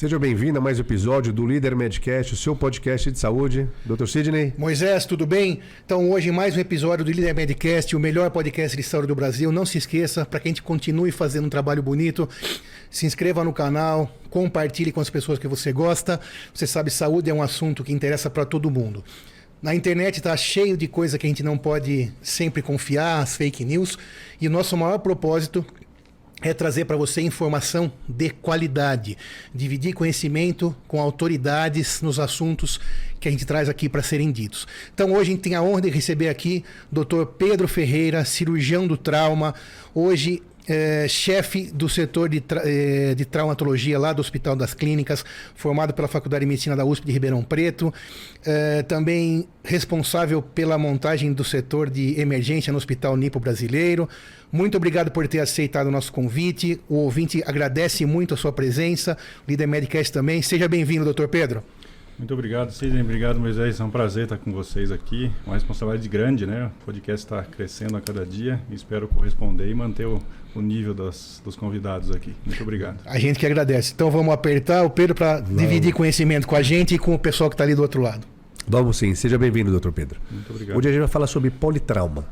[0.00, 3.68] Seja bem-vindo a mais um episódio do Líder Medcast, o seu podcast de saúde.
[3.84, 4.06] Dr.
[4.06, 4.54] Sidney.
[4.56, 5.60] Moisés, tudo bem?
[5.84, 9.52] Então, hoje mais um episódio do Líder Medcast, o melhor podcast de saúde do Brasil.
[9.52, 12.26] Não se esqueça, para que a gente continue fazendo um trabalho bonito,
[12.88, 16.18] se inscreva no canal, compartilhe com as pessoas que você gosta.
[16.54, 19.04] Você sabe, saúde é um assunto que interessa para todo mundo.
[19.60, 23.66] Na internet está cheio de coisa que a gente não pode sempre confiar, as fake
[23.66, 23.98] news.
[24.40, 25.62] E o nosso maior propósito
[26.42, 29.16] é trazer para você informação de qualidade,
[29.54, 32.80] dividir conhecimento com autoridades nos assuntos
[33.18, 34.66] que a gente traz aqui para serem ditos.
[34.94, 37.24] Então hoje a gente tem a honra de receber aqui Dr.
[37.36, 39.54] Pedro Ferreira, cirurgião do trauma,
[39.94, 45.24] hoje é, chefe do setor de, tra é, de traumatologia lá do Hospital das Clínicas,
[45.56, 47.92] formado pela Faculdade de Medicina da USP de Ribeirão Preto,
[48.46, 54.08] é, também responsável pela montagem do setor de emergência no Hospital Nipo Brasileiro.
[54.52, 56.80] Muito obrigado por ter aceitado o nosso convite.
[56.88, 59.18] O ouvinte agradece muito a sua presença.
[59.48, 60.40] Líder Medicast também.
[60.40, 61.64] Seja bem-vindo, doutor Pedro.
[62.16, 63.00] Muito obrigado, Sidney.
[63.00, 63.80] Obrigado, Moisés.
[63.80, 65.32] É um prazer estar com vocês aqui.
[65.46, 66.66] Uma responsabilidade grande, né?
[66.66, 68.60] O podcast está crescendo a cada dia.
[68.70, 70.20] Espero corresponder e manter o,
[70.54, 72.34] o nível das, dos convidados aqui.
[72.44, 73.00] Muito obrigado.
[73.06, 73.92] A gente que agradece.
[73.94, 77.48] Então vamos apertar o Pedro para dividir conhecimento com a gente e com o pessoal
[77.48, 78.26] que está ali do outro lado.
[78.66, 79.14] Vamos sim.
[79.14, 80.20] Seja bem-vindo, doutor Pedro.
[80.30, 80.76] Muito obrigado.
[80.76, 82.26] Hoje a gente vai falar sobre politrauma.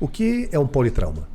[0.00, 1.28] O que é um politrauma?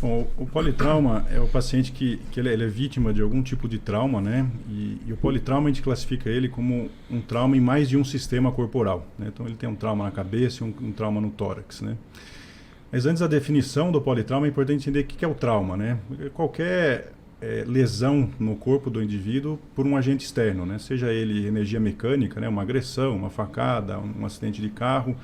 [0.00, 3.42] Bom, o politrauma é o paciente que, que ele, é, ele é vítima de algum
[3.42, 4.48] tipo de trauma, né?
[4.68, 8.04] E, e, o politrauma a gente classifica ele como um trauma em mais de um
[8.04, 9.04] sistema corporal.
[9.18, 9.26] Né?
[9.34, 11.96] Então ele tem um trauma na cabeça e um, um trauma no tórax, né?
[12.90, 15.98] Mas antes da definição do politrauma é importante entender o que é o trauma, né?
[16.32, 20.78] Qualquer é, lesão no corpo do indivíduo por um agente externo, né?
[20.78, 22.48] Seja ele energia mecânica, né?
[22.48, 25.16] Uma agressão, uma facada, um, acidente de carro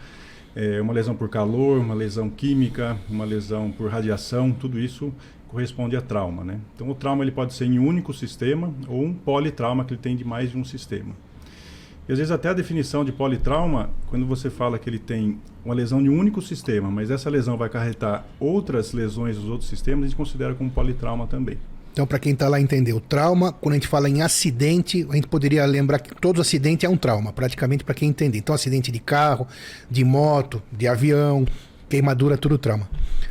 [0.55, 5.13] é, uma lesão por calor, uma lesão química, uma lesão por radiação, tudo isso
[5.49, 6.45] corresponde a trauma.
[6.45, 6.61] Né?
[6.75, 10.01] Então, o trauma ele pode ser em um único sistema ou um politrauma que ele
[10.01, 11.15] tem de mais de um sistema.
[12.09, 15.75] E às vezes até a definição de politrauma, quando você fala que ele tem uma
[15.75, 20.05] lesão de um único sistema, mas essa lesão vai acarretar outras lesões dos outros sistemas,
[20.05, 21.57] a gente considera como politrauma também.
[21.95, 25.15] Então, para quem está lá entender, o trauma, quando a gente fala em acidente, a
[25.15, 28.39] gente poderia lembrar que todo acidente é um trauma, praticamente para quem entender.
[28.39, 29.47] Então, acidente de carro,
[29.89, 31.47] de moto, de avião,
[31.89, 32.91] queimadura, tudo trauma.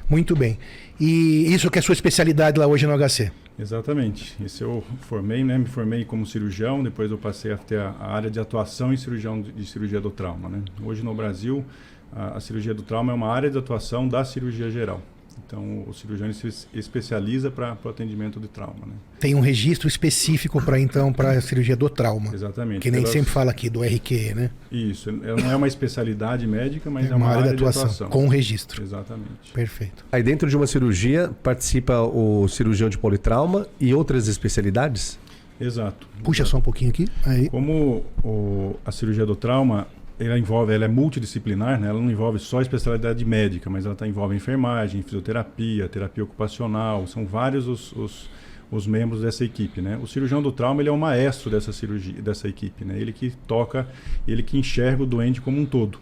[0.10, 0.58] Muito bem.
[0.98, 3.32] E isso que é a sua especialidade lá hoje no HC?
[3.58, 4.36] Exatamente.
[4.44, 5.58] Isso eu formei, né?
[5.58, 9.42] Me formei como cirurgião, depois eu passei a ter a, área de atuação em cirurgião
[9.42, 10.64] de, de cirurgia do trauma, né?
[10.84, 11.64] Hoje no Brasil,
[12.12, 15.02] a, a cirurgia do trauma é uma área de atuação da cirurgia geral.
[15.46, 18.86] Então, o cirurgião se especializa para o atendimento de trauma.
[18.86, 18.94] Né?
[19.20, 22.34] Tem um registro específico para então para a cirurgia do trauma.
[22.34, 22.82] Exatamente.
[22.82, 23.14] Que nem Pelas...
[23.14, 24.52] sempre fala aqui do RQ, né?
[24.72, 25.12] Isso.
[25.12, 28.10] Não é uma especialidade médica, mas é, é uma, área, área de atuação, de atuação.
[28.10, 28.82] Com registro.
[28.82, 29.52] Exatamente.
[29.54, 30.06] Perfeito.
[30.12, 35.20] Aí dentro de uma cirurgia participa o cirurgião de politrauma e outras especialidades?
[35.60, 36.08] Exato.
[36.24, 37.08] Puxa só um pouquinho aqui.
[37.26, 37.50] Aí.
[37.50, 39.88] Como o, a cirurgia do trauma
[40.26, 41.88] ela envolve, ela é multidisciplinar, né?
[41.90, 47.26] ela não envolve só especialidade médica, mas ela tá, envolve enfermagem, fisioterapia, terapia ocupacional, são
[47.26, 48.30] vários os, os,
[48.72, 49.82] os, membros dessa equipe.
[49.82, 50.00] Né?
[50.02, 53.00] O cirurgião do trauma ele é o maestro dessa cirurgia, dessa equipe, né?
[53.00, 53.88] ele que toca,
[54.28, 56.00] ele que enxerga o doente como um todo.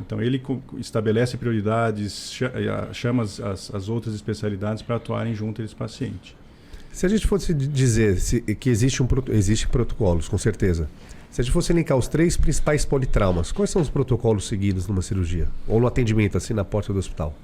[0.00, 0.42] Então ele
[0.78, 6.36] estabelece prioridades, eh, chama as, as outras especialidades para atuarem junto a esse paciente.
[6.92, 8.18] Se a gente fosse dizer
[8.56, 10.88] que existe um existe protocolos, com certeza.
[11.32, 15.00] Se a gente fosse elencar os três principais politraumas, quais são os protocolos seguidos numa
[15.00, 15.48] cirurgia?
[15.66, 17.34] Ou no atendimento, assim, na porta do hospital?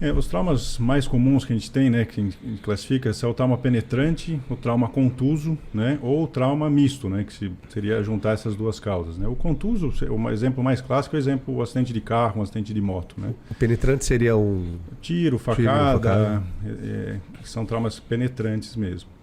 [0.00, 3.26] É, os traumas mais comuns que a gente tem, né, que a gente classifica, é
[3.26, 8.32] o trauma penetrante, o trauma contuso, né, ou o trauma misto, né, que seria juntar
[8.32, 9.28] essas duas causas, né.
[9.28, 12.74] O contuso, o exemplo mais clássico é o exemplo o acidente de carro, um acidente
[12.74, 13.32] de moto, né.
[13.48, 16.42] O penetrante seria um tiro, facada, tiro, facada.
[16.64, 19.15] É, é, que são traumas penetrantes mesmo.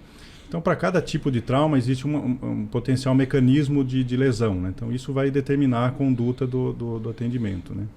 [0.53, 4.53] Então, para cada tipo de trauma, existe um, um, potencial mecanismo de, de lesão.
[4.53, 4.71] Né?
[4.75, 7.73] Então, isso vai determinar a conduta do, do, do atendimento.
[7.73, 7.87] Né?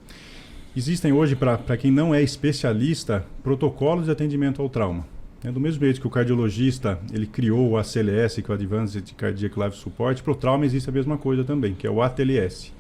[0.75, 5.07] Existem hoje, para quem não é especialista, protocolos de atendimento ao trauma.
[5.45, 5.53] Né?
[5.53, 9.61] Do mesmo jeito que o cardiologista ele criou o ACLS, que é o Advanced Cardiac
[9.61, 12.73] Life Support, para o trauma existe a mesma coisa também, que é o ATLS.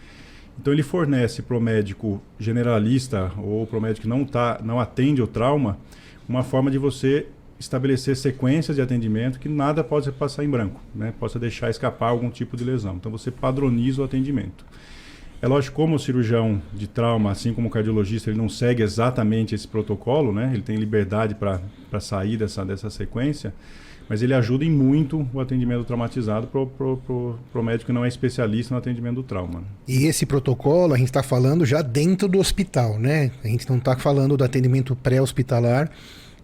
[0.59, 4.81] Então ele fornece para o médico generalista ou para o médico que não, tá, não
[4.81, 5.77] atende o trauma
[6.27, 7.27] uma forma de você
[7.59, 11.13] estabelecer sequências de atendimento que nada pode passar em branco, né?
[11.19, 12.97] possa deixar escapar algum tipo de lesão.
[12.97, 14.65] Então você padroniza o atendimento.
[15.41, 19.55] É lógico, como o cirurgião de trauma, assim como o cardiologista, ele não segue exatamente
[19.55, 20.51] esse protocolo, né?
[20.53, 23.53] ele tem liberdade para sair dessa, dessa sequência,
[24.09, 26.61] mas ele ajuda em muito o atendimento traumatizado para
[27.61, 29.63] o médico que não é especialista no atendimento do trauma.
[29.87, 33.31] E esse protocolo a gente está falando já dentro do hospital, né?
[33.43, 35.91] A gente não está falando do atendimento pré-hospitalar,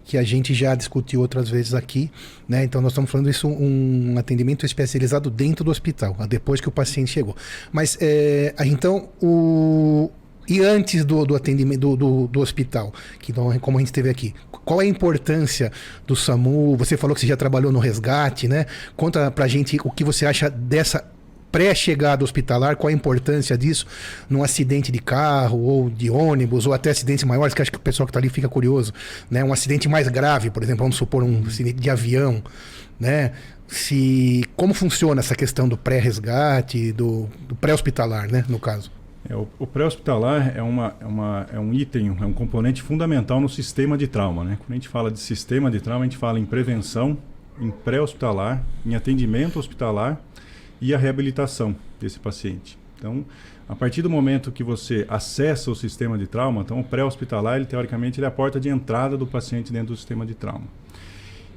[0.03, 2.11] que a gente já discutiu outras vezes aqui,
[2.47, 2.63] né?
[2.63, 7.11] Então nós estamos falando isso um atendimento especializado dentro do hospital, depois que o paciente
[7.11, 7.35] chegou.
[7.71, 10.09] Mas é, então o
[10.47, 14.09] e antes do, do atendimento do, do, do, hospital, que não, como a gente teve
[14.09, 14.33] aqui,
[14.65, 15.71] qual é a importância
[16.05, 16.75] do SAMU?
[16.77, 18.65] Você falou que você já trabalhou no resgate, né?
[18.95, 21.12] Conta pra gente o que você acha dessa
[21.53, 23.85] pré-chegada hospitalar, qual a importância disso
[24.27, 27.79] num acidente de carro ou de ônibus ou até acidentes maiores, que acho que o
[27.79, 28.91] pessoal que está ali fica curioso,
[29.29, 29.43] né?
[29.43, 32.43] Um acidente mais grave, por exemplo, vamos supor um acidente de avião,
[32.99, 33.33] né?
[33.67, 38.91] Se como funciona essa questão do pré-resgate, do, do pré-hospitalar, né, no caso?
[39.29, 43.39] É, o, o pré-hospitalar é, uma, é, uma, é um item, é um componente fundamental
[43.39, 44.43] no sistema de trauma.
[44.43, 44.57] Né?
[44.59, 47.17] Quando a gente fala de sistema de trauma, a gente fala em prevenção,
[47.59, 50.19] em pré-hospitalar, em atendimento hospitalar
[50.83, 52.77] e a reabilitação desse paciente.
[52.97, 53.25] Então,
[53.69, 57.65] a partir do momento que você acessa o sistema de trauma, então o pré-hospitalar, ele
[57.65, 60.65] teoricamente ele é a porta de entrada do paciente dentro do sistema de trauma.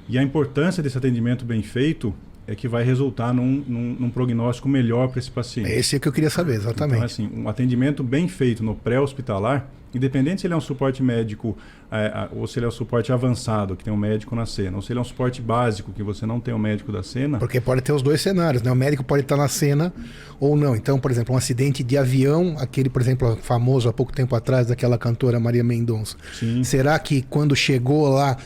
[0.08, 2.14] E a importância desse atendimento bem feito
[2.46, 5.68] é que vai resultar num, num, num prognóstico melhor para esse paciente.
[5.72, 6.94] Esse é que eu queria saber, exatamente.
[6.94, 11.56] Então, assim, um atendimento bem feito no pré-hospitalar, independente se ele é um suporte médico
[11.90, 14.82] é, ou se ele é um suporte avançado, que tem um médico na cena, ou
[14.82, 17.38] se ele é um suporte básico, que você não tem o um médico da cena.
[17.38, 18.70] Porque pode ter os dois cenários, né?
[18.70, 19.92] O médico pode estar na cena
[20.40, 20.74] ou não.
[20.74, 24.66] Então, por exemplo, um acidente de avião, aquele, por exemplo, famoso há pouco tempo atrás,
[24.66, 26.16] daquela cantora Maria Mendonça.
[26.34, 26.62] Sim.
[26.64, 28.36] Será que quando chegou lá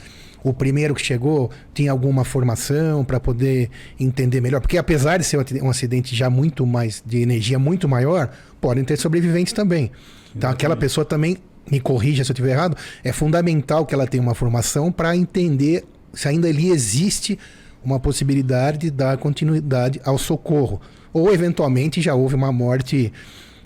[0.42, 4.60] o primeiro que chegou tinha alguma formação para poder entender melhor?
[4.60, 8.30] Porque apesar de ser um acidente já muito mais de energia muito maior,
[8.60, 9.90] podem ter sobreviventes também.
[10.34, 11.36] Então aquela pessoa também
[11.70, 15.84] me corrija se eu estiver errado, é fundamental que ela tenha uma formação para entender
[16.12, 17.38] se ainda ali existe
[17.84, 20.80] uma possibilidade de dar continuidade ao socorro.
[21.12, 23.12] Ou eventualmente já houve uma morte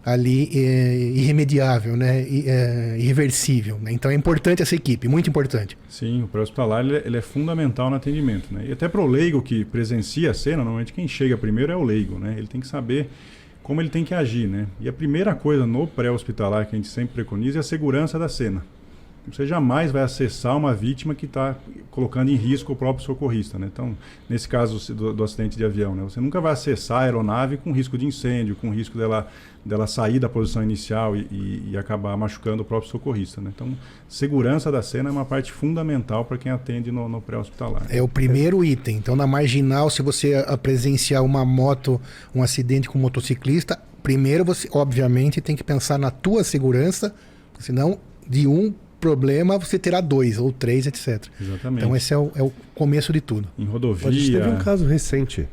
[0.05, 2.21] ali é, irremediável, né?
[2.21, 3.79] É, irreversível.
[3.81, 3.93] Né?
[3.93, 5.79] Então é importante essa equipe, muito importante.
[5.89, 8.53] Sim, o pré-hospitalar ele, ele, é fundamental no atendimento.
[8.53, 8.67] Né?
[8.69, 11.83] E até para o leigo que presencia a cena, normalmente quem chega primeiro é o
[11.83, 12.19] leigo.
[12.19, 12.35] Né?
[12.37, 13.09] Ele tem que saber
[13.65, 14.47] como ele tem que agir.
[14.47, 14.69] Né?
[14.79, 18.29] E a primeira coisa no pré-hospitalar que a gente sempre preconiza é a segurança da
[18.29, 18.63] cena.
[19.31, 21.57] Você jamais vai acessar uma vítima que está
[21.91, 23.59] colocando em risco o próprio socorrista.
[23.59, 23.69] Né?
[23.73, 23.97] Então,
[24.29, 26.03] nesse caso do, do, acidente de avião, né?
[26.03, 29.27] você nunca vai acessar a aeronave com risco de incêndio, com risco dela,
[29.65, 33.41] dela sair da posição inicial e, e, e acabar machucando o próprio socorrista.
[33.41, 33.51] Né?
[33.55, 33.75] Então,
[34.07, 37.87] segurança da cena é uma parte fundamental para quem atende no, no pré-hospitalar.
[37.89, 38.69] É o primeiro é.
[38.69, 38.97] item.
[38.99, 41.99] Então, na marginal, se você presenciar uma moto,
[42.35, 47.15] um acidente com um motociclista, primeiro você, obviamente, tem que pensar na tua segurança,
[47.59, 47.99] senão
[48.29, 51.27] de um problema, você terá dois ou três, etc.
[51.41, 51.85] Exatamente.
[51.85, 53.49] Então esse é o, é o começo de tudo.
[53.59, 54.09] Em rodovia.
[54.09, 55.49] A gente teve um caso recente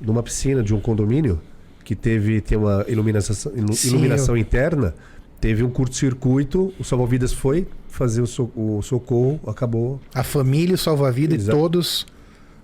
[0.00, 1.40] numa piscina de um condomínio
[1.84, 4.36] que teve tem uma iluminação, iluminação Sim, eu...
[4.36, 4.94] interna,
[5.40, 10.00] teve um curto-circuito, o salva-vidas foi fazer o, so, o, socorro, acabou.
[10.14, 12.06] A família, o salva-vida e todos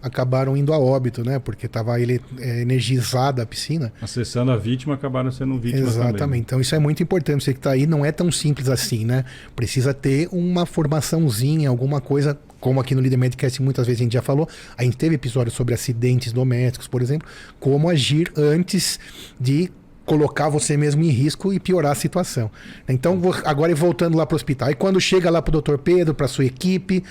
[0.03, 1.39] acabaram indo a óbito, né?
[1.39, 3.93] Porque estava ele é, energizada a piscina.
[4.01, 6.19] Acessando a vítima, acabaram sendo vítimas Exatamente.
[6.19, 6.41] Também.
[6.41, 7.45] Então isso é muito importante.
[7.45, 9.25] Você que está aí não é tão simples assim, né?
[9.57, 14.13] Precisa ter uma formaçãozinha, alguma coisa, como aqui no Líder Medcast muitas vezes a gente
[14.13, 14.49] já falou.
[14.77, 17.29] A gente teve episódios sobre acidentes domésticos, por exemplo,
[17.59, 18.99] como agir antes
[19.41, 19.71] de
[20.09, 22.51] colocar você mesmo em risco e piorar a situação.
[22.89, 24.71] Então, agora voltando lá para o hospital.
[24.71, 25.77] E quando chega lá para o Dr.
[25.77, 27.05] Pedro, para sua equipe,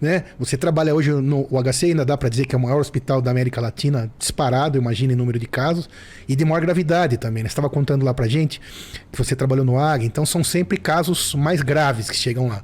[0.00, 0.24] né?
[0.38, 3.30] Você trabalha hoje no HC, ainda dá para dizer que é o maior hospital da
[3.30, 5.88] América Latina, disparado, imagine o número de casos,
[6.28, 7.42] e de maior gravidade também.
[7.42, 7.48] Né?
[7.48, 8.60] Você estava contando lá para gente
[9.10, 12.62] que você trabalhou no AG, então são sempre casos mais graves que chegam lá.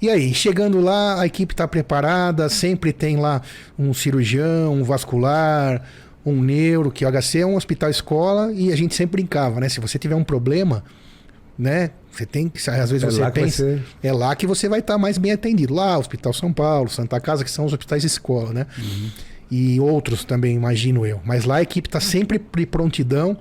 [0.00, 3.42] E aí, chegando lá, a equipe está preparada, sempre tem lá
[3.76, 5.82] um cirurgião, um vascular,
[6.24, 9.68] um neuro, que o HC é um hospital escola e a gente sempre brincava, né?
[9.68, 10.84] Se você tiver um problema,
[11.58, 11.90] né?
[12.12, 13.82] Você tem que, às vezes é você pensa, ser...
[14.02, 15.74] é lá que você vai estar tá mais bem atendido.
[15.74, 18.66] Lá, Hospital São Paulo, Santa Casa, que são os hospitais de escola, né?
[18.78, 19.10] Uhum.
[19.50, 21.20] E outros também, imagino eu.
[21.24, 23.36] Mas lá a equipe está sempre de prontidão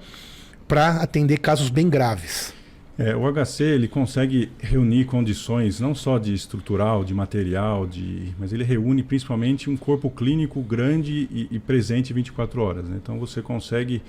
[0.68, 2.54] para atender casos bem graves.
[2.98, 8.52] É, o HC ele consegue reunir condições não só de estrutural, de material, de, mas
[8.52, 12.90] ele reúne principalmente um corpo clínico grande e, e presente 24 horas.
[12.90, 12.98] Né?
[13.02, 14.02] Então você consegue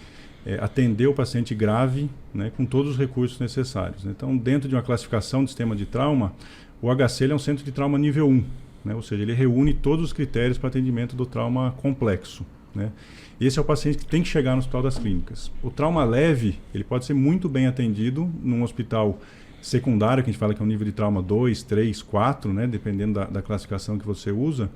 [0.47, 4.05] é, atender o paciente grave né, com todos os recursos necessários.
[4.05, 4.13] Né?
[4.17, 6.33] Então, dentro de uma classificação de sistema de trauma,
[6.81, 8.45] o HC é um centro de trauma nível 1,
[8.85, 8.95] né?
[8.95, 12.47] ou seja, ele reúne todos os critérios para atendimento do trauma complexo.
[12.75, 12.93] Né?
[13.41, 15.51] Esse é o paciente que tem que chegar no hospital das clínicas.
[15.63, 19.19] O trauma leve, ele pode ser muito bem atendido num hospital
[19.61, 22.67] secundário, que a gente fala que é um nível de trauma 2, 3, 4, né?
[22.67, 24.71] dependendo da, da classificação que você usa,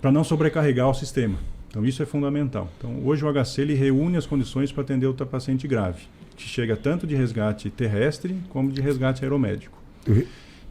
[0.00, 1.38] para não sobrecarregar o sistema.
[1.68, 2.70] Então isso é fundamental.
[2.78, 6.02] Então hoje o HC ele reúne as condições para atender o paciente grave,
[6.36, 9.78] que chega tanto de resgate terrestre como de resgate aeromédico.
[10.08, 10.24] Uhum.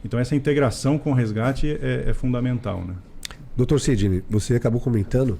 [0.04, 2.94] Então essa integração com o resgate é, é fundamental, né?
[3.56, 5.38] Doutor Sidney, você acabou comentando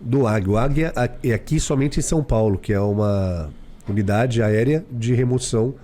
[0.00, 0.50] do Águia.
[0.52, 0.92] O Águia
[1.22, 3.50] é aqui somente em São Paulo, que é uma
[3.88, 5.74] unidade aérea de remoção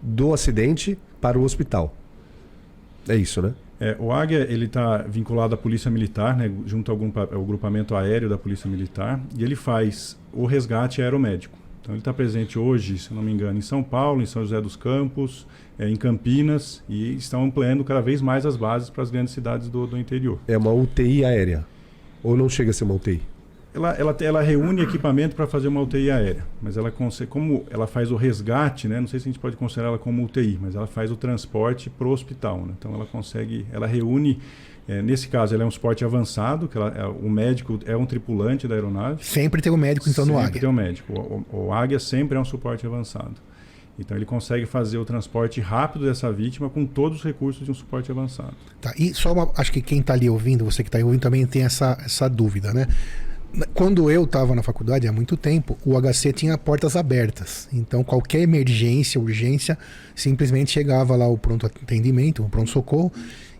[0.00, 1.96] do acidente para o hospital.
[3.08, 3.54] É isso, né?
[3.80, 6.98] É, o Águia ele está vinculado à Polícia Militar, né, junto ao,
[7.32, 11.58] ao grupamento aéreo da Polícia Militar, e ele faz o resgate aeromédico.
[11.80, 14.58] Então ele está presente hoje, se não me engano, em São Paulo, em São José
[14.58, 15.46] dos Campos,
[15.78, 19.68] é, em Campinas e estão ampliando cada vez mais as bases para as grandes cidades
[19.68, 20.38] do, do interior.
[20.48, 21.66] É uma UTI aérea?
[22.22, 23.20] Ou não chega a ser uma UTI?
[23.74, 26.92] Ela, ela, ela reúne equipamento para fazer uma UTI aérea, mas ela
[27.28, 29.00] como ela faz o resgate, né?
[29.00, 31.90] Não sei se a gente pode considerar ela como UTI, mas ela faz o transporte
[31.90, 32.74] para o hospital, né?
[32.78, 34.38] Então ela consegue, ela reúne
[34.86, 38.04] é, nesse caso, ela é um suporte avançado, que ela, é, o médico é um
[38.04, 39.24] tripulante da aeronave.
[39.24, 40.44] Sempre tem um médico, então, no Águia.
[40.44, 41.12] Sempre tem um médico.
[41.12, 43.34] O, o, o Águia sempre é um suporte avançado.
[43.98, 47.74] Então ele consegue fazer o transporte rápido dessa vítima com todos os recursos de um
[47.74, 48.54] suporte avançado.
[48.80, 51.46] Tá, e só uma, acho que quem está ali ouvindo, você que está ouvindo também
[51.46, 52.88] tem essa, essa dúvida, né?
[53.72, 57.68] Quando eu estava na faculdade há muito tempo, o HC tinha portas abertas.
[57.72, 59.78] Então qualquer emergência, urgência,
[60.14, 63.12] simplesmente chegava lá o pronto atendimento, o pronto socorro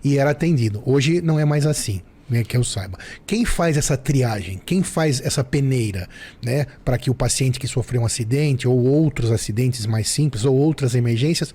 [0.03, 0.83] e era atendido.
[0.85, 2.99] Hoje não é mais assim né, que eu saiba.
[3.27, 4.61] Quem faz essa triagem?
[4.65, 6.09] Quem faz essa peneira,
[6.43, 10.57] né, para que o paciente que sofreu um acidente ou outros acidentes mais simples ou
[10.57, 11.55] outras emergências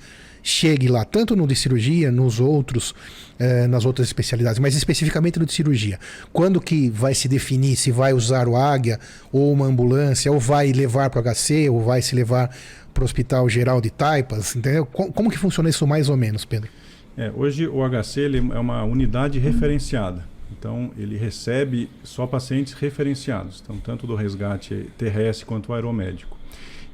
[0.49, 2.93] chegue lá, tanto no de cirurgia, nos outros,
[3.39, 5.99] eh, nas outras especialidades, mas especificamente no de cirurgia.
[6.33, 8.99] Quando que vai se definir se vai usar o Águia
[9.31, 12.49] ou uma ambulância, ou vai levar para o HC, ou vai se levar
[12.93, 14.85] para o Hospital Geral de Taipas, entendeu?
[14.85, 16.69] Como, como que funciona isso mais ou menos, Pedro?
[17.15, 20.23] É, hoje o HC é uma unidade referenciada.
[20.51, 26.37] Então, ele recebe só pacientes referenciados, então, tanto do resgate terrestre quanto aeromédico.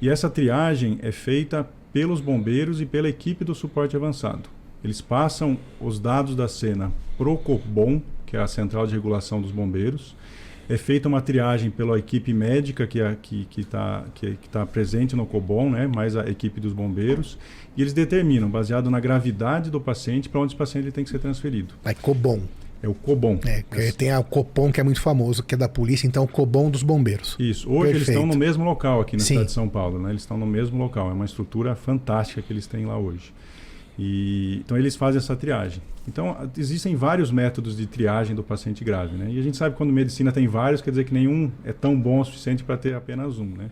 [0.02, 4.50] E essa triagem é feita pelos bombeiros e pela equipe do suporte avançado.
[4.84, 9.42] Eles passam os dados da cena para o COBOM, que é a central de regulação
[9.42, 10.14] dos bombeiros.
[10.68, 15.16] É feita uma triagem pela equipe médica que é, que está que, que tá presente
[15.16, 17.38] no COBOM, né, mais a equipe dos bombeiros.
[17.78, 21.20] E eles determinam, baseado na gravidade do paciente, para onde esse paciente tem que ser
[21.20, 21.76] transferido.
[21.86, 22.42] É COBOM.
[22.86, 23.40] É o Cobom.
[23.48, 26.70] É, tem a Copom que é muito famoso, que é da polícia, então o Cobom
[26.70, 27.36] dos bombeiros.
[27.40, 27.68] Isso.
[27.68, 27.96] Hoje Perfeito.
[27.96, 29.28] eles estão no mesmo local aqui na Sim.
[29.28, 30.12] cidade de São Paulo, né?
[30.12, 31.10] Eles estão no mesmo local.
[31.10, 33.34] É uma estrutura fantástica que eles têm lá hoje.
[33.98, 35.82] E, então eles fazem essa triagem.
[36.08, 39.32] Então existem vários métodos de triagem do paciente grave, né?
[39.32, 42.00] E a gente sabe que quando medicina tem vários, quer dizer que nenhum é tão
[42.00, 43.72] bom o suficiente para ter apenas um, né?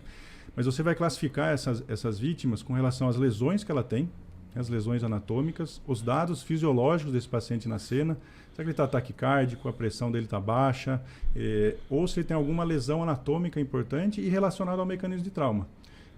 [0.56, 4.08] Mas você vai classificar essas, essas vítimas com relação às lesões que ela tem,
[4.56, 8.16] as lesões anatômicas, os dados fisiológicos desse paciente na cena,
[8.54, 11.02] se ele está taquicárdico, a pressão dele está baixa,
[11.34, 15.66] eh, ou se ele tem alguma lesão anatômica importante e relacionada ao mecanismo de trauma.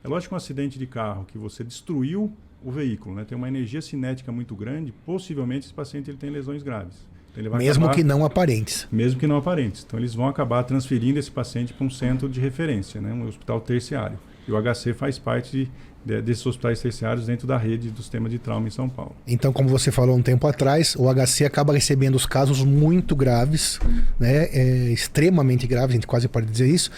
[0.04, 2.30] É lógico que um acidente de carro que você destruiu
[2.62, 6.62] o veículo, né, tem uma energia cinética muito grande, possivelmente esse paciente ele tem lesões
[6.62, 7.06] graves.
[7.36, 8.88] Então mesmo acabar, que não aparentes.
[8.90, 9.84] Mesmo que não aparentes.
[9.86, 13.60] Então eles vão acabar transferindo esse paciente para um centro de referência, né, um hospital
[13.60, 14.18] terciário.
[14.48, 15.70] E o HC faz parte de,
[16.06, 19.16] desses hospitais terciários dentro da rede do sistema de trauma em São Paulo.
[19.26, 23.80] Então, como você falou um tempo atrás, o HC acaba recebendo os casos muito graves,
[24.18, 26.90] né, é, extremamente graves, a gente quase pode dizer isso,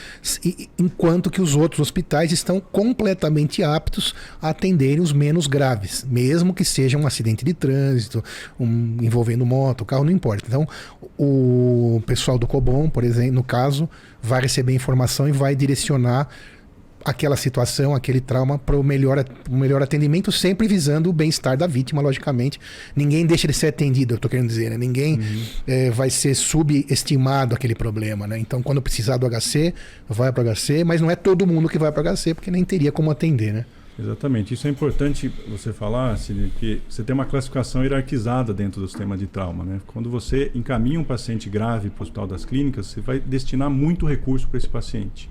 [0.79, 6.65] enquanto que os outros hospitais estão completamente aptos a atenderem os menos graves, mesmo que
[6.65, 8.23] seja um acidente de trânsito,
[8.61, 10.45] um, envolvendo moto, carro, não importa.
[10.47, 10.69] Então,
[11.17, 13.88] o pessoal do Cobom, por exemplo, no caso,
[14.23, 16.29] vai receber informação e vai direcionar
[17.09, 22.03] aquela situação, aquele trauma para o melhor, melhor atendimento, sempre visando o bem-estar da vítima,
[22.03, 22.61] logicamente.
[22.95, 24.77] Ninguém deixa de ser atendido, eu estou querendo dizer, né?
[24.77, 25.43] Ninguém uhum.
[25.67, 28.38] é, vai ser subestimado aquele problema, né?
[28.38, 29.73] Então, quando precisar do HC,
[30.09, 32.50] vai para o HC, mas não é todo mundo que vai para o HC, porque
[32.50, 33.65] nem teria como atender, né?
[33.99, 34.55] Exatamente.
[34.55, 39.19] Isso é importante você falar, Cine, que você tem uma classificação hierarquizada dentro do sistema
[39.19, 39.65] de trauma.
[39.65, 39.81] Né?
[39.88, 44.07] Quando você encaminha um paciente grave para o Hospital das Clínicas, você vai destinar muito
[44.07, 45.29] recurso para esse paciente.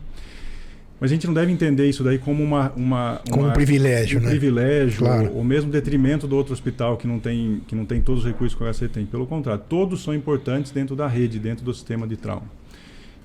[1.00, 4.20] Mas a gente não deve entender isso daí como uma, uma, como uma, um privilégio,
[4.20, 4.30] um né?
[4.30, 5.30] privilégio claro.
[5.30, 8.28] ou, ou mesmo detrimento do outro hospital que não tem que não tem todos os
[8.28, 9.06] recursos que o HC tem.
[9.06, 12.50] Pelo contrário, todos são importantes dentro da rede, dentro do sistema de trauma.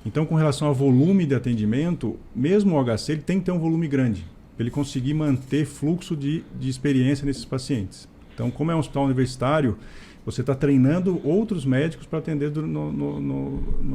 [0.05, 3.59] Então, com relação ao volume de atendimento, mesmo o HC ele tem que ter um
[3.59, 4.25] volume grande
[4.57, 8.09] para ele conseguir manter fluxo de, de experiência nesses pacientes.
[8.35, 9.79] Então, como é um hospital universitário,
[10.25, 13.51] você está treinando outros médicos para atender no, no, no,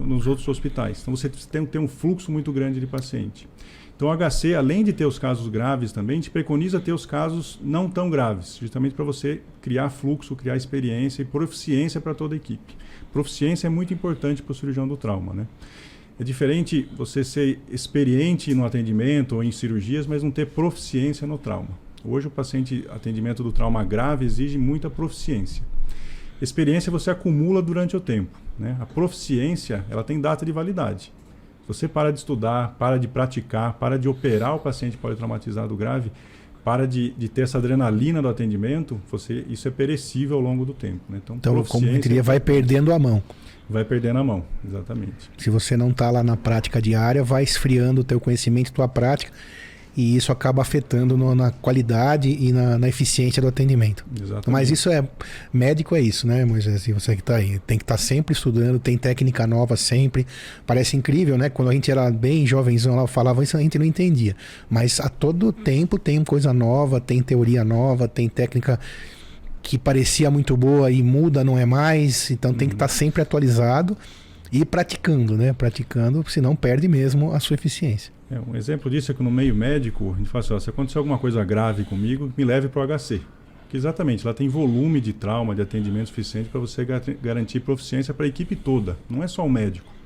[0.05, 1.01] nos outros hospitais.
[1.01, 3.47] Então você tem ter um fluxo muito grande de paciente.
[3.95, 7.59] Então o HC, além de ter os casos graves também, te preconiza ter os casos
[7.63, 12.37] não tão graves, justamente para você criar fluxo, criar experiência e proficiência para toda a
[12.37, 12.75] equipe.
[13.11, 15.47] Proficiência é muito importante para o cirurgião do trauma, né?
[16.19, 21.37] É diferente você ser experiente no atendimento ou em cirurgias, mas não ter proficiência no
[21.37, 21.69] trauma.
[22.03, 25.63] Hoje o paciente atendimento do trauma grave exige muita proficiência.
[26.41, 28.37] Experiência você acumula durante o tempo.
[28.57, 28.75] Né?
[28.79, 31.11] A proficiência ela tem data de validade.
[31.67, 36.11] Você para de estudar, para de praticar, para de operar o paciente politraumatizado grave,
[36.63, 40.73] para de, de ter essa adrenalina do atendimento, você isso é perecível ao longo do
[40.73, 41.01] tempo.
[41.09, 41.19] Né?
[41.23, 43.21] Então, então como eu diria, vai perdendo a mão.
[43.69, 45.29] Vai perdendo a mão, exatamente.
[45.37, 49.31] Se você não está lá na prática diária, vai esfriando o teu conhecimento, tua prática
[49.97, 54.05] e isso acaba afetando no, na qualidade e na, na, eficiência do atendimento.
[54.15, 54.51] Exatamente.
[54.51, 55.03] Mas isso é
[55.51, 56.87] médico é isso, né, Moisés?
[56.87, 60.27] E você que está aí tem que estar tá sempre estudando, tem técnica nova sempre.
[60.67, 61.49] Parece incrível, né?
[61.49, 64.35] Quando a gente era bem jovenzão lá falava isso a gente não entendia.
[64.69, 68.79] Mas a todo tempo tem coisa nova, tem teoria nova, tem técnica
[69.63, 72.29] que parecia muito boa e muda, não é mais.
[72.29, 73.97] Então tem que estar tá sempre atualizado
[74.51, 75.53] e praticando, né?
[75.53, 78.16] Praticando, senão perde mesmo a sua eficiência.
[78.29, 80.69] É, um exemplo disso é que no meio médico, a gente fala assim, ó, se
[80.69, 83.21] acontecer alguma coisa grave comigo, me leve para o HC.
[83.69, 86.85] Que exatamente, lá tem volume de trauma, de atendimento suficiente para você
[87.21, 89.97] garantir proficiência para a equipe toda, não é só o médico.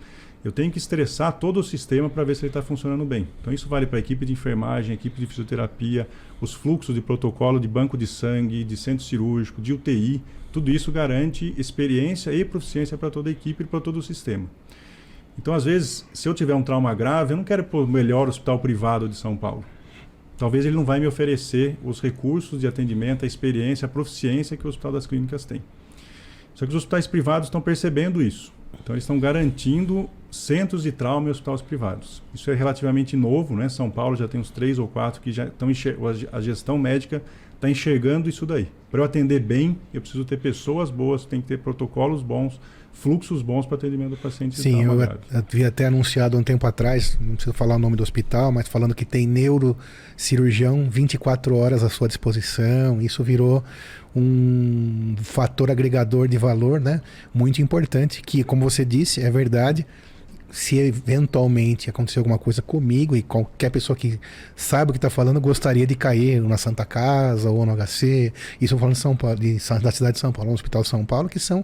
[0.44, 3.28] Eu tenho que estressar todo o sistema para ver se ele está funcionando bem.
[3.40, 6.08] Então isso vale para a equipe de enfermagem, equipe de fisioterapia,
[6.40, 10.20] os fluxos de protocolo de banco de sangue, de centro cirúrgico, de UTI.
[10.52, 14.48] Tudo isso garante experiência e proficiência para toda a equipe e para todo o sistema.
[15.42, 17.88] Então, às vezes, se eu tiver um trauma grave, eu não quero ir para o
[17.88, 19.66] melhor hospital privado de São Paulo.
[20.38, 24.66] Talvez ele não vai me oferecer os recursos de atendimento, a experiência, a proficiência que
[24.68, 25.64] o Hospital das Clínicas tem.
[26.54, 28.54] Só que os hospitais privados estão percebendo isso.
[28.84, 32.22] Então, eles estão garantindo centros de trauma em hospitais privados.
[32.36, 33.68] Isso é relativamente novo, né?
[33.68, 35.70] São Paulo já tem uns três ou quatro que já estão
[36.32, 37.22] a gestão médica
[37.56, 38.68] está enxergando isso daí.
[38.90, 42.60] Para eu atender bem, eu preciso ter pessoas boas, tem que ter protocolos bons,
[42.94, 44.60] fluxos bons para atendimento do paciente.
[44.60, 44.98] Sim, eu,
[45.34, 48.94] havia até anunciado um tempo atrás, não preciso falar o nome do hospital, mas falando
[48.94, 53.02] que tem neurocirurgião 24 horas à sua disposição.
[53.02, 53.64] Isso virou
[54.16, 57.02] um fator agregador de valor, né?
[57.34, 59.86] Muito importante, que, como você disse, é verdade
[60.52, 64.20] se eventualmente acontecer alguma coisa comigo e qualquer pessoa que
[64.56, 68.78] saiba o que está falando gostaria de cair na Santa Casa ou no HC, isso
[68.78, 71.30] falando de São Paulo, de, da cidade de São Paulo, no Hospital de São Paulo,
[71.30, 71.64] que são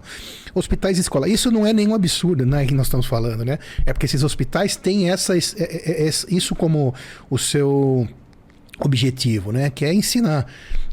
[0.56, 1.28] hospitais escola.
[1.28, 3.60] Isso não é nenhum absurdo, né, que nós estamos falando, né?
[3.86, 6.94] É porque esses hospitais têm essa, é, é, é, isso como
[7.30, 8.08] o seu
[8.80, 9.70] objetivo, né?
[9.70, 10.46] Que é ensinar.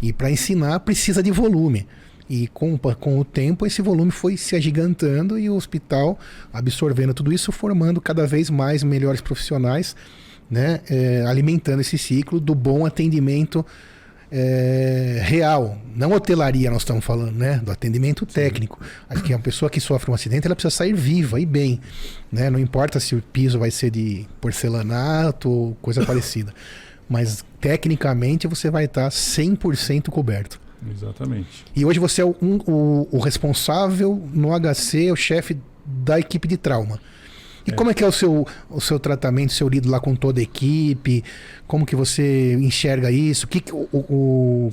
[0.02, 1.86] E para ensinar precisa de volume.
[2.28, 6.18] E com, com o tempo, esse volume foi se agigantando e o hospital
[6.52, 9.94] absorvendo tudo isso, formando cada vez mais melhores profissionais,
[10.50, 13.64] né, é, alimentando esse ciclo do bom atendimento
[14.36, 15.78] é, real.
[15.94, 17.60] Não hotelaria, nós estamos falando, né?
[17.62, 18.80] Do atendimento técnico.
[19.08, 21.80] Acho que a pessoa que sofre um acidente, ela precisa sair viva e bem.
[22.32, 22.50] Né?
[22.50, 26.52] Não importa se o piso vai ser de porcelanato ou coisa parecida.
[27.08, 30.58] Mas, tecnicamente, você vai estar 100% coberto.
[30.90, 31.64] Exatamente.
[31.74, 36.48] E hoje você é o, um, o, o responsável no HC, o chefe da equipe
[36.48, 37.00] de trauma.
[37.66, 37.74] E é.
[37.74, 40.42] como é que é o seu, o seu tratamento, seu lido lá com toda a
[40.42, 41.24] equipe?
[41.66, 43.46] Como que você enxerga isso?
[43.46, 44.72] Que, o, o,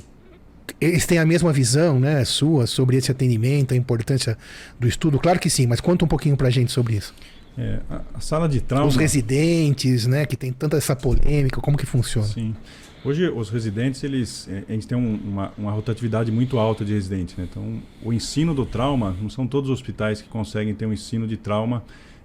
[0.80, 4.36] eles têm a mesma visão, né, sua, sobre esse atendimento, a importância
[4.78, 5.18] do estudo?
[5.18, 7.14] Claro que sim, mas conta um pouquinho pra gente sobre isso.
[7.56, 8.86] É, a, a, sala de trauma...
[8.86, 12.28] Os residentes, né, que tem tanta essa polêmica, como que funciona?
[12.28, 12.54] Sim.
[13.04, 17.36] Hoje, os residentes, eles, a gente tem um, uma, uma, rotatividade muito alta de residentes.
[17.36, 17.48] Né?
[17.50, 21.26] Então, o ensino do trauma, não são todos os hospitais que conseguem ter um ensino
[21.26, 21.82] de trauma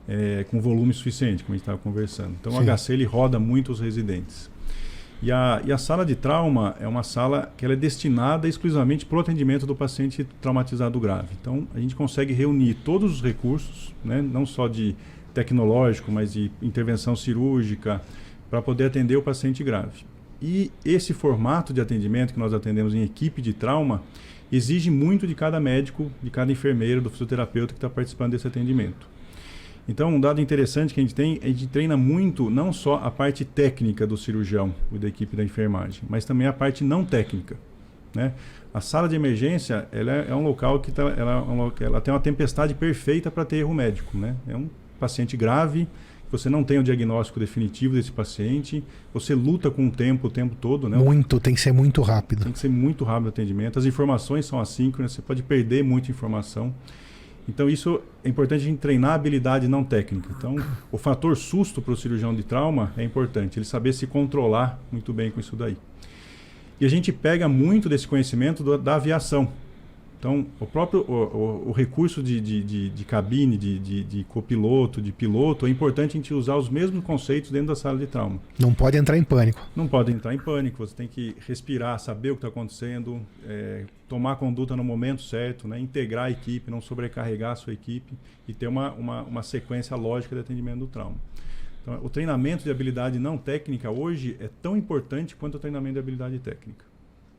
[0.07, 2.35] é, com volume suficiente, como a gente estava conversando.
[2.39, 2.59] Então, Sim.
[2.59, 4.51] o HC ele roda muito os residentes.
[5.19, 9.03] E a, e a sala de trauma é uma sala que ela é destinada exclusivamente
[9.03, 11.29] para o atendimento do paciente traumatizado grave.
[11.41, 14.21] Então, a gente consegue reunir todos os recursos, né?
[14.21, 14.95] não só de
[15.33, 17.99] tecnológico, mas de intervenção cirúrgica,
[18.47, 20.05] para poder atender o paciente grave.
[20.41, 24.03] E esse formato de atendimento que nós atendemos em equipe de trauma
[24.51, 29.07] exige muito de cada médico, de cada enfermeiro, do fisioterapeuta que está participando desse atendimento.
[29.87, 33.09] Então, um dado interessante que a gente tem, a gente treina muito não só a
[33.09, 37.55] parte técnica do cirurgião e da equipe da enfermagem, mas também a parte não técnica.
[38.13, 38.33] Né?
[38.73, 41.45] A sala de emergência ela é, é um local que tá, ela,
[41.79, 44.17] é ela tem uma tempestade perfeita para ter erro médico.
[44.17, 44.35] Né?
[44.47, 44.69] É um
[44.99, 45.87] paciente grave,
[46.31, 50.55] você não tem o diagnóstico definitivo desse paciente, você luta com o tempo o tempo
[50.59, 50.97] todo, né?
[50.97, 52.43] Muito, tem que ser muito rápido.
[52.43, 53.79] Tem que ser muito rápido o atendimento.
[53.79, 56.73] As informações são assíncronas, você pode perder muita informação.
[57.47, 60.29] Então isso é importante a gente treinar a habilidade não técnica.
[60.37, 60.55] Então
[60.91, 65.13] o fator susto para o cirurgião de trauma é importante, ele saber se controlar muito
[65.13, 65.77] bem com isso daí.
[66.79, 69.51] E a gente pega muito desse conhecimento do, da aviação.
[70.19, 74.99] Então, o próprio o, o, o recurso de, de, de, de cabine, de, de, copiloto,
[74.99, 78.39] de piloto, é importante a gente usar os mesmos conceitos dentro da sala de trauma.
[78.57, 79.61] Não pode entrar em pânico.
[79.75, 83.85] Não pode entrar em pânico, você tem que respirar, saber o que está acontecendo, é,
[84.09, 85.79] tomar conduta no momento certo, né?
[85.79, 88.13] integrar a equipe, não sobrecarregar a sua equipe
[88.47, 91.15] e ter uma, uma, uma sequência lógica de atendimento do trauma.
[91.83, 95.99] Então, o treinamento de habilidade não técnica hoje é tão importante quanto o treinamento de
[95.99, 96.83] habilidade técnica.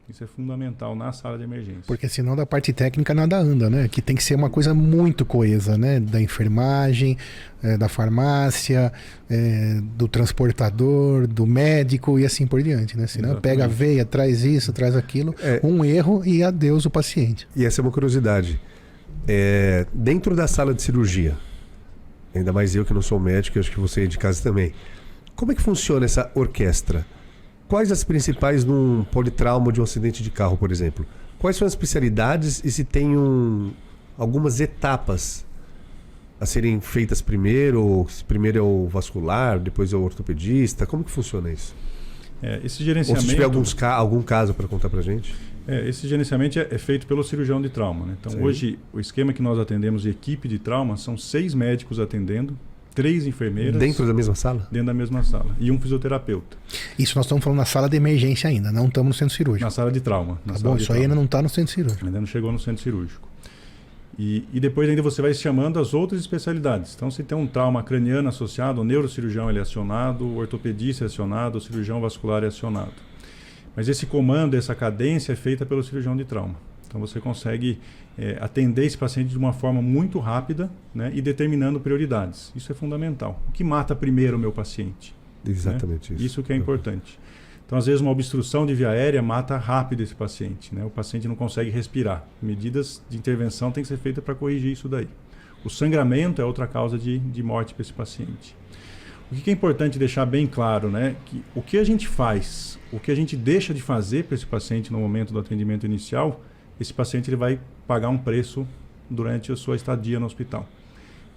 [0.09, 1.83] Isso é fundamental na sala de emergência.
[1.87, 3.89] Porque senão da parte técnica nada anda, né?
[3.89, 6.01] Que tem que ser uma coisa muito coesa, né?
[6.01, 7.19] Da enfermagem,
[7.63, 8.91] é, da farmácia,
[9.29, 13.07] é, do transportador, do médico e assim por diante, né?
[13.07, 13.43] Senão Exatamente.
[13.43, 17.47] pega a veia, traz isso, traz aquilo, é, um erro e adeus o paciente.
[17.55, 18.59] E essa é uma curiosidade.
[19.27, 21.37] É, dentro da sala de cirurgia,
[22.35, 24.73] ainda mais eu que não sou médico, acho que você é de casa também.
[25.37, 27.05] Como é que funciona essa orquestra?
[27.69, 31.07] Quais as principais num politrauma de um acidente de carro, por exemplo?
[31.39, 33.73] Quais são as especialidades e se tem um,
[34.17, 35.47] algumas etapas
[36.41, 37.85] a serem feitas primeiro?
[37.85, 40.87] Ou se primeiro é o vascular, depois é o ortopedista?
[40.87, 41.75] Como que funciona isso?
[42.43, 43.25] É, esse gerenciamento...
[43.25, 45.35] Ou se tiver alguns, algum caso para contar para gente?
[45.67, 48.07] É, esse gerenciamento é, é, feito pelo cirurgião de trauma.
[48.07, 48.17] Né?
[48.19, 48.43] Então, Sim.
[48.43, 52.59] hoje, o esquema que nós atendemos de equipe de trauma são seis médicos atendendo,
[52.99, 53.77] três enfermeiras.
[53.77, 54.67] Dentro da mesma sala?
[54.73, 55.55] Dentro da mesma sala.
[55.61, 56.57] E um fisioterapeuta.
[56.99, 59.65] Isso nós estamos falando na sala de emergência ainda, não estamos no centro cirúrgico.
[59.65, 60.41] Na sala de trauma.
[60.45, 60.99] Tá bom, isso trauma.
[60.99, 62.05] aí ainda não está no centro cirúrgico.
[62.05, 63.29] Ainda não chegou no centro cirúrgico.
[64.19, 66.93] E, e, depois ainda você vai chamando as outras especialidades.
[66.97, 71.59] Então, se tem um trauma craniano associado, o neurocirurgião é acionado, o ortopedista é acionado,
[71.59, 72.95] o cirurgião vascular é acionado.
[73.77, 76.57] Mas esse comando, essa cadência é feita pelo cirurgião de trauma.
[76.89, 77.79] Então você consegue
[78.19, 82.53] é, atender esse paciente de uma forma muito rápida né, e determinando prioridades.
[82.57, 83.41] Isso é fundamental.
[83.49, 85.15] O que mata primeiro o meu paciente?
[85.47, 86.17] Exatamente né?
[86.17, 86.27] isso.
[86.27, 87.19] Isso que é importante.
[87.65, 90.75] Então, às vezes, uma obstrução de via aérea mata rápido esse paciente.
[90.75, 90.85] Né?
[90.85, 92.27] O paciente não consegue respirar.
[92.43, 95.07] Medidas de intervenção têm que ser feitas para corrigir isso daí.
[95.65, 98.57] O sangramento é outra causa de, de morte para esse paciente.
[99.31, 101.15] O que é importante deixar bem claro, né?
[101.27, 104.47] Que o que a gente faz, o que a gente deixa de fazer para esse
[104.47, 106.43] paciente no momento do atendimento inicial,
[106.81, 108.67] esse paciente ele vai pagar um preço
[109.11, 110.69] durante a sua estadia no hospital.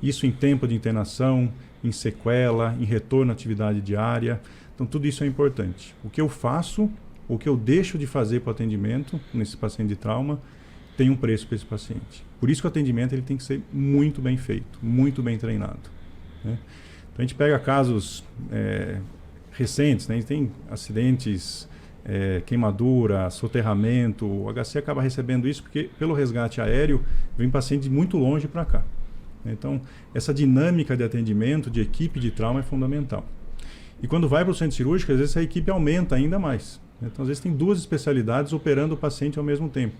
[0.01, 1.51] Isso em tempo de internação,
[1.83, 4.41] em sequela, em retorno à atividade diária.
[4.73, 5.95] Então, tudo isso é importante.
[6.03, 6.89] O que eu faço,
[7.27, 10.39] o que eu deixo de fazer para o atendimento nesse paciente de trauma,
[10.97, 12.23] tem um preço para esse paciente.
[12.39, 15.79] Por isso que o atendimento ele tem que ser muito bem feito, muito bem treinado.
[16.43, 16.57] Né?
[17.11, 18.99] Então a gente pega casos é,
[19.51, 20.15] recentes, né?
[20.15, 21.67] a gente tem acidentes,
[22.05, 24.25] é, queimadura, soterramento.
[24.25, 27.03] O HC acaba recebendo isso porque, pelo resgate aéreo,
[27.37, 28.83] vem paciente muito longe para cá.
[29.45, 29.81] Então,
[30.13, 33.25] essa dinâmica de atendimento, de equipe de trauma é fundamental.
[34.01, 36.79] E quando vai para o centro cirúrgico, às vezes a equipe aumenta ainda mais.
[37.01, 39.95] Então, às vezes tem duas especialidades operando o paciente ao mesmo tempo.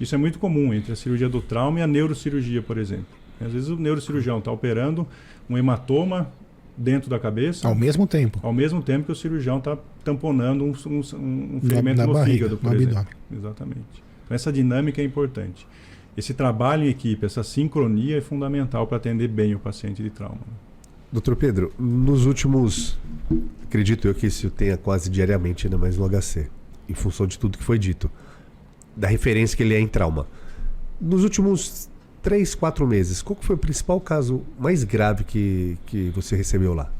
[0.00, 3.20] Isso é muito comum entre a cirurgia do trauma e a neurocirurgia, por exemplo.
[3.40, 5.06] Às vezes o neurocirurgião está operando
[5.48, 6.30] um hematoma
[6.80, 7.68] dentro da cabeça.
[7.68, 8.40] Ao mesmo tempo.
[8.42, 12.14] Ao mesmo tempo que o cirurgião está tamponando um, um, um ferimento na, na no
[12.14, 12.98] barriga, fígado, por exemplo.
[12.98, 13.16] Abdômen.
[13.30, 14.02] Exatamente.
[14.24, 15.66] Então, essa dinâmica é importante.
[16.16, 20.40] Esse trabalho em equipe, essa sincronia é fundamental para atender bem o paciente de trauma.
[21.12, 22.98] Doutor Pedro, nos últimos.
[23.64, 26.48] Acredito eu que isso tenha quase diariamente, ainda mais no HC,
[26.88, 28.10] em função de tudo que foi dito,
[28.96, 30.26] da referência que ele é em trauma.
[31.00, 31.89] Nos últimos
[32.22, 36.90] três, quatro meses, qual foi o principal caso mais grave que, que você recebeu lá?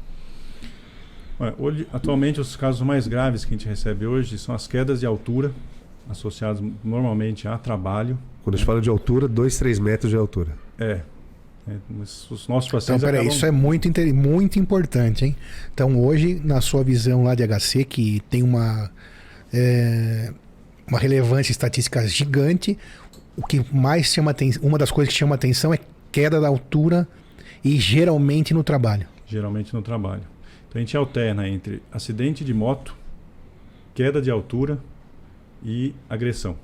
[1.57, 5.07] Hoje, atualmente, os casos mais graves que a gente recebe hoje são as quedas de
[5.07, 5.51] altura,
[6.07, 8.17] associadas normalmente a trabalho.
[8.43, 10.51] Quando a gente fala de altura, dois, três metros de altura.
[10.77, 10.99] É.
[11.67, 12.89] é os nossos pacientes.
[12.89, 13.35] Então, peraí, acabam...
[13.35, 15.35] isso é muito, muito importante, hein?
[15.73, 18.91] Então, hoje, na sua visão lá de HC, que tem uma,
[19.51, 20.31] é,
[20.87, 22.77] uma relevância estatística gigante,
[23.35, 25.79] o que mais chama atenção, uma das coisas que chama atenção é
[26.11, 27.07] queda da altura
[27.63, 29.07] e geralmente no trabalho.
[29.25, 30.23] Geralmente no trabalho.
[30.67, 32.95] Então a gente alterna entre acidente de moto,
[33.93, 34.79] queda de altura
[35.63, 36.55] e agressão.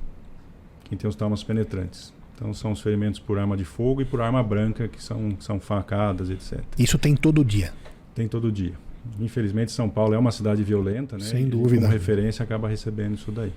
[0.86, 2.14] Quem tem os traumas penetrantes.
[2.36, 5.60] Então são os ferimentos por arma de fogo e por arma branca, que são, são
[5.60, 6.64] facadas, etc.
[6.78, 7.74] Isso tem todo dia?
[8.14, 8.74] Tem todo dia.
[9.20, 11.24] Infelizmente São Paulo é uma cidade violenta, né?
[11.24, 11.76] Sem dúvida.
[11.76, 13.52] E, como referência acaba recebendo isso daí.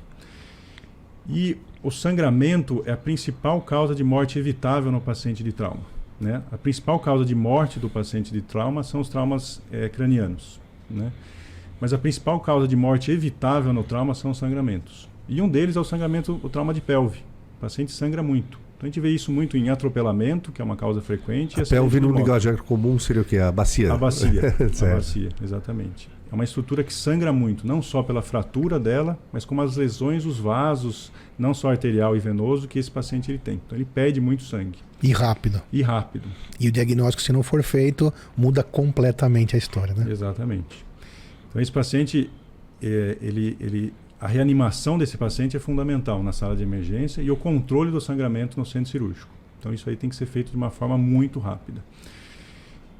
[1.32, 5.82] E o sangramento é a principal causa de morte evitável no paciente de trauma.
[6.20, 6.42] Né?
[6.52, 10.60] A principal causa de morte do paciente de trauma são os traumas é, cranianos.
[10.88, 11.10] Né?
[11.80, 15.08] Mas a principal causa de morte evitável no trauma são os sangramentos.
[15.26, 17.20] E um deles é o sangramento, o trauma de pelve.
[17.56, 18.58] O paciente sangra muito.
[18.76, 21.60] Então a gente vê isso muito em atropelamento, que é uma causa frequente.
[21.60, 23.38] A pelve no linguajar comum seria o quê?
[23.38, 23.92] A bacia?
[23.92, 26.08] A bacia, a bacia, exatamente.
[26.30, 30.24] É uma estrutura que sangra muito, não só pela fratura dela, mas como as lesões,
[30.24, 33.54] os vasos, não só arterial e venoso, que esse paciente ele tem.
[33.54, 34.78] Então ele pede muito sangue.
[35.02, 35.60] E rápido.
[35.72, 36.28] E rápido.
[36.58, 40.06] E o diagnóstico, se não for feito, muda completamente a história, né?
[40.08, 40.84] Exatamente.
[41.48, 42.30] Então esse paciente,
[42.80, 47.36] é, ele, ele, a reanimação desse paciente é fundamental na sala de emergência e o
[47.36, 49.32] controle do sangramento no centro cirúrgico.
[49.58, 51.82] Então isso aí tem que ser feito de uma forma muito rápida.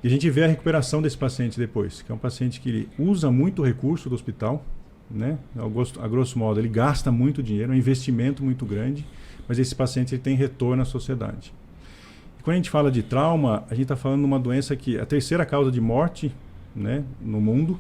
[0.03, 3.31] E a gente vê a recuperação desse paciente depois, que é um paciente que usa
[3.31, 4.65] muito recurso do hospital,
[5.11, 5.39] né?
[5.57, 9.07] A grosso, a grosso modo, ele gasta muito dinheiro, é um investimento muito grande,
[9.47, 11.53] mas esse paciente ele tem retorno à sociedade.
[12.39, 14.97] E quando a gente fala de trauma, a gente está falando de uma doença que
[14.97, 16.35] é a terceira causa de morte
[16.75, 17.79] né, no mundo.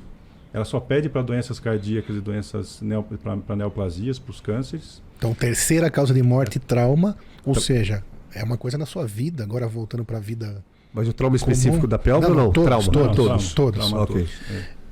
[0.52, 3.02] Ela só pede para doenças cardíacas e doenças neo,
[3.46, 5.00] para neoplasias, para os cânceres.
[5.16, 8.02] Então, terceira causa de morte, trauma, ou então, seja,
[8.35, 11.87] é uma coisa na sua vida, agora voltando para a vida mas o trauma específico
[11.87, 12.53] da pelve não, ou não?
[12.53, 12.92] Todos, trauma.
[12.92, 13.55] todos, não, todos.
[13.55, 13.79] todos.
[13.87, 14.16] Trauma, okay.
[14.16, 14.31] todos.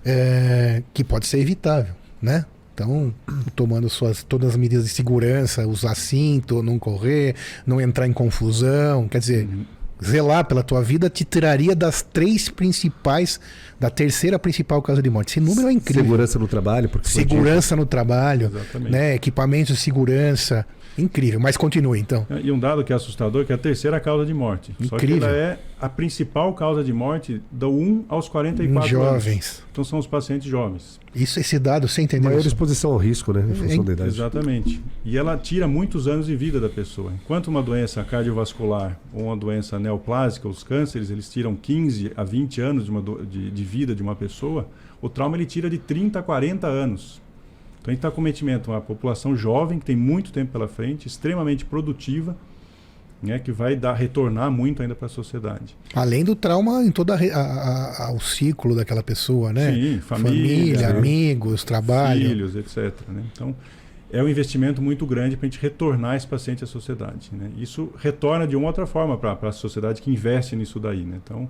[0.04, 0.82] É.
[0.94, 2.44] Que pode ser evitável, né?
[2.74, 3.12] Então,
[3.56, 7.34] tomando suas, todas as medidas de segurança, usar cinto, não correr,
[7.66, 9.64] não entrar em confusão, quer dizer, uhum.
[10.00, 13.40] zelar pela tua vida te tiraria das três principais,
[13.80, 15.30] da terceira principal causa de morte.
[15.30, 16.04] Esse número é incrível.
[16.04, 18.52] Segurança no trabalho, porque segurança no trabalho,
[18.88, 19.16] né?
[19.16, 20.64] Equipamentos de segurança.
[20.98, 22.26] Incrível, mas continue então.
[22.42, 24.72] E um dado que é assustador, que é a terceira causa de morte.
[24.72, 24.88] Incrível.
[24.88, 29.26] Só que ela é a principal causa de morte do 1 aos 44 jovens.
[29.26, 29.62] anos.
[29.70, 30.98] Então são os pacientes jovens.
[31.14, 32.28] Isso, esse dado, sem entender.
[32.28, 33.46] Maior exposição ao risco, né?
[33.48, 34.10] Em função da idade.
[34.10, 34.82] Exatamente.
[35.04, 37.12] E ela tira muitos anos de vida da pessoa.
[37.12, 42.60] Enquanto uma doença cardiovascular ou uma doença neoplásica, os cânceres, eles tiram 15 a 20
[42.60, 43.24] anos de, uma do...
[43.24, 44.66] de, de vida de uma pessoa,
[45.00, 47.20] o trauma ele tira de 30 a 40 anos.
[47.88, 51.06] Então a gente está com cometimento uma população jovem que tem muito tempo pela frente,
[51.06, 52.36] extremamente produtiva,
[53.22, 55.76] né, que vai dar retornar muito ainda para a sociedade.
[55.94, 59.72] Além do trauma em todo o ciclo daquela pessoa, né?
[59.72, 62.92] Sim, família, família amigos, trabalho, filhos, etc.
[63.08, 63.24] Né?
[63.32, 63.56] Então
[64.12, 67.30] é um investimento muito grande para a gente retornar esse paciente à sociedade.
[67.32, 67.50] Né?
[67.58, 71.04] Isso retorna de uma outra forma para a sociedade que investe nisso daí.
[71.04, 71.18] Né?
[71.24, 71.48] Então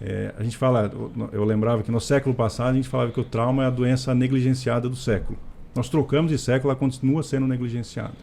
[0.00, 0.90] é, a gente fala,
[1.32, 4.14] eu lembrava que no século passado a gente falava que o trauma é a doença
[4.14, 5.38] negligenciada do século.
[5.76, 8.14] Nós trocamos de século, ela continua sendo negligenciada.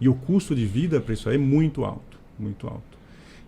[0.00, 2.92] E o custo de vida para isso aí é muito alto, muito alto.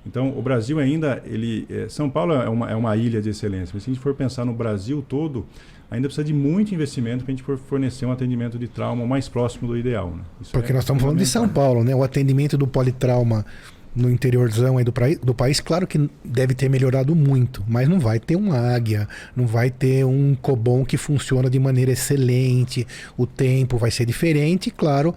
[0.07, 3.73] Então, o Brasil ainda, ele, é, São Paulo é uma, é uma ilha de excelência,
[3.75, 5.47] mas se a gente for pensar no Brasil todo,
[5.91, 9.69] ainda precisa de muito investimento para a gente fornecer um atendimento de trauma mais próximo
[9.69, 10.11] do ideal.
[10.11, 10.23] Né?
[10.53, 11.95] Porque é nós estamos falando de São Paulo, né?
[11.95, 13.47] O atendimento do politrauma
[13.95, 18.19] no interiorzão aí do, do país, claro que deve ter melhorado muito, mas não vai
[18.19, 23.79] ter uma águia, não vai ter um cobom que funciona de maneira excelente, o tempo
[23.79, 25.15] vai ser diferente e, claro,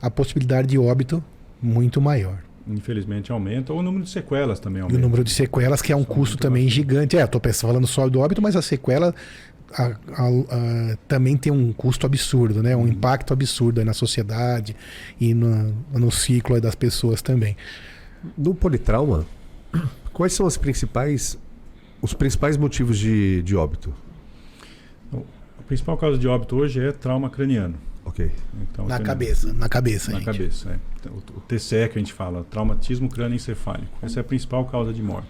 [0.00, 1.22] a possibilidade de óbito
[1.62, 2.38] muito maior.
[2.66, 4.94] Infelizmente aumenta, ou o número de sequelas também aumenta.
[4.94, 6.74] E o número de sequelas, que é um custo também bastante.
[6.74, 7.16] gigante.
[7.16, 9.14] É, estou falando só do óbito, mas a sequela
[9.72, 12.76] a, a, a, também tem um custo absurdo, né?
[12.76, 12.88] um uhum.
[12.88, 14.76] impacto absurdo na sociedade
[15.20, 17.56] e no, no ciclo das pessoas também.
[18.36, 19.26] No politrauma,
[20.12, 21.38] quais são as principais,
[22.02, 23.94] os principais motivos de, de óbito?
[25.12, 27.76] A principal causa de óbito hoje é trauma craniano.
[28.04, 28.30] Ok.
[28.62, 30.10] Então, na cabeça, na cabeça.
[30.10, 30.24] Na gente.
[30.24, 30.78] cabeça, é.
[30.98, 33.98] Então, o TCE que a gente fala, traumatismo crânioencefálico.
[34.00, 35.28] Essa é a principal causa de morte.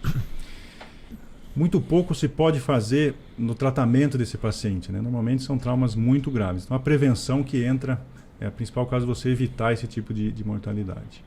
[1.57, 4.93] Muito pouco se pode fazer no tratamento desse paciente.
[4.93, 5.01] Né?
[5.01, 6.65] Normalmente são traumas muito graves.
[6.65, 8.01] Então a prevenção que entra
[8.41, 11.25] é a principal causa de você evitar esse tipo de, de mortalidade.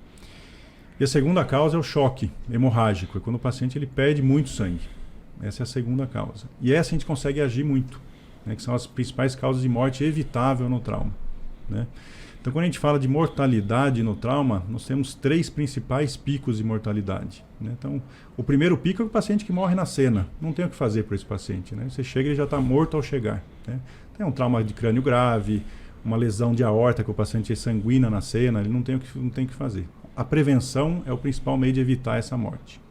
[1.01, 4.49] E a segunda causa é o choque hemorrágico, é quando o paciente ele perde muito
[4.49, 4.87] sangue.
[5.41, 6.45] Essa é a segunda causa.
[6.61, 7.99] E essa a gente consegue agir muito,
[8.45, 11.11] né, que são as principais causas de morte evitável no trauma.
[11.67, 11.87] Né?
[12.39, 16.63] Então, quando a gente fala de mortalidade no trauma, nós temos três principais picos de
[16.63, 17.43] mortalidade.
[17.59, 17.71] Né?
[17.75, 17.99] Então,
[18.37, 20.27] o primeiro pico é o paciente que morre na cena.
[20.39, 21.73] Não tem o que fazer para esse paciente.
[21.73, 21.89] Né?
[21.89, 23.43] Você chega e ele já está morto ao chegar.
[23.65, 23.79] Né?
[24.15, 25.63] Tem um trauma de crânio grave,
[26.05, 28.99] uma lesão de aorta que o paciente é sanguina na cena, ele não tem o
[28.99, 32.35] que, não tem o que fazer a prevenção é o principal meio de evitar essa
[32.37, 32.81] morte.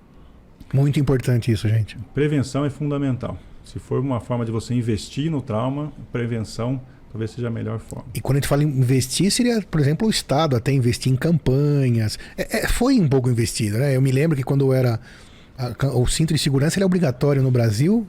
[0.73, 1.99] Muito importante isso, gente.
[2.15, 3.39] Prevenção é fundamental.
[3.65, 6.81] Se for uma forma de você investir no trauma, prevenção
[7.11, 8.05] talvez seja a melhor forma.
[8.15, 11.17] E quando a gente fala em investir, seria, por exemplo, o Estado até investir em
[11.17, 12.19] campanhas.
[12.37, 13.97] É, é, foi um pouco investido, né?
[13.97, 15.01] Eu me lembro que quando era.
[15.59, 18.07] A, o cinto de segurança é obrigatório no Brasil,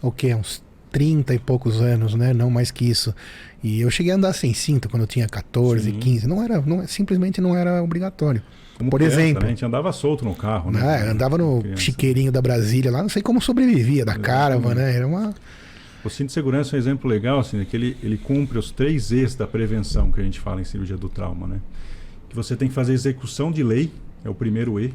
[0.00, 0.34] o quê?
[0.34, 0.62] Uns
[0.94, 2.32] 30 e poucos anos, né?
[2.32, 3.12] Não mais que isso.
[3.64, 5.98] E eu cheguei a andar sem cinto quando eu tinha 14, Sim.
[5.98, 6.28] 15.
[6.28, 8.40] Não era, não, simplesmente não era obrigatório.
[8.78, 9.42] Como Por criança, exemplo.
[9.42, 9.46] Né?
[9.46, 10.80] A gente andava solto no carro, né?
[10.80, 11.82] Ah, andava no criança.
[11.82, 14.94] chiqueirinho da Brasília lá, não sei como sobrevivia, da caravan, né?
[14.94, 15.34] Era uma.
[16.04, 18.70] O cinto de segurança é um exemplo legal, assim, é que ele, ele cumpre os
[18.70, 21.60] três E's da prevenção que a gente fala em cirurgia do trauma, né?
[22.28, 23.90] Que você tem que fazer execução de lei,
[24.24, 24.94] é o primeiro E.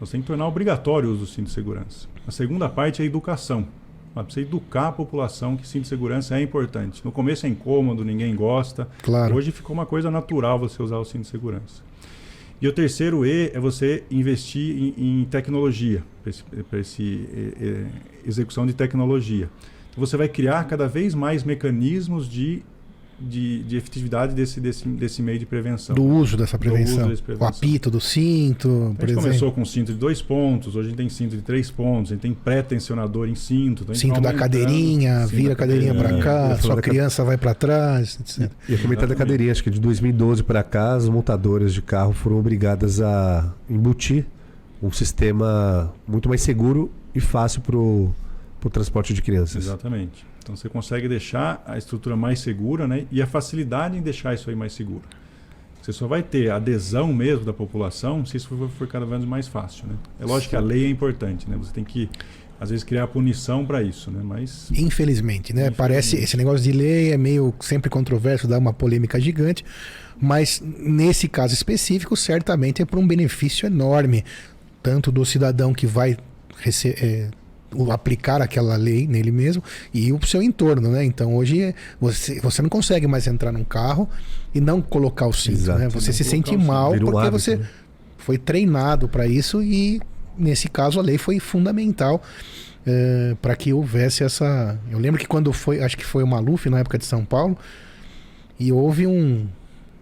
[0.00, 2.08] Você tem que tornar obrigatório o uso do cinto de segurança.
[2.26, 3.66] A segunda parte é a educação.
[4.14, 7.04] Para você educar a população que cinto de segurança é importante.
[7.04, 8.86] No começo é incômodo, ninguém gosta.
[9.02, 9.34] Claro.
[9.34, 11.82] Hoje ficou uma coisa natural você usar o cinto de segurança.
[12.62, 16.04] E o terceiro E é você investir em, em tecnologia,
[16.70, 17.02] para essa
[18.24, 19.50] execução de tecnologia.
[19.90, 22.62] Então você vai criar cada vez mais mecanismos de
[23.20, 25.94] de, de efetividade desse, desse, desse meio de prevenção.
[25.94, 27.10] Do uso dessa prevenção.
[27.10, 27.46] Uso prevenção.
[27.46, 30.90] O apito do cinto, então, a gente começou com cinto de dois pontos, hoje a
[30.90, 33.82] gente tem cinto de três pontos, a gente tem pré-tensionador em cinto.
[33.84, 37.36] Então cinto da cadeirinha, cinto vira da a cadeirinha para cá, sua da criança vai
[37.36, 38.50] para trás, etc.
[38.68, 42.12] E a comentar da cadeirinha, acho que de 2012 para cá, as montadoras de carro
[42.12, 44.26] foram obrigadas a embutir
[44.82, 48.12] um sistema muito mais seguro e fácil para o
[48.70, 49.64] transporte de crianças.
[49.64, 50.33] Exatamente.
[50.44, 53.06] Então você consegue deixar a estrutura mais segura né?
[53.10, 55.02] e a facilidade em deixar isso aí mais seguro.
[55.80, 59.48] Você só vai ter adesão mesmo da população se isso for, for cada vez mais
[59.48, 59.86] fácil.
[59.86, 59.94] Né?
[60.20, 61.56] É lógico que a lei é importante, né?
[61.56, 62.10] você tem que
[62.60, 64.20] às vezes criar punição para isso, né?
[64.22, 65.62] Mas infelizmente, né?
[65.62, 65.76] Infelizmente.
[65.76, 69.64] Parece esse negócio de lei é meio sempre controverso, dá uma polêmica gigante,
[70.20, 74.24] mas nesse caso específico certamente é para um benefício enorme,
[74.82, 76.16] tanto do cidadão que vai
[76.58, 77.30] receber é,
[77.92, 81.04] aplicar aquela lei nele mesmo e o seu entorno, né?
[81.04, 84.08] Então hoje você, você não consegue mais entrar num carro
[84.54, 85.88] e não colocar o cinto, Exato, né?
[85.88, 87.68] Você se sente mal porque hábito, você né?
[88.18, 90.00] foi treinado para isso e
[90.36, 92.22] nesse caso a lei foi fundamental
[92.86, 94.78] é, para que houvesse essa.
[94.90, 97.56] Eu lembro que quando foi, acho que foi o Maluf na época de São Paulo
[98.58, 99.46] e houve um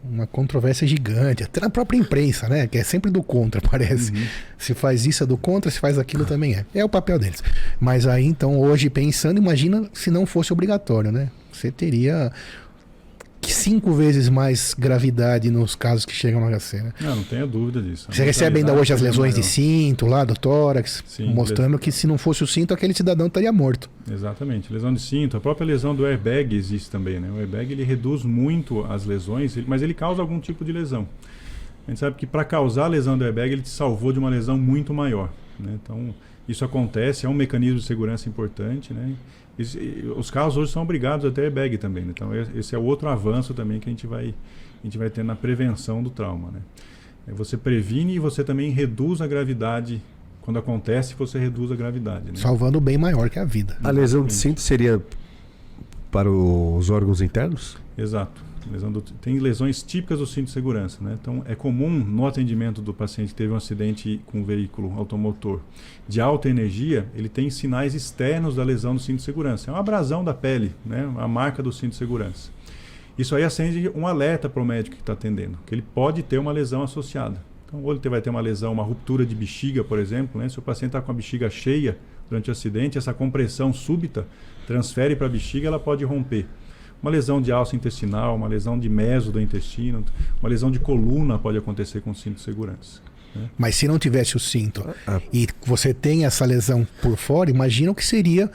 [0.05, 2.67] uma controvérsia gigante, até na própria imprensa, né?
[2.67, 4.13] Que é sempre do contra, parece.
[4.13, 4.27] Uhum.
[4.59, 6.65] Se faz isso é do contra, se faz aquilo também é.
[6.75, 7.43] É o papel deles.
[7.79, 11.31] Mas aí, então, hoje pensando, imagina se não fosse obrigatório, né?
[11.53, 12.33] Você teria
[13.51, 16.93] cinco vezes mais gravidade nos casos que chegam no HC, né?
[17.01, 18.09] Não, não tenha dúvida disso.
[18.11, 22.07] Você recebe ainda hoje as lesões de cinto lá do tórax, Sim, mostrando que se
[22.07, 23.91] não fosse o cinto, aquele cidadão estaria morto.
[24.11, 24.73] Exatamente.
[24.73, 27.31] Lesão de cinto, a própria lesão do airbag existe também, né?
[27.31, 31.09] O airbag ele reduz muito as lesões, mas ele causa algum tipo de lesão.
[31.87, 34.31] A gente sabe que para causar a lesão do airbag, ele te salvou de uma
[34.31, 35.79] lesão muito maior, né?
[35.83, 36.15] Então,
[36.49, 39.15] isso acontece, é um mecanismo de segurança importante, né?
[40.17, 42.05] Os carros hoje são obrigados a ter airbag também.
[42.05, 42.13] Né?
[42.15, 44.35] Então, esse é outro avanço também que a gente vai,
[44.83, 46.51] a gente vai ter na prevenção do trauma.
[46.51, 46.61] Né?
[47.29, 50.03] É, você previne e você também reduz a gravidade.
[50.41, 52.27] Quando acontece, você reduz a gravidade.
[52.27, 52.37] Né?
[52.37, 53.77] Salvando bem maior que a vida.
[53.85, 55.01] A lesão de cinto seria
[56.11, 57.79] para os órgãos internos?
[57.97, 58.52] Exato.
[58.71, 61.03] Lesão do, tem lesões típicas do cinto de segurança.
[61.03, 61.17] Né?
[61.21, 65.61] Então, é comum no atendimento do paciente que teve um acidente com um veículo automotor
[66.09, 69.71] de alta energia, ele tem sinais externos da lesão do cinto de segurança.
[69.71, 71.11] É uma abrasão da pele, né?
[71.19, 72.51] a marca do cinto de segurança.
[73.19, 76.39] Isso aí acende um alerta para o médico que está atendendo, que ele pode ter
[76.39, 77.43] uma lesão associada.
[77.67, 80.41] Então, ou ele vai ter uma lesão, uma ruptura de bexiga, por exemplo.
[80.41, 80.49] Né?
[80.49, 81.99] Se o paciente está com a bexiga cheia
[82.29, 84.27] durante o acidente, essa compressão súbita
[84.67, 86.47] transfere para a bexiga, ela pode romper
[87.03, 90.05] uma lesão de alça intestinal, uma lesão de meso do intestino,
[90.41, 93.01] uma lesão de coluna pode acontecer com cinto de segurança.
[93.35, 93.51] Né?
[93.59, 95.21] Mas se não tivesse o cinto ah, ah.
[95.33, 98.51] e você tem essa lesão por fora, imagina o que seria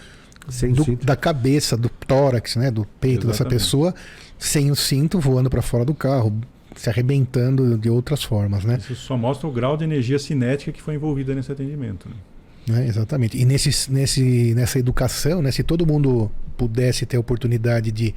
[0.73, 3.31] do, da cabeça, do tórax, né, do peito Exatamente.
[3.31, 3.95] dessa pessoa,
[4.39, 6.33] sem o cinto voando para fora do carro,
[6.75, 8.77] se arrebentando de outras formas, né?
[8.77, 12.07] Isso só mostra o grau de energia cinética que foi envolvida nesse atendimento.
[12.07, 12.15] Né?
[12.69, 13.37] É, exatamente.
[13.37, 18.13] E nesse, nesse, nessa educação, né, se todo mundo pudesse ter a oportunidade de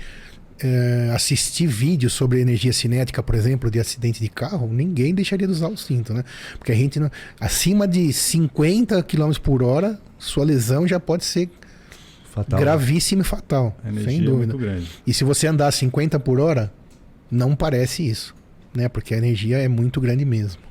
[0.63, 5.53] é, assistir vídeos sobre energia cinética, por exemplo, de acidente de carro, ninguém deixaria de
[5.53, 6.25] usar o cinto, né?
[6.59, 7.01] Porque a gente,
[7.39, 11.49] acima de 50 km por hora, sua lesão já pode ser
[12.25, 13.77] fatal, gravíssima e fatal.
[14.05, 14.55] sem dúvida.
[14.67, 16.73] É e se você andar 50 por hora,
[17.31, 18.35] não parece isso,
[18.75, 18.89] né?
[18.89, 20.70] Porque a energia é muito grande mesmo.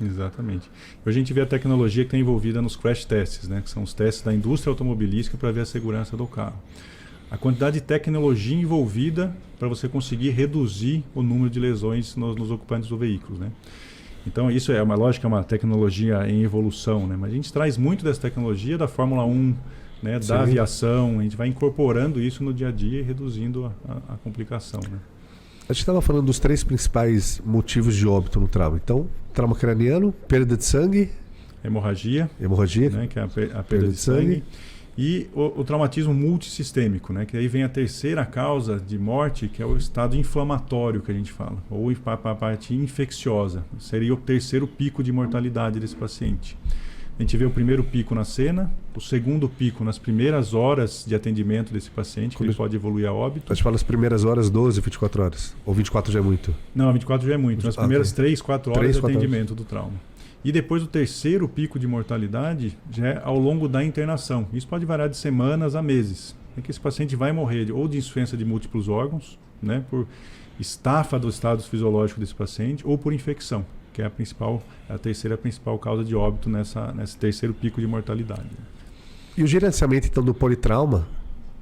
[0.00, 0.70] Exatamente.
[1.04, 3.60] Hoje a gente vê a tecnologia que está envolvida nos crash tests, né?
[3.60, 6.60] que são os testes da indústria automobilística para ver a segurança do carro
[7.30, 12.50] a quantidade de tecnologia envolvida para você conseguir reduzir o número de lesões nos, nos,
[12.50, 13.52] ocupantes do veículo, né?
[14.26, 17.16] Então isso é uma lógica, uma tecnologia em evolução, né?
[17.16, 19.54] Mas a gente traz muito dessa tecnologia da Fórmula 1,
[20.02, 20.14] né?
[20.14, 20.32] Da Sim.
[20.34, 24.16] aviação, a gente vai incorporando isso no dia a dia e reduzindo a, a, a
[24.16, 24.98] complicação, né?
[25.70, 28.76] A gente estava falando dos três principais motivos de óbito no trauma.
[28.82, 31.12] Então, trauma craniano, perda de sangue,
[31.62, 33.06] hemorragia, hemorragia, né?
[33.06, 34.18] Que é a, perda, perda de, de sangue.
[34.18, 34.44] sangue
[34.98, 37.24] e o, o, traumatismo multissistêmico, né?
[37.24, 41.14] que aí vem a terceira causa de morte, que é o estado inflamatório que a
[41.14, 43.64] gente fala, ou a parte infecciosa.
[43.78, 46.58] Seria o terceiro pico de mortalidade desse paciente.
[47.20, 51.14] A gente vê o primeiro pico na cena, o segundo pico nas primeiras horas de
[51.14, 53.52] atendimento desse paciente, que ele pode evoluir a óbito.
[53.52, 55.54] A gente fala as primeiras horas, 12, 24 horas.
[55.66, 56.56] Ou 24 já é muito?
[56.74, 57.66] Não, 24 já é muito.
[57.66, 59.56] Nas primeiras ah, 3, 4 horas 3, de atendimento horas.
[59.56, 59.92] do trauma.
[60.42, 64.48] E depois o terceiro pico de mortalidade já é ao longo da internação.
[64.54, 66.34] Isso pode variar de semanas a meses.
[66.56, 70.08] É que esse paciente vai morrer ou de insuficiência de múltiplos órgãos, né, por
[70.58, 75.36] estafa dos estados fisiológicos desse paciente, ou por infecção, que é a principal, a terceira
[75.36, 78.48] principal causa de óbito nessa, nesse terceiro pico de mortalidade.
[79.36, 81.06] E o gerenciamento então do politrauma,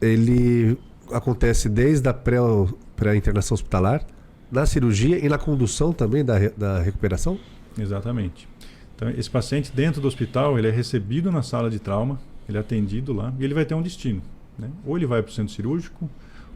[0.00, 0.78] ele
[1.12, 4.04] acontece desde a pré-internação pré hospitalar,
[4.50, 7.38] na cirurgia e na condução também da, da recuperação?
[7.78, 8.48] Exatamente.
[8.96, 12.18] Então, esse paciente dentro do hospital, ele é recebido na sala de trauma,
[12.48, 14.22] ele é atendido lá e ele vai ter um destino.
[14.58, 14.70] Né?
[14.84, 16.08] Ou ele vai para o centro cirúrgico,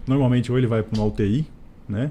[0.06, 1.46] normalmente ou ele vai para uma UTI,
[1.88, 2.10] né?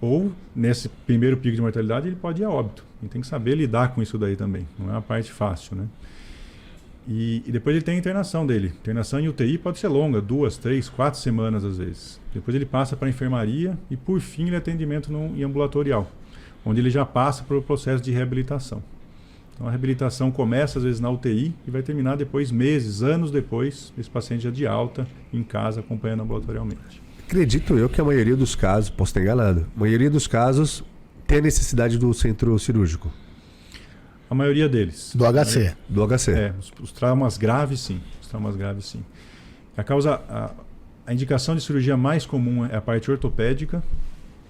[0.00, 2.84] Ou nesse primeiro pico de mortalidade ele pode ir a óbito.
[3.02, 4.66] E tem que saber lidar com isso daí também.
[4.78, 5.86] Não é uma parte fácil, né?
[7.10, 8.68] E, e, depois ele tem a internação dele.
[8.80, 12.20] Internação em UTI pode ser longa, duas, três, quatro semanas às vezes.
[12.34, 16.10] Depois ele passa para a enfermaria e por fim ele é atendimento no, em ambulatorial,
[16.66, 18.82] onde ele já passa para o processo de reabilitação.
[19.54, 23.92] Então a reabilitação começa às vezes na UTI e vai terminar depois, meses, anos depois,
[23.96, 27.07] esse paciente já de alta, em casa, acompanhando ambulatorialmente.
[27.28, 30.82] Acredito eu que a maioria dos casos, posso estar enganado, a maioria dos casos
[31.26, 33.12] tem a necessidade do centro cirúrgico.
[34.30, 35.12] A maioria deles.
[35.14, 35.76] Do HC.
[35.90, 36.30] Do HC.
[36.30, 38.00] É, os, os traumas graves sim.
[38.22, 39.04] Os traumas graves sim.
[39.76, 40.52] A causa, a,
[41.06, 43.82] a indicação de cirurgia mais comum é a parte ortopédica,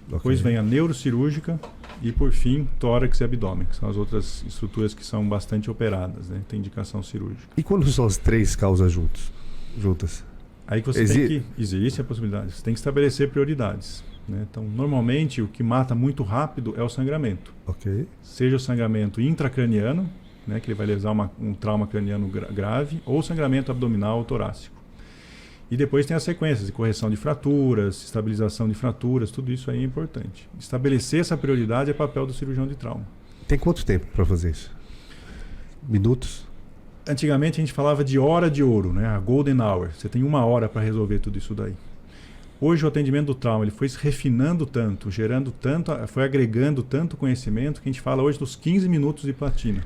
[0.07, 0.17] okay.
[0.17, 1.59] depois vem a neurocirúrgica
[2.01, 6.29] e, por fim, tórax e abdômen, que são as outras estruturas que são bastante operadas,
[6.29, 6.39] né?
[6.47, 7.49] Tem indicação cirúrgica.
[7.57, 9.33] E quando são as três causas juntos,
[9.77, 10.28] juntas?
[10.69, 11.27] Aí que você Exi...
[11.27, 11.61] tem que.
[11.61, 12.51] Existe a possibilidade.
[12.51, 14.03] Você tem que estabelecer prioridades.
[14.27, 14.45] Né?
[14.49, 17.51] Então, normalmente, o que mata muito rápido é o sangramento.
[17.65, 18.07] Ok.
[18.21, 20.07] Seja o sangramento intracraniano,
[20.45, 24.23] né, que ele vai levar uma, um trauma craniano gra grave, ou sangramento abdominal ou
[24.23, 24.77] torácico.
[25.71, 29.79] E depois tem as sequências de correção de fraturas, estabilização de fraturas, tudo isso aí
[29.79, 30.47] é importante.
[30.59, 33.07] Estabelecer essa prioridade é papel do cirurgião de trauma.
[33.47, 34.71] Tem quanto tempo para fazer isso?
[35.87, 36.48] Minutos?
[37.09, 39.07] Antigamente a gente falava de hora de ouro, né?
[39.07, 39.89] A golden hour.
[39.97, 41.73] Você tem uma hora para resolver tudo isso daí.
[42.61, 47.17] Hoje o atendimento do trauma ele foi se refinando tanto, gerando tanto, foi agregando tanto
[47.17, 49.81] conhecimento que a gente fala hoje dos 15 minutos de platina.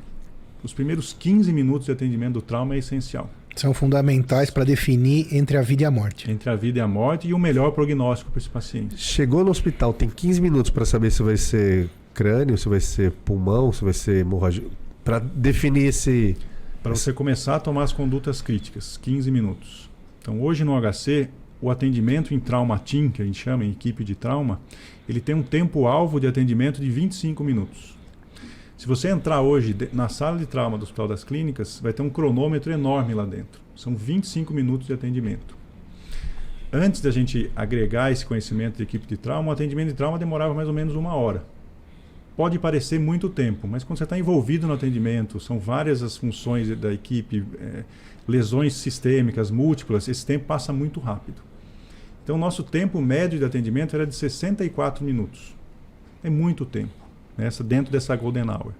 [0.63, 5.57] Os primeiros 15 minutos de atendimento do trauma é essencial são fundamentais para definir entre
[5.57, 6.29] a vida e a morte.
[6.29, 8.97] Entre a vida e a morte e o melhor prognóstico para esse paciente.
[8.97, 13.11] Chegou no hospital, tem 15 minutos para saber se vai ser crânio, se vai ser
[13.11, 14.65] pulmão, se vai ser hemorragia.
[15.03, 16.35] Para definir esse.
[16.83, 19.89] Para você começar a tomar as condutas críticas, 15 minutos.
[20.21, 21.29] Então, hoje no HC,
[21.61, 24.59] o atendimento em trauma team, que a gente chama em equipe de trauma,
[25.07, 27.97] ele tem um tempo-alvo de atendimento de 25 minutos.
[28.77, 32.09] Se você entrar hoje na sala de trauma do Hospital das Clínicas, vai ter um
[32.09, 33.61] cronômetro enorme lá dentro.
[33.77, 35.55] São 25 minutos de atendimento.
[36.69, 40.53] Antes da gente agregar esse conhecimento de equipe de trauma, o atendimento de trauma demorava
[40.53, 41.45] mais ou menos uma hora.
[42.35, 46.67] Pode parecer muito tempo, mas quando você está envolvido no atendimento, são várias as funções
[46.79, 47.83] da equipe, é,
[48.27, 51.41] lesões sistêmicas múltiplas, esse tempo passa muito rápido.
[52.23, 55.53] Então, nosso tempo médio de atendimento era de 64 minutos.
[56.23, 56.93] É muito tempo
[57.37, 58.73] nessa, dentro dessa Golden Hour.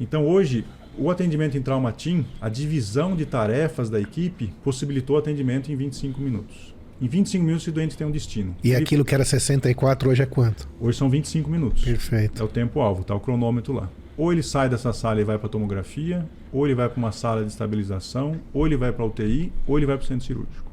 [0.00, 0.64] Então hoje,
[0.98, 6.20] o atendimento em Trauma Team, a divisão de tarefas da equipe possibilitou atendimento em 25
[6.20, 6.69] minutos.
[7.00, 8.54] Em 25 minutos o doente tem um destino.
[8.62, 8.82] E Ele...
[8.82, 10.68] aquilo que era 64 hoje é quanto?
[10.78, 11.82] Hoje são 25 minutos.
[11.82, 12.42] Perfeito.
[12.42, 13.88] É o tempo-alvo, tá o cronômetro lá.
[14.18, 17.42] Ou ele sai dessa sala e vai para tomografia, ou ele vai para uma sala
[17.42, 20.70] de estabilização, ou ele vai para UTI, ou ele vai para o centro cirúrgico.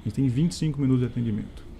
[0.00, 1.70] A gente tem 25 minutos de atendimento.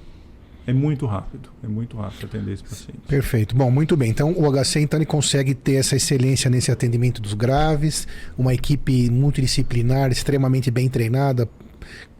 [0.66, 3.00] É muito rápido, é muito rápido atender esse paciente.
[3.08, 3.56] Perfeito.
[3.56, 4.10] Bom, muito bem.
[4.10, 8.06] Então, o HC então consegue ter essa excelência nesse atendimento dos graves,
[8.38, 11.48] uma equipe multidisciplinar extremamente bem treinada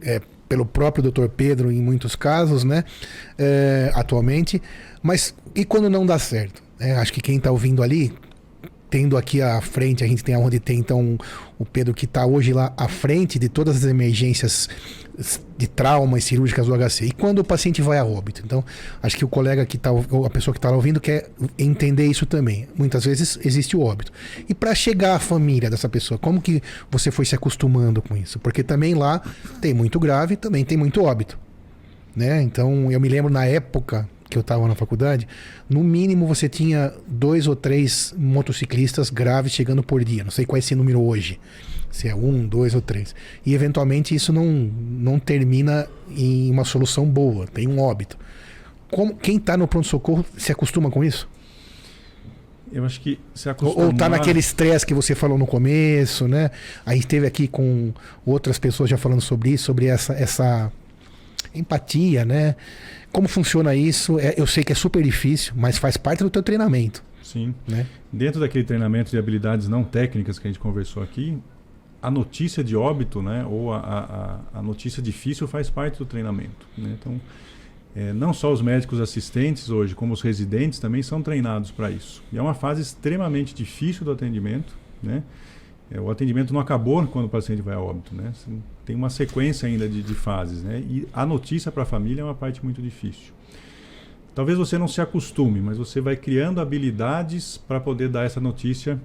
[0.01, 0.19] é,
[0.51, 1.29] pelo próprio Dr.
[1.29, 2.83] Pedro em muitos casos, né?
[3.37, 4.61] É, atualmente.
[5.01, 6.61] Mas e quando não dá certo?
[6.77, 8.11] É, acho que quem está ouvindo ali
[8.89, 11.17] tendo aqui à frente, a gente tem onde tem então
[11.57, 14.67] o Pedro que está hoje lá à frente de todas as emergências
[15.57, 17.05] de traumas cirúrgicas do HC.
[17.05, 18.41] E quando o paciente vai a óbito?
[18.45, 18.63] Então,
[19.01, 22.67] acho que o colega que está, a pessoa que está ouvindo quer entender isso também.
[22.75, 24.11] Muitas vezes existe o óbito.
[24.47, 28.39] E para chegar à família dessa pessoa, como que você foi se acostumando com isso?
[28.39, 29.21] Porque também lá
[29.59, 31.37] tem muito grave, também tem muito óbito.
[32.15, 32.41] Né?
[32.41, 35.27] Então, eu me lembro na época que eu estava na faculdade,
[35.69, 40.23] no mínimo você tinha dois ou três motociclistas graves chegando por dia.
[40.23, 41.37] Não sei qual é esse número hoje.
[41.91, 43.13] Se é um, dois ou três.
[43.45, 48.17] E eventualmente isso não, não termina em uma solução boa, tem um óbito.
[48.89, 51.27] Como, quem está no pronto-socorro se acostuma com isso?
[52.71, 53.85] Eu acho que se acostuma.
[53.85, 56.51] Ou está naquele estresse que você falou no começo, né?
[56.85, 57.93] A gente esteve aqui com
[58.25, 60.71] outras pessoas já falando sobre isso, sobre essa, essa
[61.53, 62.55] empatia, né?
[63.11, 64.17] Como funciona isso?
[64.19, 67.03] É, eu sei que é super difícil, mas faz parte do teu treinamento.
[67.21, 67.53] Sim.
[67.67, 67.85] Né?
[68.11, 71.37] Dentro daquele treinamento de habilidades não técnicas que a gente conversou aqui,
[72.01, 76.65] a notícia de óbito, né, ou a, a, a notícia difícil faz parte do treinamento.
[76.77, 76.97] Né?
[76.99, 77.19] Então,
[77.95, 82.23] é, não só os médicos assistentes hoje, como os residentes também são treinados para isso.
[82.31, 84.73] E é uma fase extremamente difícil do atendimento,
[85.03, 85.23] né?
[85.93, 88.31] É, o atendimento não acabou quando o paciente vai a óbito, né?
[88.85, 90.79] Tem uma sequência ainda de, de fases, né?
[90.79, 93.33] E a notícia para a família é uma parte muito difícil.
[94.33, 98.97] Talvez você não se acostume, mas você vai criando habilidades para poder dar essa notícia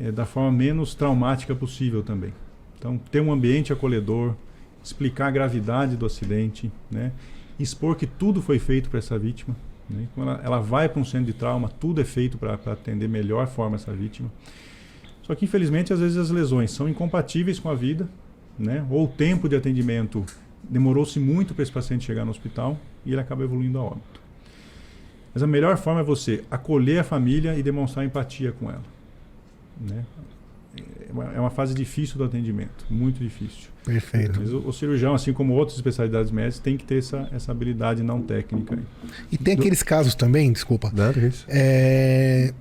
[0.00, 2.32] é, da forma menos traumática possível também.
[2.78, 4.34] Então, ter um ambiente acolhedor,
[4.82, 7.12] explicar a gravidade do acidente, né?
[7.58, 9.56] expor que tudo foi feito para essa vítima.
[9.88, 10.06] Né?
[10.14, 13.46] Quando ela, ela vai para um centro de trauma, tudo é feito para atender melhor
[13.46, 14.30] forma essa vítima.
[15.22, 18.08] Só que, infelizmente, às vezes as lesões são incompatíveis com a vida,
[18.58, 18.86] né?
[18.90, 20.24] ou o tempo de atendimento
[20.62, 24.20] demorou-se muito para esse paciente chegar no hospital e ele acaba evoluindo a óbito.
[25.32, 28.93] Mas a melhor forma é você acolher a família e demonstrar empatia com ela.
[29.80, 30.04] Né?
[31.08, 33.68] É uma, é uma fase difícil do atendimento, muito difícil.
[33.84, 34.40] Perfeito.
[34.40, 38.02] Mas o, o, cirurgião, assim como outras especialidades médicas, tem que ter essa, essa habilidade
[38.02, 38.78] não técnica.
[39.30, 40.92] E tem aqueles casos também, desculpa,
[41.48, 42.54] é é,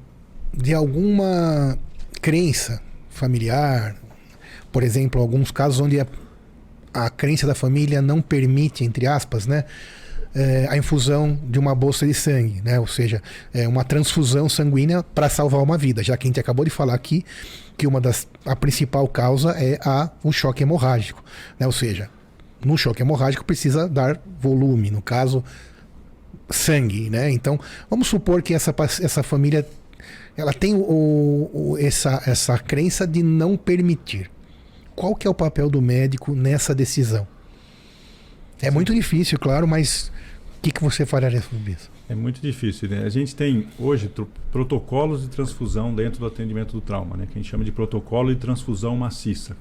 [0.54, 1.78] de alguma
[2.22, 3.96] crença familiar,
[4.72, 6.08] por exemplo, alguns casos onde a,
[6.94, 9.66] a crença da família não permite, entre aspas, né,
[10.36, 12.80] é, a infusão de uma bolsa de sangue, né?
[12.80, 13.22] ou seja,
[13.54, 16.94] é uma transfusão sanguínea para salvar uma vida, já que a gente acabou de falar
[16.94, 17.24] aqui
[17.78, 21.24] que uma das a principal causa é a, o choque hemorrágico,
[21.60, 21.66] né?
[21.66, 22.10] ou seja,
[22.64, 25.44] no choque hemorrágico precisa dar volume, no caso
[26.50, 27.32] sangue, né?
[27.32, 27.60] Então
[27.90, 29.68] vamos supor que essa, essa família
[30.36, 34.30] ela tem o, o, essa, essa crença de não permitir.
[34.96, 37.28] Qual que é o papel do médico nessa decisão?
[38.62, 40.12] É muito difícil, claro, mas
[40.64, 41.92] que, que você faria sobre isso?
[42.08, 42.88] É muito difícil.
[42.88, 43.04] Né?
[43.04, 44.10] A gente tem hoje
[44.50, 47.26] protocolos de transfusão dentro do atendimento do trauma, né?
[47.26, 49.58] que a gente chama de protocolo de transfusão maciça.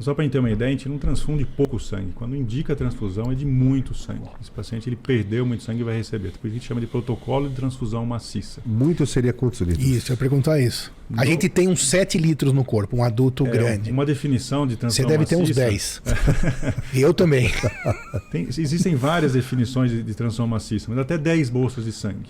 [0.00, 2.12] Só para ter uma ideia, a gente não transfunde pouco sangue.
[2.14, 4.28] Quando indica a transfusão, é de muito sangue.
[4.40, 6.30] Esse paciente ele perdeu muito sangue e vai receber.
[6.32, 8.60] Por isso a gente chama de protocolo de transfusão maciça.
[8.64, 9.84] Muito seria quantos litros?
[9.84, 10.92] Isso, eu ia perguntar isso.
[11.16, 13.90] A gente tem uns 7 litros no corpo, um adulto é, grande.
[13.90, 16.02] Uma definição de transfusão Você deve maciça, ter uns 10.
[16.94, 17.50] eu também.
[18.30, 22.28] Tem, existem várias definições de, de transfusão maciça, mas até 10 bolsas de sangue.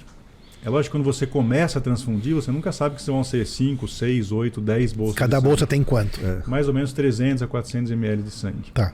[0.64, 3.86] É lógico que quando você começa a transfundir, você nunca sabe que vão ser 5,
[3.86, 5.16] 6, 8, 10 bolsas.
[5.16, 6.20] Cada bolsa tem quanto?
[6.24, 6.42] É.
[6.46, 8.70] Mais ou menos 300 a 400 ml de sangue.
[8.74, 8.92] Tá.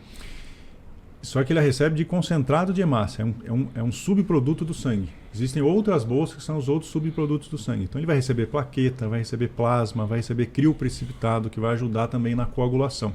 [1.23, 4.63] Só que ele recebe de concentrado de hemácia, é um, é, um, é um subproduto
[4.63, 5.09] do sangue.
[5.35, 7.85] Existem outras bolsas que são os outros subprodutos do sangue.
[7.85, 12.09] Então ele vai receber plaqueta, vai receber plasma, vai receber crio precipitado, que vai ajudar
[12.09, 13.15] também na coagulação.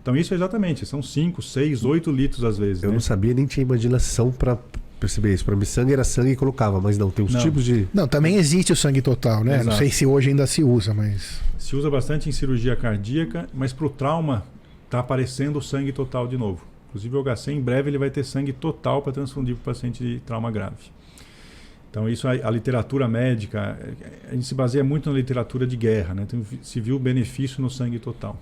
[0.00, 2.82] Então isso é exatamente, são 5, 6, 8 litros às vezes.
[2.82, 2.94] Eu né?
[2.94, 4.58] não sabia nem tinha imaginação para
[4.98, 5.44] perceber isso.
[5.44, 7.40] Para mim, sangue era sangue e colocava, mas não, tem uns Não.
[7.40, 7.86] tipos de.
[7.92, 9.56] Não, também existe o sangue total, né?
[9.56, 9.76] Não Exato.
[9.78, 11.40] sei se hoje ainda se usa, mas.
[11.58, 14.44] Se usa bastante em cirurgia cardíaca, mas para o trauma
[14.84, 16.64] está aparecendo o sangue total de novo.
[16.88, 20.02] Inclusive o HC em breve ele vai ter sangue total para transfundir para o paciente
[20.02, 20.76] de trauma grave.
[21.90, 23.78] Então isso a, a literatura médica,
[24.30, 26.22] a gente se baseia muito na literatura de guerra, né?
[26.26, 28.40] Então se viu o benefício no sangue total.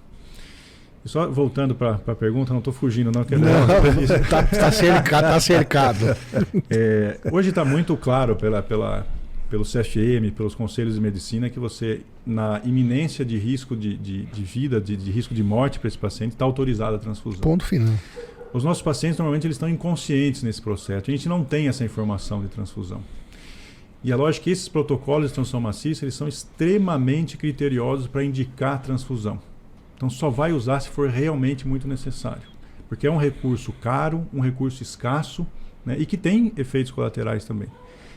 [1.06, 3.38] E só voltando para a pergunta, não estou fugindo não, que é
[4.28, 5.22] tá, tá cercado.
[5.22, 6.16] Tá cercado.
[6.68, 9.06] É, hoje está muito claro pela, pela,
[9.48, 14.42] pelo CFM, pelos conselhos de medicina, que você, na iminência de risco de, de, de
[14.42, 17.40] vida, de, de risco de morte para esse paciente, está autorizada a transfusão.
[17.40, 17.94] Ponto final.
[18.52, 21.08] Os nossos pacientes, normalmente, eles estão inconscientes nesse processo.
[21.08, 23.00] A gente não tem essa informação de transfusão.
[24.02, 28.82] E é lógico que esses protocolos de transfusão maciça, eles são extremamente criteriosos para indicar
[28.82, 29.38] transfusão.
[29.96, 32.42] Então, só vai usar se for realmente muito necessário.
[32.88, 35.46] Porque é um recurso caro, um recurso escasso
[35.84, 37.68] né, e que tem efeitos colaterais também.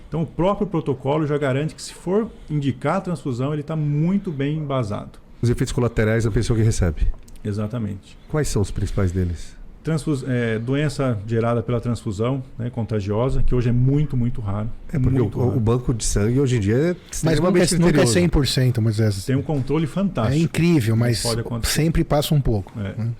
[0.08, 4.32] Então, o próprio protocolo já garante que, se for indicar a transfusão, ele está muito
[4.32, 5.20] bem embasado.
[5.42, 7.08] Os efeitos colaterais da pessoa que recebe.
[7.44, 8.18] Exatamente.
[8.28, 9.56] Quais são os principais deles?
[9.84, 14.70] Transfus é, doença gerada pela transfusão, né, contagiosa, que hoje é muito, muito raro.
[14.92, 15.58] É porque muito o, raro.
[15.58, 18.20] o banco de sangue hoje em dia é Mas nunca, extremamente nunca é criterioso.
[18.20, 20.38] 100%, mas é, Tem um controle é fantástico.
[20.44, 21.24] incrível, mas
[21.64, 22.74] sempre passa um pouco.
[22.78, 22.94] É.
[23.02, 23.12] né?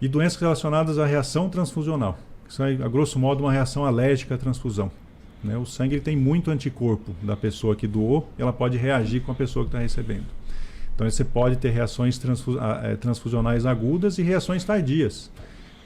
[0.00, 2.18] E doenças relacionadas à reação transfusional.
[2.48, 4.90] Isso é, a grosso modo, uma reação alérgica à transfusão.
[5.42, 5.56] Né?
[5.56, 9.30] O sangue ele tem muito anticorpo da pessoa que doou, e ela pode reagir com
[9.30, 10.24] a pessoa que está recebendo.
[10.94, 15.30] Então você pode ter reações transfu- ah, eh, transfusionais agudas e reações tardias.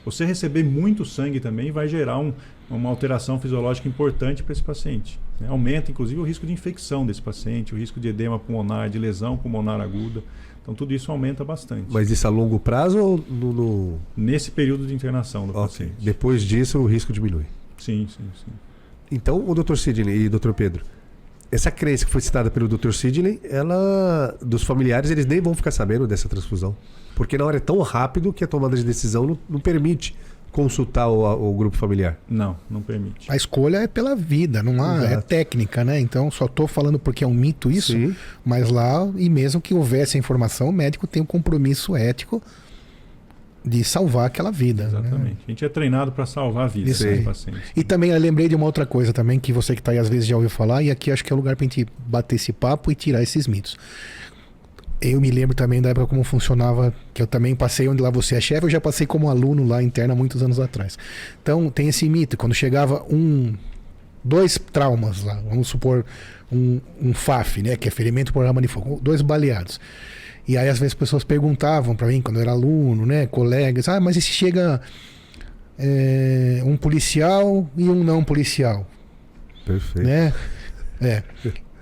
[0.07, 2.32] Você receber muito sangue também vai gerar um-
[2.70, 5.18] uma alteração fisiológica importante para esse paciente.
[5.38, 5.48] né?
[5.50, 9.36] Aumenta, inclusive, o risco de infecção desse paciente, o risco de edema pulmonar, de lesão
[9.36, 10.22] pulmonar aguda.
[10.62, 11.84] Então, tudo isso aumenta bastante.
[11.90, 13.52] Mas isso a longo prazo ou no.
[13.52, 13.98] no...
[14.16, 15.62] Nesse período de internação do Ok.
[15.62, 15.94] paciente.
[16.00, 17.44] Depois disso o risco diminui.
[17.76, 18.52] Sim, sim, sim.
[19.12, 19.76] Então, o Dr.
[19.76, 20.52] Sidney e Dr.
[20.52, 20.84] Pedro,
[21.51, 22.92] essa crença que foi citada pelo Dr.
[22.92, 26.76] Sidney, ela dos familiares, eles nem vão ficar sabendo dessa transfusão.
[27.14, 30.14] Porque na hora é tão rápido que a tomada de decisão não, não permite
[30.53, 32.18] consultar o, o, grupo familiar.
[32.28, 33.30] Não, não permite.
[33.30, 36.01] A escolha é pela vida, não há, é técnica, né?
[36.01, 38.16] Então só estou falando porque é um mito isso, Sim.
[38.42, 42.42] mas lá, e mesmo que houvesse a informação, o médico tem um compromisso ético
[43.66, 44.84] de salvar aquela vida.
[44.84, 44.88] Né?
[44.90, 45.34] Exatamente.
[45.34, 45.36] Né?
[45.46, 47.62] A gente é treinado para salvar a vida dos pacientes.
[47.74, 50.08] E também eu lembrei de uma outra coisa também, que você que está aí às
[50.08, 52.36] vezes já ouviu falar, e aqui acho que é o lugar para a gente bater
[52.36, 53.76] esse papo e tirar esses mitos.
[55.00, 58.36] Eu me lembro também da época como funcionava, que eu também passei onde lá você
[58.36, 60.96] é chefe, eu já passei como aluno lá interna muitos anos atrás.
[61.42, 63.54] Então tem esse mito, quando chegava um,
[64.24, 66.04] dois traumas lá, vamos supor
[66.50, 69.80] um, um FAF, né, que é ferimento por arma de fogo, dois baleados.
[70.47, 73.88] E aí às vezes as pessoas perguntavam para mim, quando eu era aluno, né, colegas,
[73.88, 74.80] ah, mas e se chega
[75.78, 78.86] é, um policial e um não policial?
[79.64, 80.07] Perfeito.
[80.07, 80.32] Né?
[81.01, 81.22] É.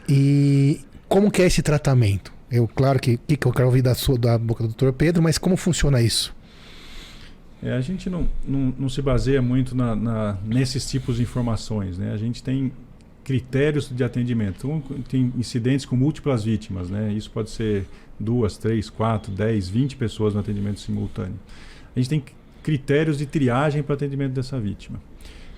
[0.08, 2.32] E como que é esse tratamento?
[2.50, 5.22] Eu, claro que, que, que eu quero ouvir da, sua, da boca do doutor Pedro,
[5.22, 6.34] mas como funciona isso?
[7.62, 11.96] É, a gente não, não, não, se baseia muito na, na, nesses tipos de informações.
[11.96, 12.12] Né?
[12.12, 12.70] A gente tem
[13.24, 14.56] critérios de atendimento.
[14.58, 16.90] Então, tem incidentes com múltiplas vítimas.
[16.90, 17.12] Né?
[17.14, 17.86] Isso pode ser
[18.18, 21.38] duas, três, quatro, dez, vinte pessoas no atendimento simultâneo.
[21.94, 22.24] A gente tem
[22.62, 25.00] critérios de triagem para atendimento dessa vítima.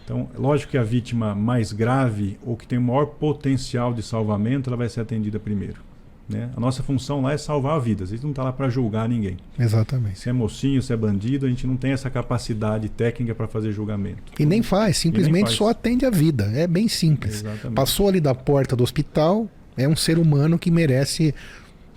[0.04, 4.70] Então, lógico que a vítima mais grave ou que tem o maior potencial de salvamento,
[4.70, 5.84] ela vai ser atendida primeiro.
[6.28, 6.50] Né?
[6.56, 8.10] A nossa função lá é salvar vidas.
[8.10, 9.36] A gente não está lá para julgar ninguém.
[9.58, 10.18] Exatamente.
[10.18, 13.72] Se é mocinho, se é bandido, a gente não tem essa capacidade técnica para fazer
[13.72, 14.32] julgamento.
[14.38, 15.54] E nem faz, simplesmente nem faz.
[15.54, 16.44] só atende a vida.
[16.54, 17.36] É bem simples.
[17.36, 17.74] Exatamente.
[17.74, 21.34] Passou ali da porta do hospital, é um ser humano que merece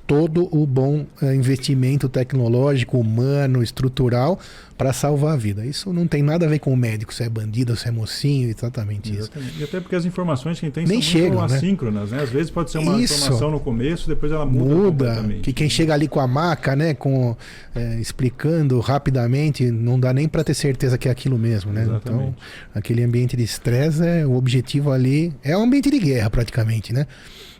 [0.09, 4.39] todo o bom uh, investimento tecnológico, humano, estrutural
[4.75, 5.63] para salvar a vida.
[5.63, 8.49] Isso não tem nada a ver com o médico, se é bandido, se é mocinho,
[8.49, 9.51] exatamente, exatamente.
[9.51, 9.61] isso.
[9.61, 11.57] E até porque as informações que a gente tem Nem são chegam, muito né?
[11.57, 12.23] assíncronas, né?
[12.23, 13.13] Às vezes pode ser uma isso.
[13.13, 15.21] informação no começo, depois ela muda.
[15.21, 15.33] Muda.
[15.43, 17.37] Que quem chega ali com a maca, né, com
[17.75, 21.83] é, explicando rapidamente, não dá nem para ter certeza que é aquilo mesmo, né?
[21.83, 22.29] Exatamente.
[22.29, 22.35] Então,
[22.73, 27.05] aquele ambiente de estresse, é, o objetivo ali é um ambiente de guerra praticamente, né?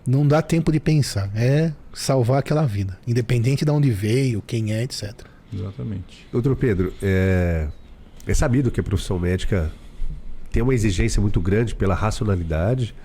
[0.07, 1.29] Não dá tempo de pensar.
[1.35, 5.13] É salvar aquela vida, independente de onde veio, quem é, etc.
[5.53, 6.27] Exatamente.
[6.31, 7.67] Doutor Pedro, é,
[8.25, 9.71] é sabido que a profissão médica
[10.51, 12.95] tem uma exigência muito grande pela racionalidade,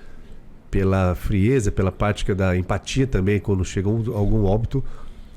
[0.71, 4.83] pela frieza, pela prática da empatia também quando chega um, algum óbito.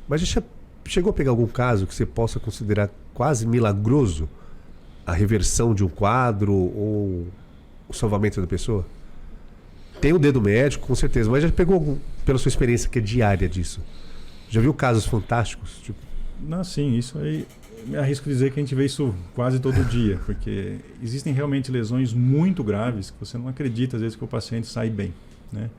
[0.07, 0.41] Mas já
[0.85, 4.29] chegou a pegar algum caso que você possa considerar quase milagroso
[5.05, 7.27] a reversão de um quadro ou
[7.87, 8.85] o salvamento da pessoa?
[9.99, 13.01] Tem o dedo médico, com certeza, mas já pegou algum, pela sua experiência que é
[13.01, 13.81] diária disso?
[14.49, 15.79] Já viu casos fantásticos?
[15.81, 15.97] Tipo...
[16.39, 17.47] Não, sim, isso aí.
[17.85, 22.13] Me arrisco dizer que a gente vê isso quase todo dia, porque existem realmente lesões
[22.13, 25.13] muito graves que você não acredita às vezes que o paciente sai bem,
[25.51, 25.69] né?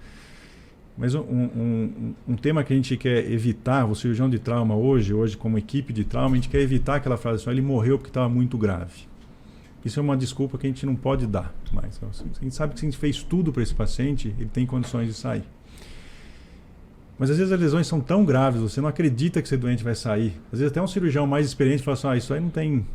[0.97, 5.15] Mas um, um, um, tema que a gente quer evitar, o cirurgião de trauma hoje,
[5.15, 8.11] hoje como equipe de trauma, a gente quer evitar aquela frase assim, ele morreu porque
[8.11, 9.08] estava muito grave.
[9.85, 12.01] Isso é uma desculpa que a gente não pode dar mais.
[12.03, 15.07] A gente sabe que se a gente fez tudo para esse paciente, ele tem condições
[15.07, 15.45] de sair.
[17.19, 19.95] Mas às vezes as lesões são tão graves, você não acredita que esse doente vai
[19.95, 20.35] sair.
[20.53, 22.87] Às vezes até um cirurgião mais experiente fala assim, ah, isso aí não tem,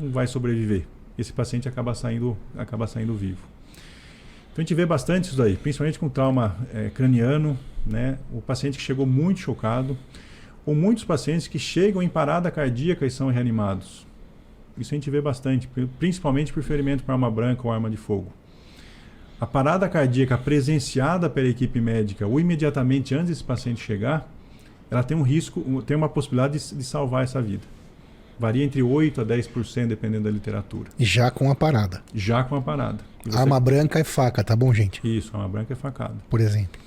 [0.00, 0.86] não vai sobreviver.
[1.18, 3.42] Esse paciente acaba saindo, acaba saindo vivo.
[4.52, 8.18] Então a gente vê bastante isso daí, principalmente com trauma é, craniano, né?
[8.32, 9.96] O paciente que chegou muito chocado,
[10.64, 14.05] ou muitos pacientes que chegam em parada cardíaca e são reanimados.
[14.78, 15.68] Isso a gente vê bastante,
[15.98, 18.32] principalmente por ferimento por arma branca ou arma de fogo.
[19.40, 24.30] A parada cardíaca presenciada pela equipe médica ou imediatamente antes desse paciente chegar,
[24.90, 27.62] ela tem um risco, tem uma possibilidade de, de salvar essa vida.
[28.38, 30.90] Varia entre 8 a 10% dependendo da literatura.
[30.98, 32.02] Já com a parada.
[32.14, 32.98] Já com a parada.
[33.24, 33.36] Você...
[33.36, 35.00] Arma branca é faca, tá bom, gente?
[35.02, 36.14] Isso, arma branca é facada.
[36.28, 36.80] Por exemplo.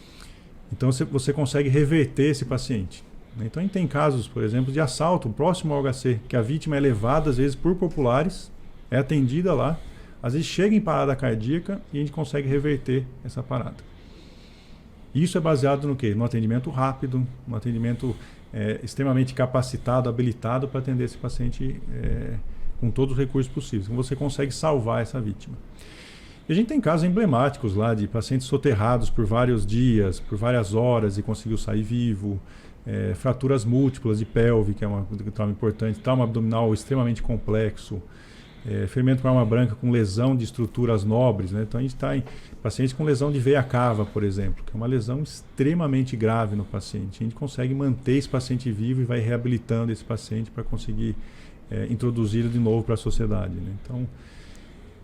[0.72, 3.04] Então você, você consegue reverter esse paciente.
[3.42, 6.76] Então a gente tem casos, por exemplo, de assalto próximo ao HC, que a vítima
[6.76, 8.52] é levada às vezes por populares,
[8.92, 9.80] é atendida lá,
[10.22, 13.78] às vezes chega em parada cardíaca e a gente consegue reverter essa parada.
[15.14, 16.14] Isso é baseado no quê?
[16.14, 18.16] No atendimento rápido, no atendimento
[18.54, 22.36] é, extremamente capacitado, habilitado para atender esse paciente é,
[22.80, 23.86] com todos os recursos possíveis.
[23.86, 25.56] Então você consegue salvar essa vítima.
[26.48, 30.74] E a gente tem casos emblemáticos lá de pacientes soterrados por vários dias, por várias
[30.74, 32.40] horas e conseguiu sair vivo
[32.90, 38.02] é, fraturas múltiplas de pelve, que é uma trauma importante, trauma abdominal extremamente complexo,
[38.68, 41.52] é, ferimento por arma branca com lesão de estruturas nobres.
[41.52, 41.62] Né?
[41.62, 42.24] Então a gente está em
[42.64, 46.66] pacientes com lesão de veia cava, por exemplo, que é uma lesão extremamente grave no
[46.66, 47.20] paciente.
[47.22, 51.16] A gente consegue manter esse paciente vivo e vai reabilitando esse paciente para conseguir
[51.70, 53.54] é, introduzi-lo de novo para a sociedade.
[53.54, 53.72] Né?
[53.84, 54.08] Então,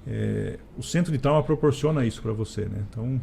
[0.08, 2.62] é, o centro de trauma proporciona isso para você.
[2.62, 2.84] Né?
[2.90, 3.22] Então,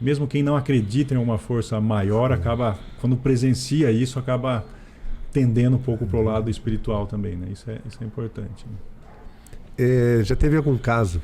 [0.00, 4.64] mesmo quem não acredita em uma força maior, acaba, quando presencia isso, acaba
[5.32, 7.48] tendendo um pouco para o lado espiritual também, né?
[7.52, 8.64] Isso é, isso é importante.
[8.66, 8.76] né?
[9.78, 11.20] É, já teve algum caso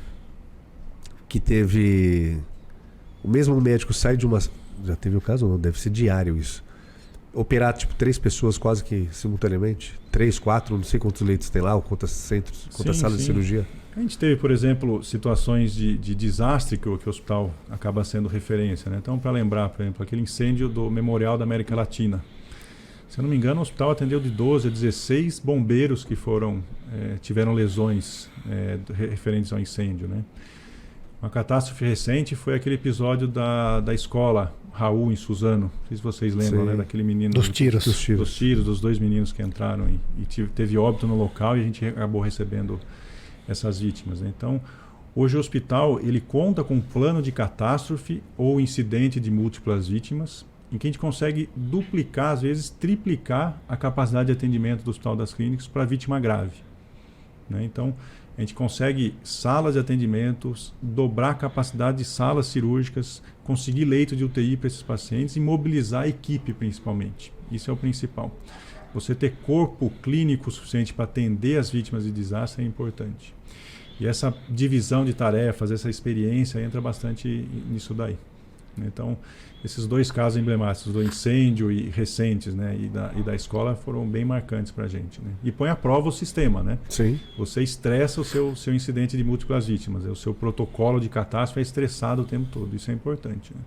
[1.27, 2.37] que teve.
[3.23, 4.39] O mesmo médico sai de uma.
[4.85, 5.57] Já teve o caso, não?
[5.57, 6.63] Deve ser diário isso.
[7.33, 9.99] Operar, tipo, três pessoas quase que simultaneamente?
[10.11, 13.23] Três, quatro, não sei quantos leitos tem lá, ou quantas centros, quantas Sim, salas de
[13.23, 13.31] sim.
[13.31, 13.65] cirurgia.
[13.95, 18.03] A gente teve, por exemplo, situações de, de desastre que o, que o hospital acaba
[18.03, 18.89] sendo referência.
[18.89, 18.97] Né?
[18.99, 22.23] Então, para lembrar, por exemplo, aquele incêndio do Memorial da América Latina.
[23.07, 26.63] Se eu não me engano, o hospital atendeu de 12 a 16 bombeiros que foram
[26.91, 30.07] eh, tiveram lesões eh, referentes ao incêndio.
[30.07, 30.23] Né?
[31.21, 35.65] Uma catástrofe recente foi aquele episódio da, da escola Raul, em Suzano.
[35.65, 37.31] Não sei se vocês lembram né, daquele menino.
[37.31, 37.85] Dos tiros.
[37.85, 38.19] Dos tiros.
[38.19, 41.63] Dos tiros, dos dois meninos que entraram e, e teve óbito no local e a
[41.63, 42.79] gente acabou recebendo
[43.47, 44.21] essas vítimas.
[44.21, 44.31] né?
[44.35, 44.61] Então,
[45.15, 50.45] hoje o hospital ele conta com um plano de catástrofe ou incidente de múltiplas vítimas,
[50.71, 55.15] em que a gente consegue duplicar, às vezes triplicar a capacidade de atendimento do Hospital
[55.15, 56.63] das Clínicas para vítima grave.
[57.49, 57.63] né?
[57.63, 57.93] Então,
[58.35, 64.23] a gente consegue salas de atendimentos, dobrar a capacidade de salas cirúrgicas, conseguir leito de
[64.23, 67.31] UTI para esses pacientes e mobilizar a equipe principalmente.
[67.51, 68.35] Isso é o principal.
[68.93, 73.33] Você ter corpo clínico suficiente para atender as vítimas de desastre é importante.
[73.99, 77.27] E essa divisão de tarefas, essa experiência entra bastante
[77.69, 78.17] nisso daí.
[78.77, 79.17] Então,
[79.63, 84.05] esses dois casos emblemáticos do incêndio e recentes, né, e da, e da escola foram
[84.07, 85.21] bem marcantes para a gente.
[85.21, 85.31] Né?
[85.43, 86.77] E põe à prova o sistema, né?
[86.89, 87.19] Sim.
[87.37, 90.05] Você estressa o seu, seu incidente de múltiplas vítimas.
[90.05, 92.75] O seu protocolo de catástrofe é estressado o tempo todo.
[92.75, 93.53] Isso é importante.
[93.53, 93.61] Né?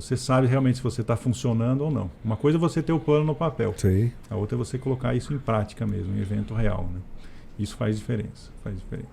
[0.00, 2.10] Você sabe realmente se você está funcionando ou não.
[2.24, 3.74] Uma coisa é você ter o plano no papel.
[3.76, 4.10] Sim.
[4.28, 6.88] A outra é você colocar isso em prática mesmo, em evento real.
[6.92, 7.00] Né?
[7.58, 8.50] Isso faz diferença.
[8.64, 9.08] Faz diferença.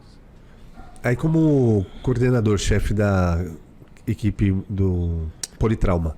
[1.04, 3.46] Aí, como coordenador-chefe da
[4.08, 5.28] equipe do
[5.60, 6.18] Politrauma,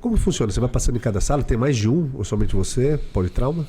[0.00, 0.52] como funciona?
[0.52, 1.42] Você vai passando em cada sala?
[1.42, 3.66] Tem mais de um ou somente você, Politrauma?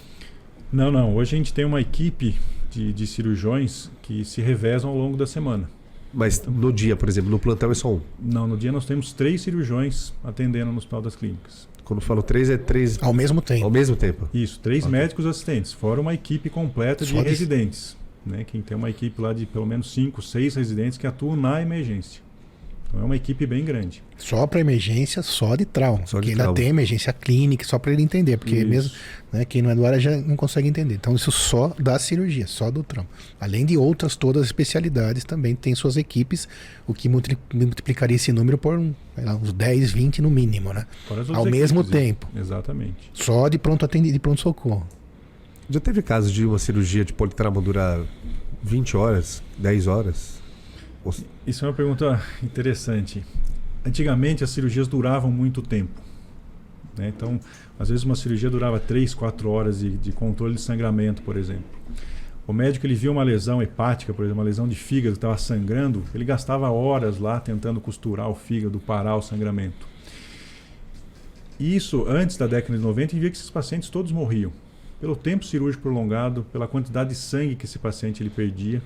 [0.72, 1.16] Não, não.
[1.16, 2.36] Hoje a gente tem uma equipe
[2.70, 5.70] de, de cirurgiões que se revezam ao longo da semana.
[6.14, 8.02] Mas no dia, por exemplo, no plantão é só um.
[8.20, 11.68] Não, no dia nós temos três cirurgiões atendendo no Hospital das Clínicas.
[11.84, 13.64] Quando eu falo três, é três Ao mesmo tempo.
[13.66, 14.28] ao mesmo tempo.
[14.34, 14.92] Isso, três Ok.
[14.98, 17.96] médicos assistentes, fora uma equipe completa de Só de- residentes.
[18.26, 18.44] Né?
[18.46, 22.22] Quem tem uma equipe lá de pelo menos cinco, seis residentes que atuam na emergência.
[22.90, 24.02] Então é uma equipe bem grande.
[24.18, 26.06] Só para emergência, só de trauma.
[26.06, 26.56] Só de porque ainda trauma.
[26.56, 28.38] tem emergência clínica, só para ele entender.
[28.38, 28.68] Porque Isso.
[28.68, 28.92] mesmo
[29.34, 30.96] né, quem não é do área já não consegue entender.
[30.96, 33.10] Então isso só da cirurgia, só do trauma.
[33.42, 36.48] Além de outras todas as especialidades também tem suas equipes,
[36.88, 40.88] o que multi- multiplicaria esse número por um, lá, uns 10, 20 no mínimo, né?
[41.34, 42.28] Ao mesmo equipes, tempo.
[42.36, 43.12] Exatamente.
[43.14, 44.88] Só de pronto atendido, de pronto socorro.
[45.70, 48.00] Já teve casos de uma cirurgia de politrauma durar
[48.64, 50.37] 20 horas, 10 horas?
[51.46, 53.24] Isso é uma pergunta interessante.
[53.86, 56.02] Antigamente as cirurgias duravam muito tempo.
[56.98, 57.08] né?
[57.16, 57.40] Então,
[57.80, 61.78] às vezes uma cirurgia durava 3, 4 horas de, de controle de sangramento, por exemplo.
[62.48, 65.38] O médico ele viu uma lesão hepática, por exemplo, uma lesão de fígado que estava
[65.38, 69.86] sangrando, ele gastava horas lá tentando costurar o fígado, parar o sangramento.
[71.60, 74.52] Isso, antes da década de 90, a via que esses pacientes todos morriam.
[75.02, 78.82] Pelo tempo cirúrgico prolongado, pela quantidade de sangue que esse paciente ele perdia.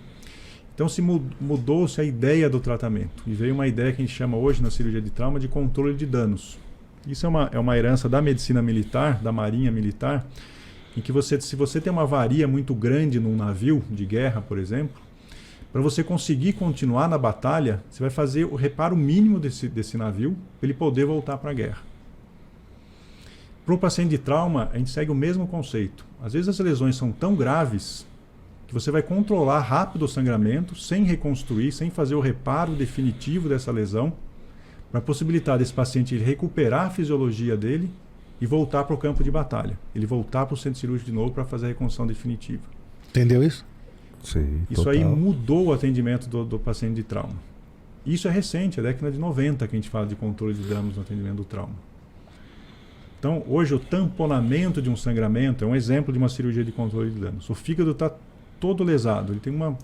[0.81, 4.17] Então se mu- mudou-se a ideia do tratamento e veio uma ideia que a gente
[4.17, 6.57] chama hoje na cirurgia de trauma de controle de danos.
[7.05, 10.25] Isso é uma, é uma herança da medicina militar, da marinha militar,
[10.97, 14.57] em que você, se você tem uma avaria muito grande num navio de guerra, por
[14.57, 14.99] exemplo,
[15.71, 20.35] para você conseguir continuar na batalha, você vai fazer o reparo mínimo desse, desse navio
[20.59, 21.83] para ele poder voltar para a guerra.
[23.63, 26.03] Para o paciente de trauma, a gente segue o mesmo conceito.
[26.19, 28.09] Às vezes as lesões são tão graves
[28.71, 33.69] que você vai controlar rápido o sangramento, sem reconstruir, sem fazer o reparo definitivo dessa
[33.69, 34.13] lesão,
[34.89, 37.91] para possibilitar desse paciente recuperar a fisiologia dele
[38.39, 39.77] e voltar para o campo de batalha.
[39.93, 42.61] Ele voltar para o centro cirúrgico de novo para fazer a reconstrução definitiva.
[43.09, 43.65] Entendeu isso?
[44.23, 44.93] Sim, Isso total.
[44.93, 47.35] aí mudou o atendimento do, do paciente de trauma.
[48.05, 50.95] Isso é recente, é década de 90 que a gente fala de controle de danos
[50.95, 51.75] no atendimento do trauma.
[53.19, 57.11] Então, hoje, o tamponamento de um sangramento é um exemplo de uma cirurgia de controle
[57.11, 57.49] de danos.
[57.49, 58.09] O fígado está
[58.61, 59.75] todo lesado, ele tem uma.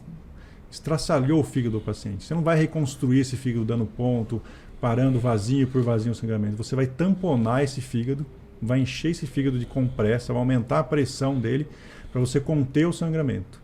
[0.71, 2.23] estraçalhou o fígado do paciente.
[2.23, 4.41] Você não vai reconstruir esse fígado dando ponto,
[4.79, 6.55] parando vazio por vazio o sangramento.
[6.55, 8.25] Você vai tamponar esse fígado,
[8.61, 11.67] vai encher esse fígado de compressa, vai aumentar a pressão dele
[12.11, 13.59] para você conter o sangramento.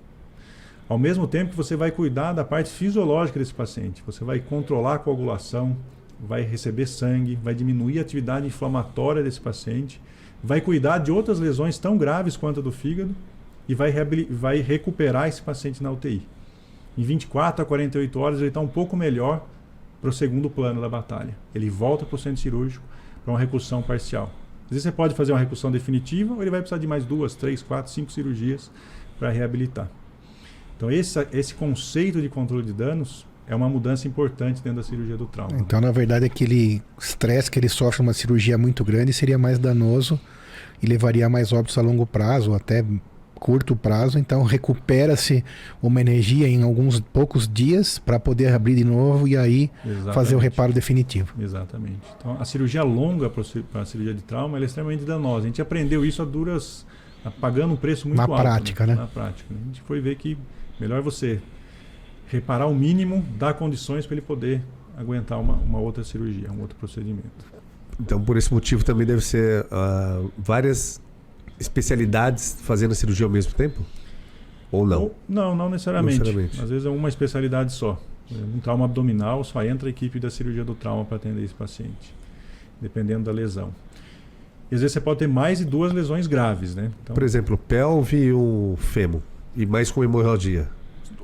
[0.89, 4.95] Ao mesmo tempo que você vai cuidar da parte fisiológica desse paciente, você vai controlar
[4.95, 5.77] a coagulação,
[6.19, 10.01] vai receber sangue, vai diminuir a atividade inflamatória desse paciente,
[10.43, 13.15] vai cuidar de outras lesões tão graves quanto a do fígado
[13.67, 13.91] e vai,
[14.29, 16.27] vai recuperar esse paciente na UTI.
[16.97, 19.45] Em 24 a 48 horas ele está um pouco melhor
[20.01, 21.35] para o segundo plano da batalha.
[21.55, 22.83] Ele volta para o centro cirúrgico
[23.23, 24.31] para uma recursão parcial.
[24.65, 27.35] Às vezes você pode fazer uma recursão definitiva ou ele vai precisar de mais duas,
[27.35, 28.69] três, quatro, cinco cirurgias
[29.17, 29.89] para reabilitar.
[30.75, 35.17] Então esse, esse conceito de controle de danos é uma mudança importante dentro da cirurgia
[35.17, 35.57] do trauma.
[35.59, 40.19] Então, na verdade, aquele estresse que ele sofre numa cirurgia muito grande seria mais danoso
[40.81, 42.83] e levaria mais óbitos a longo prazo, até
[43.43, 44.17] curto prazo.
[44.17, 45.43] Então, recupera-se
[45.81, 50.15] uma energia em alguns poucos dias para poder abrir de novo e aí Exatamente.
[50.15, 51.33] fazer o reparo definitivo.
[51.37, 51.99] Exatamente.
[52.17, 55.43] Então, a cirurgia longa para a cirurgia de trauma é extremamente danosa.
[55.43, 56.85] A gente aprendeu isso a duras,
[57.41, 58.35] pagando um preço muito Na alto.
[58.35, 58.95] Na prática, né?
[58.95, 59.01] né?
[59.01, 59.53] Na prática.
[59.53, 60.37] A gente foi ver que
[60.79, 61.41] melhor você
[62.27, 64.63] reparar o mínimo, dar condições para ele poder
[64.97, 67.45] aguentar uma, uma outra cirurgia, um outro procedimento.
[67.99, 71.01] Então, por esse motivo, também deve ser uh, várias
[71.59, 73.81] especialidades fazendo a cirurgia ao mesmo tempo?
[74.71, 75.11] Ou não?
[75.29, 76.19] Não, não necessariamente.
[76.19, 76.61] não necessariamente.
[76.61, 78.01] Às vezes é uma especialidade só.
[78.31, 82.15] Um trauma abdominal, só entra a equipe da cirurgia do trauma para atender esse paciente,
[82.81, 83.69] dependendo da lesão.
[84.71, 86.89] E às vezes você pode ter mais de duas lesões graves, né?
[87.03, 89.21] Então, por exemplo, pelve e o fêmur,
[89.55, 90.67] e mais com hemorragia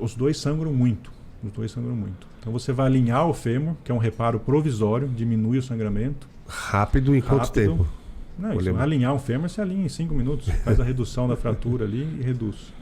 [0.00, 1.12] os dois sangram muito.
[1.44, 2.26] Os dois sangram muito.
[2.40, 6.26] Então você vai alinhar o fêmur, que é um reparo provisório, diminui o sangramento.
[6.46, 7.86] Rápido em quanto tempo?
[8.40, 11.84] Não, isso, alinhar o fêmur você alinha em 5 minutos, faz a redução da fratura
[11.84, 12.72] ali e reduz.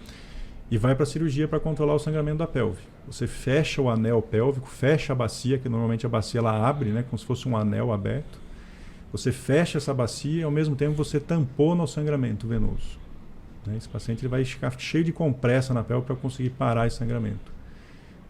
[0.71, 2.83] E vai para a cirurgia para controlar o sangramento da pelve.
[3.07, 7.03] Você fecha o anel pélvico, fecha a bacia, que normalmente a bacia ela abre, né,
[7.03, 8.39] como se fosse um anel aberto.
[9.11, 12.99] Você fecha essa bacia e ao mesmo tempo você tampona o sangramento venoso.
[13.67, 13.77] Né?
[13.77, 17.59] Esse paciente ele vai ficar cheio de compressa na pele para conseguir parar esse sangramento.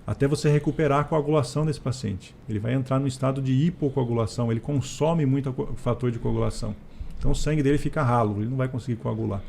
[0.07, 2.35] Até você recuperar a coagulação desse paciente.
[2.49, 6.75] Ele vai entrar no estado de hipocoagulação, ele consome muito fator de coagulação.
[7.19, 9.43] Então o sangue dele fica ralo, ele não vai conseguir coagular.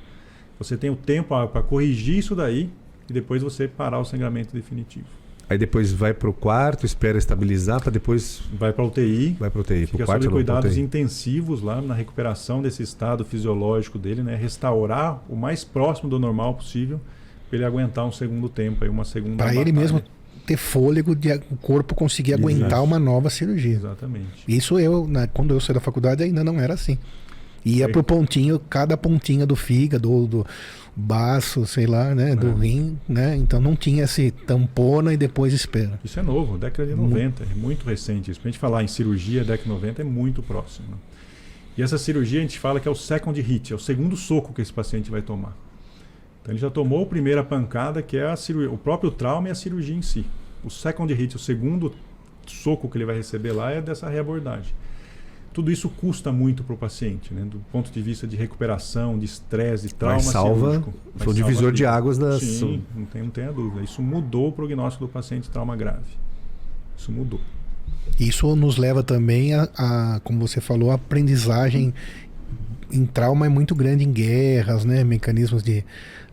[0.57, 2.69] Você tem o tempo para corrigir isso daí
[3.09, 5.07] e depois você parar o sangramento definitivo.
[5.49, 8.41] Aí depois vai para o quarto, espera estabilizar para depois.
[8.53, 9.35] Vai para UTI.
[9.39, 9.87] Vai para UTI.
[9.87, 14.35] Fica sob cuidados intensivos lá na recuperação desse estado fisiológico dele, né?
[14.35, 17.01] Restaurar o mais próximo do normal possível
[17.49, 19.43] para ele aguentar um segundo tempo, aí uma segunda.
[19.43, 20.03] Para ele mesmo
[20.45, 23.77] ter fôlego de o corpo conseguir aguentar uma nova cirurgia.
[23.77, 24.43] Exatamente.
[24.47, 26.97] Isso eu, né, quando eu saí da faculdade, ainda não era assim.
[27.65, 30.45] Ia pro pontinho, cada pontinha do fígado, do,
[30.99, 32.65] baço, sei lá, né, do é.
[32.65, 33.35] rim, né?
[33.35, 35.99] Então não tinha esse tampona e depois espera.
[36.03, 38.39] Isso é novo, década de 90, é muito recente isso.
[38.39, 40.89] Pra gente falar em cirurgia, década de 90 é muito próximo.
[40.89, 40.97] Né?
[41.77, 44.53] E essa cirurgia a gente fala que é o second hit, é o segundo soco
[44.53, 45.55] que esse paciente vai tomar.
[46.41, 49.51] Então ele já tomou a primeira pancada, que é a cirurgia, o próprio trauma e
[49.51, 50.25] a cirurgia em si.
[50.63, 51.93] O second hit, o segundo
[52.45, 54.73] soco que ele vai receber lá é dessa reabordagem
[55.53, 57.43] tudo isso custa muito para o paciente, né?
[57.43, 60.93] do ponto de vista de recuperação, de estresse, de trauma Mas salva, cirúrgico.
[61.13, 62.41] Mas foi um divisor de águas nas...
[62.41, 63.83] Sim, não tem, não tem a dúvida.
[63.83, 66.17] Isso mudou o prognóstico do paciente de trauma grave.
[66.97, 67.41] Isso mudou.
[68.19, 71.93] Isso nos leva também a, a como você falou, a aprendizagem
[72.91, 75.03] em trauma é muito grande em guerras, né?
[75.03, 75.83] Mecanismos de,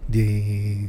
[0.09, 0.89] de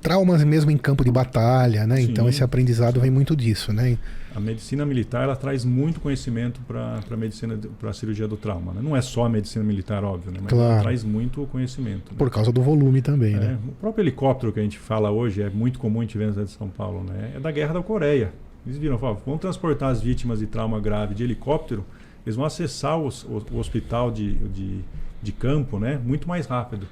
[0.00, 1.96] traumas mesmo em campo de batalha, né?
[1.96, 3.98] Sim, então esse aprendizado vem muito disso, né?
[4.34, 8.72] A medicina militar ela traz muito conhecimento para a medicina para a cirurgia do trauma.
[8.72, 8.80] Né?
[8.82, 10.38] Não é só a medicina militar, óbvio, né?
[10.42, 10.82] mas claro.
[10.82, 12.12] traz muito conhecimento.
[12.12, 12.18] Né?
[12.18, 13.58] Por causa do volume também, é, né?
[13.68, 16.50] O próprio helicóptero que a gente fala hoje é muito comum a gente ver de
[16.50, 17.32] São Paulo, né?
[17.36, 18.32] É da guerra da Coreia.
[18.66, 21.84] Eles viram, falaram, vão transportar as vítimas de trauma grave de helicóptero,
[22.24, 24.80] eles vão acessar os, o, o, hospital de, de,
[25.20, 26.00] de campo, né?
[26.02, 26.86] Muito mais rápido.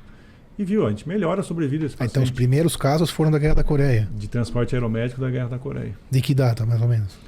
[0.60, 2.10] E viu, a gente melhora a sobrevida desse paciente.
[2.10, 4.06] Então os primeiros casos foram da Guerra da Coreia.
[4.14, 5.94] De transporte aeromédico da Guerra da Coreia.
[6.10, 7.18] De que data, mais ou menos?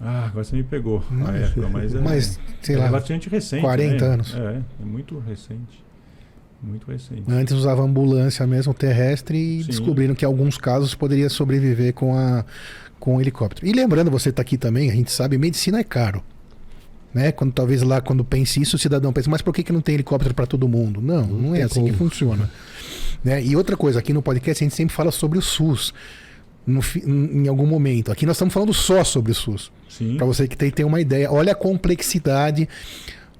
[0.00, 3.62] Ah, agora você me pegou na época, mas é, mas, sei é lá, relativamente recente.
[3.62, 4.14] 40 né?
[4.14, 4.32] anos.
[4.32, 5.84] É, é muito recente.
[6.62, 7.24] Muito recente.
[7.28, 9.70] Antes usava ambulância mesmo terrestre e Sim.
[9.70, 12.44] descobriram que em alguns casos poderia sobreviver com, a,
[13.00, 13.66] com o helicóptero.
[13.66, 16.22] E lembrando, você está aqui também, a gente sabe, medicina é caro.
[17.18, 17.32] Né?
[17.32, 19.96] Quando talvez lá, quando pense isso, o cidadão pensa, mas por que, que não tem
[19.96, 21.00] helicóptero para todo mundo?
[21.00, 21.92] Não, não, não é assim como.
[21.92, 22.48] que funciona.
[23.24, 23.42] né?
[23.42, 25.92] E outra coisa, aqui no podcast a gente sempre fala sobre o SUS.
[26.64, 28.12] No, em algum momento.
[28.12, 29.72] Aqui nós estamos falando só sobre o SUS.
[30.16, 31.28] Para você que tem, tem uma ideia.
[31.32, 32.68] Olha a complexidade.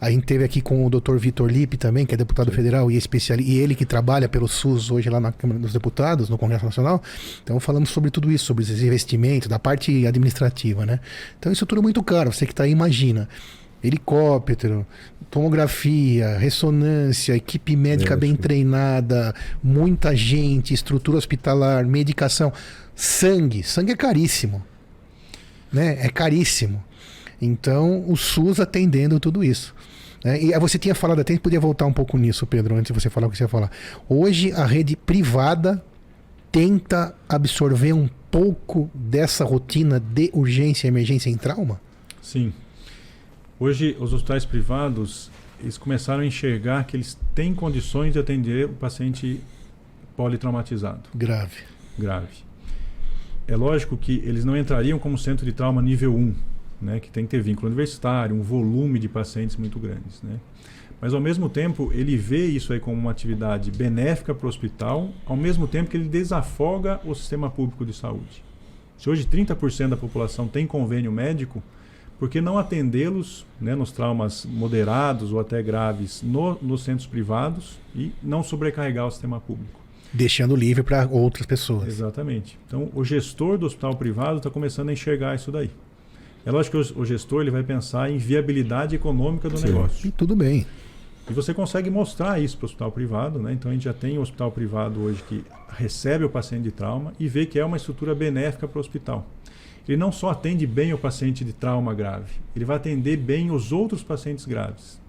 [0.01, 1.17] A gente teve aqui com o Dr.
[1.17, 2.57] Vitor Lippe também, que é deputado Sim.
[2.57, 6.29] federal e especialista, e ele que trabalha pelo SUS hoje lá na Câmara dos Deputados,
[6.29, 7.03] no Congresso Nacional.
[7.43, 11.01] Então falamos sobre tudo isso, sobre esses investimentos, da parte administrativa, né?
[11.39, 12.33] Então isso tudo é muito caro.
[12.33, 13.29] Você que está aí, imagina.
[13.83, 14.87] Helicóptero,
[15.31, 22.53] tomografia, ressonância, equipe médica é, bem treinada, muita gente, estrutura hospitalar, medicação,
[22.95, 23.63] sangue.
[23.63, 24.63] Sangue é caríssimo
[25.73, 25.99] né?
[26.01, 26.83] É caríssimo.
[27.41, 29.75] Então, o SUS atendendo tudo isso.
[30.25, 30.43] Né?
[30.43, 33.29] E você tinha falado até, podia voltar um pouco nisso, Pedro, antes de você falar
[33.29, 33.71] o que você ia falar.
[34.09, 35.83] Hoje, a rede privada
[36.51, 41.81] tenta absorver um pouco dessa rotina de urgência, emergência em trauma?
[42.21, 42.53] Sim.
[43.61, 48.75] Hoje, os hospitais privados, eles começaram a enxergar que eles têm condições de atender o
[48.75, 49.41] paciente
[50.17, 51.09] politraumatizado.
[51.13, 51.65] Grave.
[51.99, 52.45] Grave.
[53.49, 56.35] É lógico que eles não entrariam como centro de trauma nível 1,
[56.81, 60.23] né, que tem que ter vínculo universitário, um volume de pacientes muito grandes.
[60.23, 60.39] Né?
[61.01, 65.11] Mas, ao mesmo tempo, ele vê isso aí como uma atividade benéfica para o hospital,
[65.27, 68.45] ao mesmo tempo que ele desafoga o sistema público de saúde.
[68.97, 71.61] Se hoje 30% da população tem convênio médico,
[72.19, 77.79] por que não atendê-los né, nos traumas moderados ou até graves no, nos centros privados
[77.95, 79.79] e não sobrecarregar o sistema público?
[80.13, 81.87] Deixando livre para outras pessoas.
[81.87, 82.59] Exatamente.
[82.67, 85.71] Então, o gestor do hospital privado está começando a enxergar isso daí.
[86.45, 89.67] É lógico que o, o gestor ele vai pensar em viabilidade econômica do Sim.
[89.67, 90.09] negócio.
[90.09, 90.67] E tudo bem.
[91.31, 93.53] E você consegue mostrar isso para o hospital privado, né?
[93.53, 97.13] Então a gente já tem um hospital privado hoje que recebe o paciente de trauma
[97.21, 99.27] e vê que é uma estrutura benéfica para o hospital.
[99.89, 103.73] Ele não só atende bem o paciente de trauma grave, ele vai atender bem os
[103.73, 105.01] outros pacientes graves.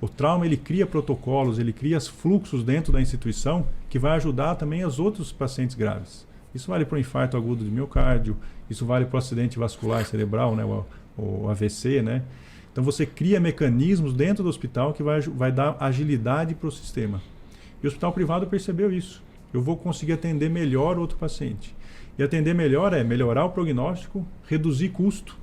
[0.00, 4.84] O trauma ele cria protocolos, ele cria fluxos dentro da instituição que vai ajudar também
[4.84, 6.26] os outros pacientes graves.
[6.54, 8.36] Isso vale para o infarto agudo de miocárdio,
[8.68, 10.84] isso vale para o acidente vascular cerebral, né, o,
[11.16, 12.22] o AVC, né?
[12.72, 17.20] Então você cria mecanismos dentro do hospital que vai, vai dar agilidade para o sistema.
[17.82, 19.22] E o hospital privado percebeu isso.
[19.52, 21.74] Eu vou conseguir atender melhor outro paciente.
[22.18, 25.36] E atender melhor é melhorar o prognóstico, reduzir custo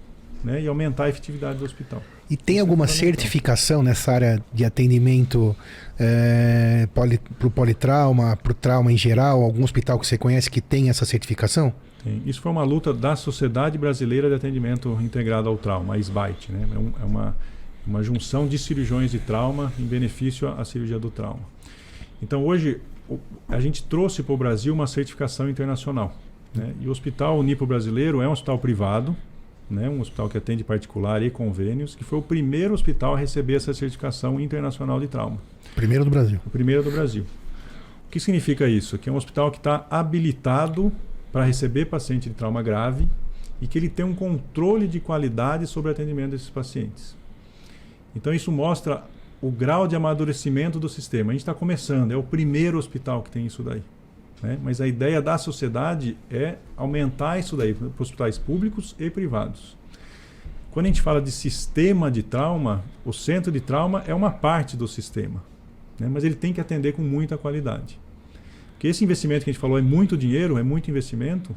[0.44, 2.04] né, e aumentar a efetividade do hospital.
[2.30, 5.56] E tem Isso é alguma certificação nessa área de atendimento
[6.00, 9.42] é, para o politrauma, para o trauma em geral?
[9.44, 11.72] Algum hospital que você conhece que tem essa certificação?
[12.04, 12.22] Tem.
[12.26, 16.52] Isso foi uma luta da Sociedade Brasileira de Atendimento Integrado ao Trauma, a SBAIT.
[16.52, 16.68] Né?
[16.74, 17.38] É, um, é uma,
[17.86, 21.42] uma junção de cirurgiões de trauma em benefício à cirurgia do trauma.
[22.22, 22.82] Então, hoje,
[23.48, 26.16] a gente trouxe para o Brasil uma certificação internacional.
[26.56, 26.74] Né?
[26.82, 29.16] E o Hospital Unipo Brasileiro é um hospital privado,
[29.70, 29.90] né?
[29.90, 33.74] um hospital que atende particular e convênios, que foi o primeiro hospital a receber essa
[33.74, 35.38] certificação internacional de trauma.
[35.76, 36.40] Primeiro do Brasil.
[36.46, 37.26] O primeiro do Brasil.
[38.08, 38.98] O que significa isso?
[38.98, 40.92] Que é um hospital que está habilitado
[41.32, 43.08] para receber paciente de trauma grave
[43.62, 47.16] e que ele tem um controle de qualidade sobre o atendimento desses pacientes.
[48.16, 49.04] Então isso mostra
[49.42, 51.32] o grau de amadurecimento do sistema.
[51.32, 53.82] A gente está começando, é o primeiro hospital que tem isso daí.
[54.42, 54.58] Né?
[54.64, 59.76] Mas a ideia da sociedade é aumentar isso daí para hospitais públicos e privados.
[60.72, 64.76] Quando a gente fala de sistema de trauma, o centro de trauma é uma parte
[64.76, 65.42] do sistema
[66.00, 66.10] né?
[66.12, 68.00] mas ele tem que atender com muita qualidade.
[68.74, 71.56] Porque esse investimento que a gente falou é muito dinheiro, é muito investimento,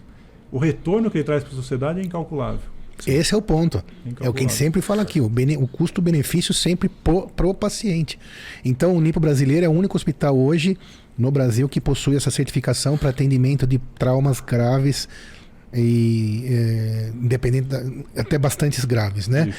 [0.50, 2.60] o retorno que ele traz para a sociedade é incalculável.
[3.06, 3.82] Esse é o ponto.
[4.20, 7.54] É o que a gente sempre fala aqui, o, bene- o custo-benefício sempre pro, pro
[7.54, 8.18] paciente.
[8.64, 10.76] Então, o Nipo Brasileiro é o único hospital hoje
[11.18, 15.08] no Brasil que possui essa certificação para atendimento de traumas graves
[15.74, 17.82] e é, independente da-
[18.20, 19.48] até bastantes graves, né?
[19.48, 19.58] Isso.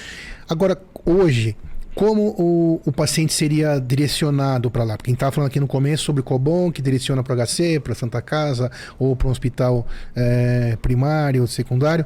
[0.50, 1.56] Agora, hoje,
[1.94, 4.96] como o, o paciente seria direcionado para lá?
[4.98, 7.46] Porque a gente estava falando aqui no começo sobre o Cobom, que direciona para o
[7.46, 9.86] HC, para Santa Casa, ou para um hospital
[10.16, 12.06] é, primário ou secundário.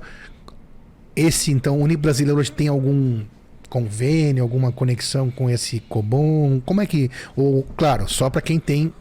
[1.15, 3.21] Esse, então, o Brasileiro hoje tem algum
[3.69, 6.59] convênio, alguma conexão com esse Cobom?
[6.65, 7.09] Como é que.
[7.35, 8.91] Ou, claro, só para quem tem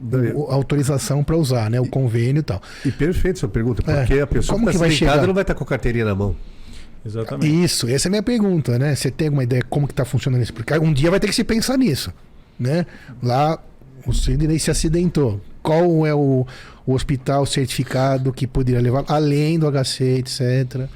[0.00, 1.80] o- autorização para usar, né?
[1.80, 2.60] O convênio e tal.
[2.84, 3.96] E perfeito sua pergunta, É.
[4.00, 5.26] porque a pessoa Como que que está vai chegar?
[5.26, 6.34] não vai estar com a carteirinha na mão.
[7.04, 7.64] Exatamente.
[7.64, 8.94] Isso, essa é a minha pergunta, né?
[8.94, 10.52] Você tem alguma ideia como que tá funcionando isso?
[10.52, 12.12] Porque um dia vai ter que se pensar nisso,
[12.58, 12.84] né?
[13.22, 13.58] Lá
[14.06, 15.40] o Sidney se acidentou.
[15.62, 16.46] Qual é o,
[16.86, 20.88] o hospital certificado que poderia levar, além do HC, etc.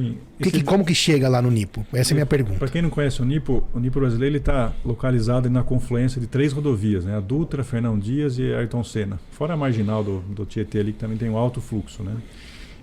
[0.00, 0.18] Sim.
[0.42, 1.86] Que, que- como que chega lá no Nipo?
[1.92, 2.58] Essa é a minha pergunta.
[2.58, 6.52] Para quem não conhece o Nipo, o Nipo brasileiro está localizado na confluência de três
[6.52, 7.16] rodovias, né?
[7.16, 9.18] a Dutra, Fernão Dias e Ayrton Senna.
[9.30, 12.02] Fora a marginal do, do Tietê ali, que também tem um alto fluxo.
[12.02, 12.14] Né?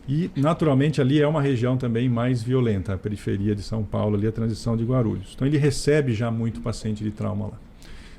[0.09, 4.28] E, naturalmente, ali é uma região também mais violenta, a periferia de São Paulo, ali
[4.28, 5.32] a transição de Guarulhos.
[5.36, 7.59] Então, ele recebe já muito paciente de trauma lá.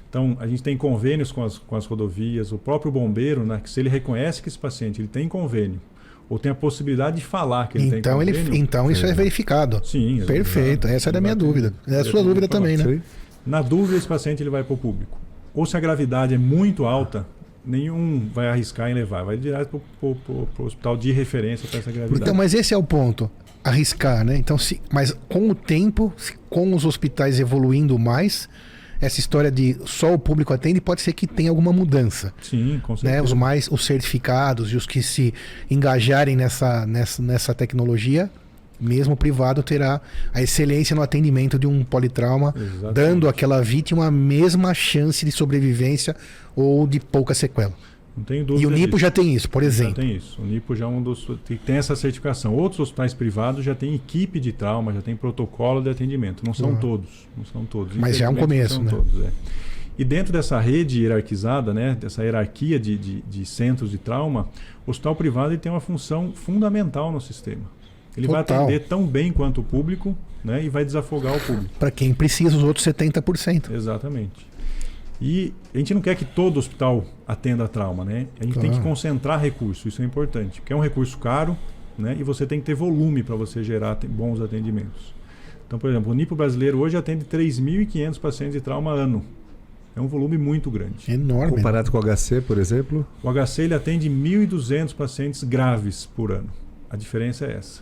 [0.09, 3.69] Então, a gente tem convênios com as, com as rodovias, o próprio bombeiro, né, que
[3.69, 5.81] se ele reconhece que esse paciente ele tem convênio,
[6.29, 8.61] ou tem a possibilidade de falar que ele Então, tem ele, convênio...
[8.61, 9.81] então isso é verificado.
[9.85, 10.22] Sim.
[10.27, 11.72] Perfeito, essa era a minha dúvida.
[11.87, 12.61] É a sua dúvida falar.
[12.61, 13.03] também, né?
[13.47, 15.18] Na dúvida, esse paciente ele vai para o público.
[15.55, 17.27] Ou se a gravidade é muito alta,
[17.64, 19.22] nenhum vai arriscar em levar.
[19.22, 22.22] Vai direto para o hospital de referência para essa gravidade.
[22.22, 23.31] Então, mas esse é o ponto.
[23.62, 24.37] Arriscar, né?
[24.37, 28.49] Então, se, mas com o tempo, se- com os hospitais evoluindo mais,
[29.01, 32.33] essa história de só o público atende pode ser que tenha alguma mudança.
[32.43, 32.99] Sim, com Né?
[32.99, 33.23] certeza.
[33.25, 35.33] Os mais os certificados e os que se
[35.71, 38.31] engajarem nessa, nessa, nessa tecnologia,
[38.81, 40.01] mesmo o privado terá
[40.33, 42.95] a excelência no atendimento de um politrauma, Exatamente.
[42.95, 46.15] dando àquela vítima a mesma chance de sobrevivência
[46.57, 47.73] ou de pouca sequela.
[48.17, 48.99] Não tenho dúvida E o NIPO disso.
[48.99, 49.95] já tem isso, por Já exemplo.
[49.95, 50.41] tem isso.
[50.41, 51.27] O NIPO já é um dos
[51.67, 52.55] tem, essa certificação.
[52.55, 56.45] Outros hospitais privados já têm equipe de trauma, já tem protocolo de atendimento.
[56.47, 56.77] Não são Uhum.
[56.77, 57.97] todos, não são todos.
[57.97, 58.91] Mas já é um começo, né?
[58.91, 59.31] todos, é.
[59.99, 64.49] E dentro dessa rede hierarquizada, né, dessa hierarquia de, de, de centros de trauma,
[64.87, 67.62] o hospital privado tem uma função fundamental no sistema.
[68.17, 68.62] Ele vai Total.
[68.65, 71.71] atender tão bem quanto o público né, e vai desafogar o público.
[71.79, 73.73] Para quem precisa, os outros 70%.
[73.73, 74.47] Exatamente.
[75.27, 78.27] E a gente não quer que todo hospital atenda a trauma, né?
[78.39, 78.83] A gente tem que Claro.
[78.91, 80.61] concentrar recursos, isso é importante.
[80.61, 81.57] Porque é um recurso caro,
[81.99, 82.14] né?
[82.20, 85.14] E você tem que ter volume para você gerar bons atendimentos.
[85.66, 89.25] Então, por exemplo, o NIPO brasileiro hoje atende 3.500 pacientes de trauma ano.
[89.97, 91.11] É um volume muito grande.
[91.11, 91.57] Enorme.
[91.57, 96.51] Comparado com o HC, por exemplo, O HC ele atende 1.200 pacientes graves por ano.
[96.91, 97.81] A diferença é essa.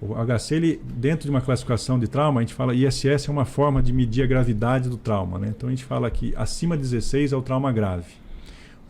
[0.00, 3.46] O HC, ele, dentro de uma classificação de trauma, a gente fala ISS é uma
[3.46, 5.38] forma de medir a gravidade do trauma.
[5.38, 5.52] Né?
[5.56, 8.12] Então a gente fala que acima de 16 é o trauma grave.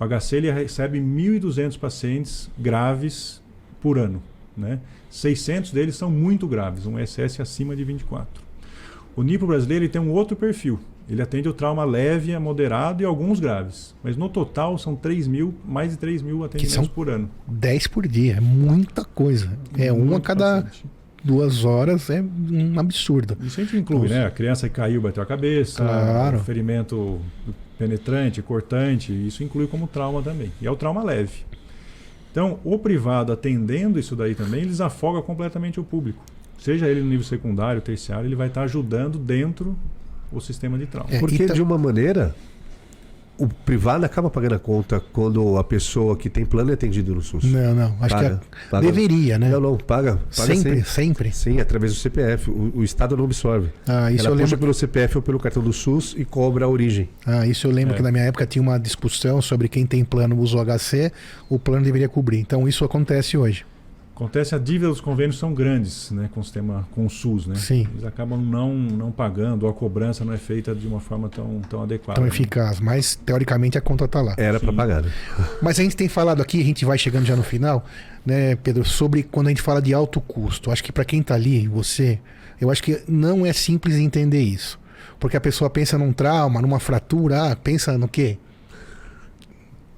[0.00, 3.40] O HC ele recebe 1.200 pacientes graves
[3.80, 4.20] por ano.
[4.56, 4.80] Né?
[5.08, 8.42] 600 deles são muito graves, um ISS acima de 24.
[9.14, 10.78] O NIPO brasileiro ele tem um outro perfil.
[11.08, 13.94] Ele atende o trauma leve a moderado e alguns graves.
[14.02, 17.30] Mas no total são 3 mil, mais de 3 mil atendimentos por ano.
[17.46, 18.36] 10 por dia.
[18.36, 19.56] É muita coisa.
[19.78, 20.84] É uma a Muito cada paciente.
[21.22, 22.10] duas horas.
[22.10, 23.36] É um absurdo.
[23.40, 24.26] Isso a gente inclui, né?
[24.26, 26.40] A criança que caiu, bateu a cabeça, Claro.
[26.40, 27.20] ferimento
[27.78, 30.50] penetrante, cortante, isso inclui como trauma também.
[30.60, 31.44] E é o trauma leve.
[32.32, 36.22] Então, o privado atendendo isso daí também, eles afogam completamente o público.
[36.58, 39.76] Seja ele no nível secundário, terciário, ele vai estar ajudando dentro
[40.32, 41.08] o sistema de trauma.
[41.12, 42.34] É, porque e ta- de uma maneira
[43.38, 47.20] o privado acaba pagando a conta quando a pessoa que tem plano é atendido no
[47.20, 47.44] SUS.
[47.44, 47.94] Não, não.
[48.00, 48.86] Acho Paga, que paga.
[48.88, 48.90] é...
[48.90, 49.50] deveria, né?
[49.50, 50.12] Não, não, paga.
[50.16, 50.22] paga
[50.54, 50.84] sempre, sim.
[50.84, 51.32] sempre.
[51.32, 52.50] Sim, através do CPF.
[52.50, 53.68] O, o Estado não absorve.
[53.86, 54.58] Ah, isso Ela eu puxa lembro.
[54.58, 57.10] pelo CPF ou pelo cartão do SUS e cobra a origem.
[57.26, 57.96] Ah, isso eu lembro É.
[57.98, 61.12] que na minha época tinha uma discussão sobre quem tem plano usa o HC,
[61.50, 62.38] o plano deveria cobrir.
[62.38, 63.66] Então isso acontece hoje.
[64.16, 67.54] Acontece, a dívida dos convênios são grandes né, com o sistema, com o SUS, né?
[67.56, 67.86] Sim.
[67.92, 71.60] Eles acabam não, não pagando, ou a cobrança não é feita de uma forma tão,
[71.68, 72.14] tão adequada.
[72.14, 72.30] Tão né?
[72.30, 74.34] eficaz, mas teoricamente a conta está lá.
[74.38, 75.02] Era para pagar.
[75.02, 75.12] né?
[75.60, 77.84] Mas a gente tem falado aqui, a gente vai chegando já no final,
[78.24, 80.70] né, Pedro, sobre quando a gente fala de alto custo.
[80.70, 82.18] Acho que para quem está ali, você,
[82.58, 84.80] eu acho que não é simples entender isso.
[85.20, 88.38] Porque a pessoa pensa num trauma, numa fratura, ah, pensa no quê?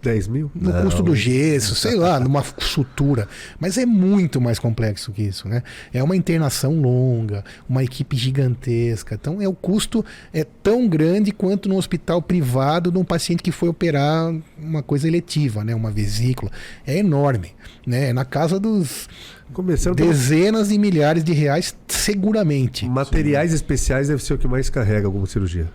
[0.01, 0.51] 10 mil?
[0.55, 0.83] No Não.
[0.83, 3.29] custo do gesso, sei lá, numa sutura.
[3.59, 5.63] Mas é muito mais complexo que isso, né?
[5.93, 9.17] É uma internação longa, uma equipe gigantesca.
[9.21, 13.51] Então, é o custo é tão grande quanto no hospital privado de um paciente que
[13.51, 15.75] foi operar uma coisa eletiva, né?
[15.75, 16.51] Uma vesícula.
[16.87, 17.53] É enorme,
[17.87, 18.11] né?
[18.11, 19.09] É na casa dos
[19.53, 22.89] Começando dezenas de milhares de reais, seguramente.
[22.89, 25.69] materiais especiais deve ser o que mais carrega alguma cirurgia.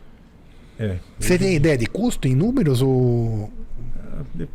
[0.79, 0.97] É.
[1.19, 3.51] Você tem ideia de custo em números ou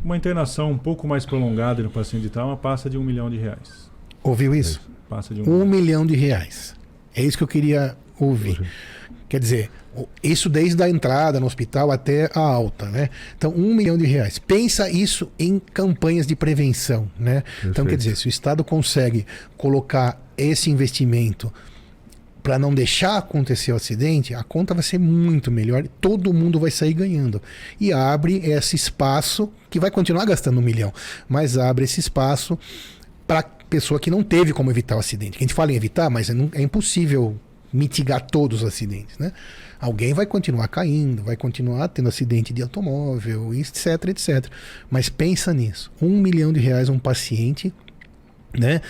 [0.03, 3.37] Uma internação um pouco mais prolongada no paciente de trauma passa de um milhão de
[3.37, 3.89] reais.
[4.23, 4.79] ouviu isso?
[5.09, 5.67] Passa de um, Um milhão.
[5.67, 6.75] milhão de reais.
[7.15, 8.61] É isso que eu queria ouvir.
[9.27, 9.69] Quer dizer,
[10.23, 13.09] isso desde a entrada no hospital até a alta, né?
[13.37, 14.39] Então, um milhão de reais.
[14.39, 17.43] Pensa isso em campanhas de prevenção, né?
[17.59, 17.89] Então, Perfeito.
[17.89, 19.25] quer dizer, se o Estado consegue
[19.57, 21.51] colocar esse investimento
[22.49, 26.71] para não deixar acontecer o acidente, a conta vai ser muito melhor todo mundo vai
[26.71, 27.39] sair ganhando.
[27.79, 30.91] E abre esse espaço, que vai continuar gastando um milhão,
[31.27, 32.57] mas abre esse espaço
[33.27, 35.37] para pessoa que não teve como evitar o acidente.
[35.37, 37.39] A gente fala em evitar, mas é, é impossível
[37.71, 39.31] mitigar todos os acidentes, né?
[39.79, 44.47] Alguém vai continuar caindo, vai continuar tendo acidente de automóvel, etc, etc.
[44.89, 45.91] Mas pensa nisso.
[46.01, 47.71] Um milhão de reais um paciente,
[48.57, 48.81] né?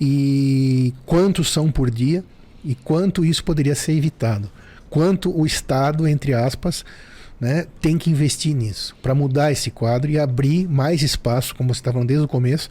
[0.00, 2.24] E quantos são por dia?
[2.64, 4.50] E quanto isso poderia ser evitado?
[4.88, 6.84] Quanto o Estado, entre aspas,
[7.40, 11.80] né, tem que investir nisso para mudar esse quadro e abrir mais espaço, como você
[11.80, 12.70] estava falando desde o começo,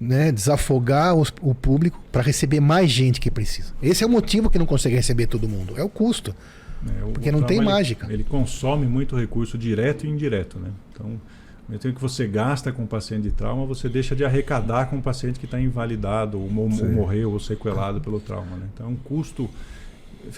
[0.00, 3.72] né, desafogar os- o público para receber mais gente que precisa.
[3.82, 6.34] Esse é o motivo que não consegue receber todo mundo, é o custo.
[6.80, 6.92] né?
[7.04, 8.06] O- Porque o não tem ele- mágica.
[8.08, 10.68] Ele consome muito recurso direto e indireto, né?
[10.92, 11.20] Então,
[11.68, 14.96] mesmo tempo que você gasta com o paciente de trauma, você deixa de arrecadar com
[14.96, 18.66] o paciente que está invalidado, ou, morreu, ou sequelado pelo trauma, né?
[18.72, 19.48] Então, é um custo...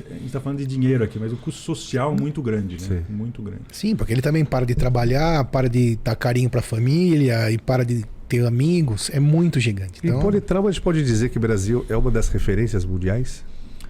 [0.09, 3.03] A gente está falando de dinheiro aqui, mas um custo social muito grande, né?
[3.09, 3.13] Sim.
[3.13, 3.63] Muito grande.
[3.73, 7.59] Sim, porque ele também para de trabalhar, para de dar carinho para a família e
[7.59, 10.01] para de ter amigos, é muito gigante.
[10.05, 13.45] Em Então, politrauma a gente pode dizer que o Brasil é uma das referências mundiais?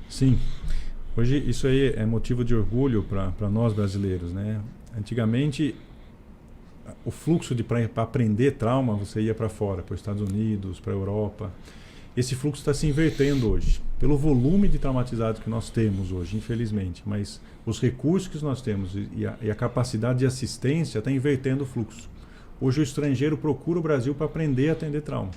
[0.09, 0.39] Sim.
[1.17, 4.61] Hoje isso aí é motivo de orgulho para nós brasileiros, né?
[4.97, 5.75] Antigamente
[7.05, 10.93] o fluxo de para aprender trauma você ia para fora, para os Estados Unidos, para
[10.93, 11.53] a Europa.
[12.17, 17.03] Esse fluxo está se invertendo hoje, pelo volume de traumatizados que nós temos hoje, infelizmente.
[17.07, 21.65] Mas os recursos que nós temos e- a, e a capacidade de assistência está invertendo
[21.65, 22.09] o fluxo.
[22.61, 25.31] Hoje o estrangeiro procura o Brasil para aprender a atender trauma.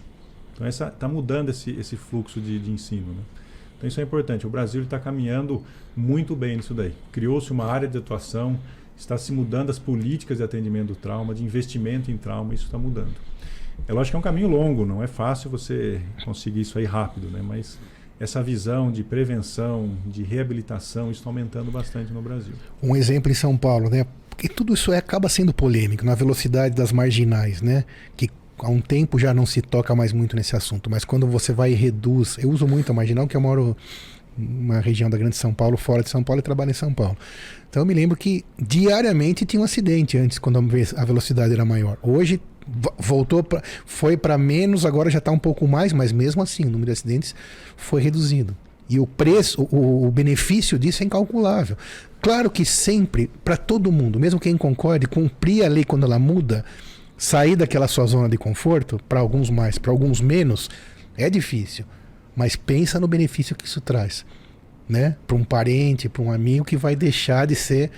[0.53, 3.13] Então está mudando esse, esse fluxo de, de ensino.
[3.13, 3.21] Né?
[3.77, 4.45] Então isso é importante.
[4.45, 5.63] O Brasil está caminhando
[5.95, 6.93] muito bem nisso daí.
[7.11, 8.59] Criou-se uma área de atuação,
[9.03, 12.77] está se mudando as políticas de atendimento do trauma, de investimento em trauma, isso está
[12.77, 13.13] mudando.
[13.87, 17.27] É lógico que é um caminho longo, não é fácil você conseguir isso aí rápido,
[17.29, 17.41] né?
[17.43, 17.77] mas
[18.19, 22.53] essa visão de prevenção, de reabilitação, isso está aumentando bastante no Brasil.
[22.81, 24.05] Um exemplo em São Paulo, né?
[24.29, 27.83] Porque tudo isso acaba sendo polêmico na velocidade das marginais, né?
[28.15, 31.51] Que há um tempo já não se toca mais muito nesse assunto, mas quando você
[31.51, 33.75] vai e reduz, eu uso muito a marginal, que eu moro
[34.37, 37.17] uma região da Grande São Paulo, fora de São Paulo e trabalho em São Paulo.
[37.69, 41.97] Então eu me lembro que diariamente tinha um acidente antes, quando a velocidade era maior.
[42.01, 42.41] Hoje
[42.97, 46.69] voltou pra, foi para menos, agora já está um pouco mais, mas mesmo assim o
[46.69, 47.35] número de acidentes
[47.75, 48.55] foi reduzido.
[48.89, 51.77] E o preço, o, o benefício disso é incalculável.
[52.21, 56.63] Claro que sempre, para todo mundo, mesmo quem concorde, cumprir a lei quando ela muda,
[57.17, 60.69] sair daquela sua zona de conforto, para alguns mais, para alguns menos,
[61.17, 61.85] é difícil.
[62.35, 64.25] Mas pensa no benefício que isso traz.
[64.87, 65.15] Né?
[65.25, 67.89] Para um parente, para um amigo que vai deixar de ser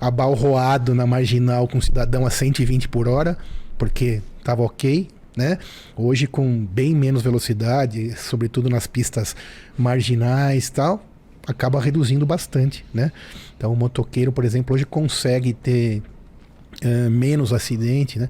[0.00, 3.36] abalroado na marginal com um cidadão a 120 por hora,
[3.76, 5.58] porque estava ok, né?
[5.96, 9.34] Hoje com bem menos velocidade, sobretudo nas pistas
[9.76, 11.04] marginais tal,
[11.46, 13.12] acaba reduzindo bastante, né?
[13.56, 16.02] Então o motoqueiro, por exemplo, hoje consegue ter
[16.84, 18.28] uh, menos acidente, né?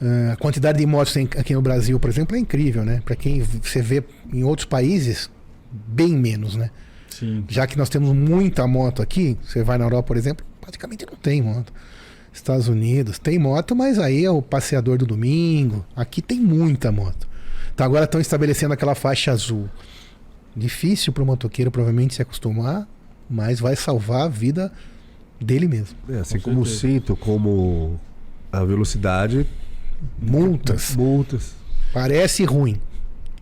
[0.00, 3.02] Uh, a quantidade de motos aqui no Brasil, por exemplo, é incrível, né?
[3.04, 5.30] Para quem você vê em outros países,
[5.70, 6.70] bem menos, né?
[7.08, 7.44] Sim.
[7.48, 11.16] Já que nós temos muita moto aqui, você vai na Europa, por exemplo, praticamente não
[11.16, 11.72] tem moto.
[12.32, 15.84] Estados Unidos tem moto, mas aí é o passeador do domingo.
[15.96, 17.26] Aqui tem muita moto.
[17.74, 19.68] Então agora estão estabelecendo aquela faixa azul.
[20.54, 22.86] Difícil para o motoqueiro provavelmente se acostumar,
[23.28, 24.72] mas vai salvar a vida
[25.40, 25.96] dele mesmo.
[26.08, 27.98] É, assim Com como o cinto, como
[28.52, 29.46] a velocidade.
[30.20, 30.96] Multas.
[30.96, 31.54] Multas.
[31.92, 32.80] Parece ruim.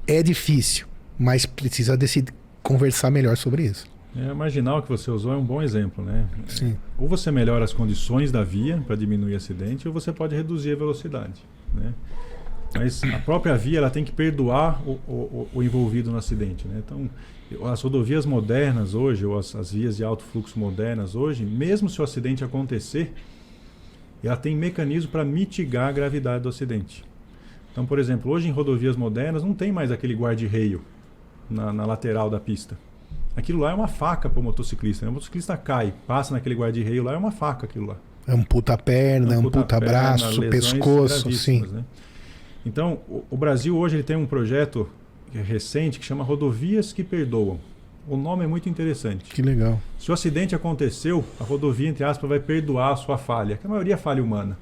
[0.07, 0.87] É difícil,
[1.19, 2.33] mas precisa decidir
[2.63, 3.87] conversar melhor sobre isso.
[4.17, 6.27] É, a marginal que você usou é um bom exemplo, né?
[6.49, 6.77] Sim.
[6.97, 10.77] Ou você melhora as condições da via para diminuir acidente, ou você pode reduzir a
[10.77, 11.45] velocidade,
[11.75, 11.93] né?
[12.75, 16.67] Mas a própria via ela tem que perdoar o, o, o envolvido no acidente.
[16.67, 16.83] Né?
[16.85, 17.09] Então,
[17.65, 22.01] as rodovias modernas hoje, ou as, as, vias de alto fluxo modernas hoje, mesmo se
[22.01, 23.13] o acidente acontecer,
[24.23, 27.05] ela tem mecanismo para mitigar a gravidade do acidente.
[27.71, 30.83] Então, por exemplo, hoje em rodovias modernas não tem mais aquele guarda-reio
[31.49, 32.77] na, na, lateral da pista.
[33.37, 35.05] Aquilo lá é uma faca para o motociclista.
[35.05, 35.11] Né?
[35.11, 37.97] O motociclista cai, passa naquele guarda-reio lá, é uma faca aquilo lá.
[38.27, 41.65] É um puta perna, é um puta, braço, pescoço, sim.
[41.67, 41.85] Né?
[42.65, 44.89] Então, o, o Brasil hoje ele tem um projeto
[45.33, 47.59] recente que chama Rodovias que Perdoam.
[48.09, 49.25] O nome é muito interessante.
[49.25, 49.81] Que legal.
[49.99, 53.71] Se o acidente aconteceu, a rodovia, entre aspas, vai perdoar a sua falha, que a
[53.71, 54.57] maioria é falha humana.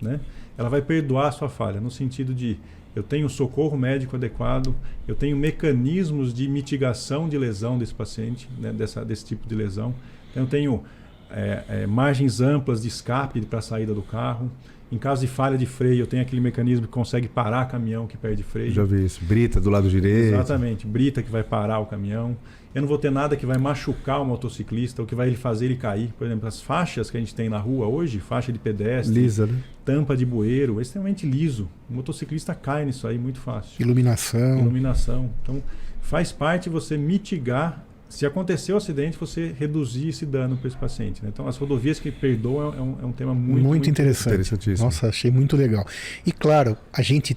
[0.00, 0.20] Né?
[0.56, 2.56] Ela vai perdoar a sua falha, no sentido de
[2.94, 4.72] eu tenho socorro médico adequado,
[5.08, 9.92] eu tenho mecanismos de mitigação de lesão desse paciente, né, dessa, desse tipo de lesão.
[10.30, 10.84] Então, eu tenho
[11.28, 14.48] é, é, margens amplas de escape para a saída do carro.
[14.92, 18.16] Em caso de falha de freio, eu tenho aquele mecanismo que consegue parar caminhão que
[18.16, 18.70] perde freio.
[18.70, 19.24] Já vi isso.
[19.24, 20.34] Brita do lado direito.
[20.34, 20.86] Exatamente.
[20.86, 22.36] Brita que vai parar o caminhão.
[22.74, 25.66] Eu não vou ter nada que vai machucar o motociclista, ou que vai ele fazer
[25.66, 26.12] ele cair.
[26.18, 29.46] Por exemplo, as faixas que a gente tem na rua hoje, faixa de pedestre, Lisa,
[29.46, 29.58] né?
[29.84, 31.68] tampa de bueiro, é extremamente liso.
[31.88, 33.80] O motociclista cai nisso aí muito fácil.
[33.80, 34.58] Iluminação.
[34.58, 35.30] Iluminação.
[35.42, 35.62] Então,
[36.00, 41.20] faz parte você mitigar se acontecer o acidente, você reduzir esse dano para esse paciente.
[41.20, 41.30] Né?
[41.32, 44.70] Então, as rodovias que perdoam é um, é um tema muito, muito, muito interessante.
[44.78, 45.84] Nossa, achei muito legal.
[46.24, 47.36] E claro, a gente,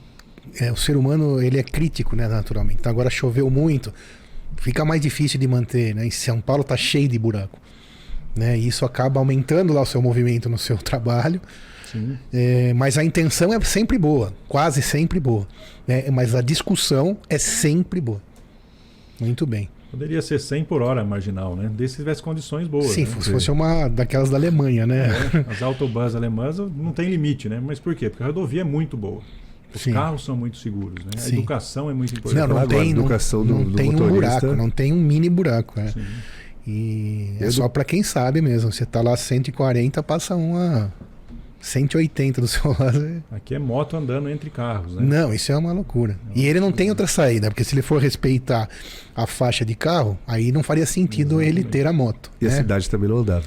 [0.60, 2.78] é, o ser humano, ele é crítico, né, naturalmente.
[2.80, 3.92] Então, agora choveu muito,
[4.58, 5.96] fica mais difícil de manter.
[5.96, 6.06] Né?
[6.06, 7.60] Em São Paulo está cheio de buraco.
[8.36, 8.56] Né?
[8.56, 11.42] E isso acaba aumentando lá o seu movimento no seu trabalho.
[12.32, 15.48] É, mas a intenção é sempre boa, quase sempre boa.
[15.88, 16.12] Né?
[16.12, 18.22] Mas a discussão é sempre boa.
[19.20, 19.70] Muito bem.
[19.90, 21.72] Poderia ser 100 por hora marginal, né?
[21.74, 22.88] Desde se tivesse condições boas.
[22.88, 23.22] Sim, né?
[23.22, 25.08] se fosse uma daquelas da Alemanha, né?
[25.08, 27.62] É, as autobahns alemãs não tem limite, né?
[27.64, 28.10] Mas por quê?
[28.10, 29.22] Porque a rodovia é muito boa.
[29.74, 29.94] Os Sim.
[29.94, 31.12] carros são muito seguros, né?
[31.24, 32.48] A educação é muito importante.
[32.48, 35.30] Não, não tem, educação não, do, não do tem um buraco, não tem um mini
[35.30, 35.92] buraco, né?
[35.92, 36.06] Sim.
[36.66, 38.72] E é só para quem sabe mesmo.
[38.72, 40.94] Você tá lá 140, passa uma
[41.68, 43.24] 180 do seu lado.
[43.32, 45.02] Aqui é moto andando entre carros, né?
[45.02, 46.18] Não, isso é uma loucura.
[46.26, 48.68] Não, e ele não tem outra saída, porque se ele for respeitar
[49.16, 51.60] a faixa de carro, aí não faria sentido Exatamente.
[51.60, 52.32] ele ter a moto.
[52.42, 52.52] E né?
[52.52, 53.46] a cidade também não dava.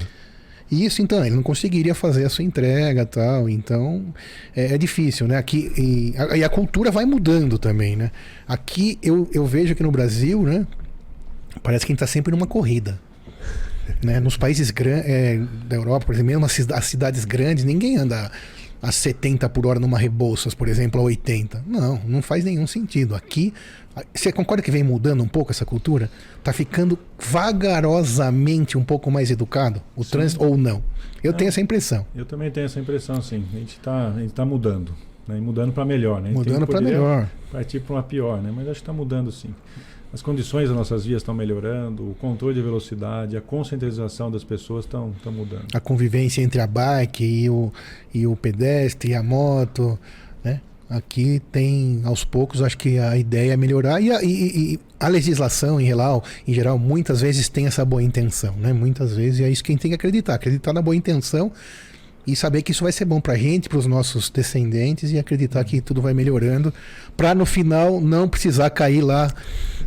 [0.71, 3.49] Isso, então, ele não conseguiria fazer a sua entrega tal.
[3.49, 4.15] Então,
[4.55, 5.37] é, é difícil, né?
[5.37, 8.13] Aqui, e a, e a, cultura vai mudando também, né?
[8.47, 10.65] Aqui eu, eu vejo que no Brasil, né?
[11.63, 13.01] Parece que a gente está sempre numa corrida.
[14.03, 14.21] Né?
[14.21, 18.31] Nos países é, da Europa, por exemplo, mesmo as cidades grandes, ninguém anda
[18.83, 21.65] a 70 por hora numa Rebouças, por exemplo, a 80.
[21.67, 23.15] Não, não faz nenhum sentido.
[23.15, 23.53] Aqui,
[24.15, 26.11] você concorda que vem mudando um pouco essa cultura?
[26.43, 30.11] Tá ficando vagarosamente um pouco mais educado o sim.
[30.11, 30.83] trânsito ou não?
[31.23, 32.07] Eu não, tenho essa impressão.
[32.15, 33.45] Eu também tenho essa impressão, sim.
[33.53, 34.95] A gente está tá mudando.
[35.29, 35.37] Né?
[35.37, 36.21] E mudando para melhor.
[36.21, 36.31] Né?
[36.31, 37.29] Mudando para melhor.
[37.53, 38.51] Partir para uma pior, né?
[38.55, 39.55] mas acho que está mudando sim.
[40.13, 44.85] As condições das nossas vias estão melhorando, o controle de velocidade, a conscientização das pessoas
[44.85, 45.67] estão mudando.
[45.73, 47.73] A convivência entre a bike e o,
[48.13, 49.97] e o pedestre e a moto,
[50.43, 50.61] né?
[50.89, 55.07] Aqui tem, aos poucos, acho que a ideia é melhorar e a, e, e a
[55.07, 58.73] legislação em geral, em geral, muitas vezes tem essa boa intenção, né?
[58.73, 61.53] Muitas vezes é isso quem tem que acreditar, acreditar na boa intenção
[62.27, 65.19] e saber que isso vai ser bom para a gente, para os nossos descendentes e
[65.19, 66.73] acreditar que tudo vai melhorando,
[67.17, 69.33] para no final não precisar cair lá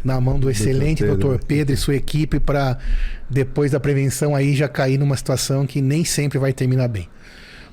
[0.04, 1.46] na mão do excelente doutor Pedro.
[1.48, 2.78] Pedro e sua equipe para
[3.30, 7.08] depois da prevenção aí já cair numa situação que nem sempre vai terminar bem.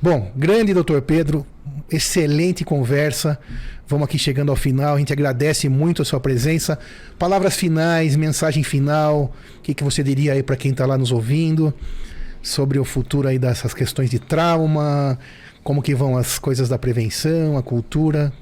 [0.00, 1.46] Bom, grande doutor Pedro,
[1.90, 3.38] excelente conversa.
[3.86, 4.94] Vamos aqui chegando ao final.
[4.94, 6.78] A gente agradece muito a sua presença.
[7.18, 9.34] Palavras finais, mensagem final.
[9.58, 11.74] O que, que você diria aí para quem está lá nos ouvindo?
[12.42, 15.18] Sobre o futuro aí dessas questões de trauma,
[15.62, 18.32] como que vão as coisas da prevenção, a cultura.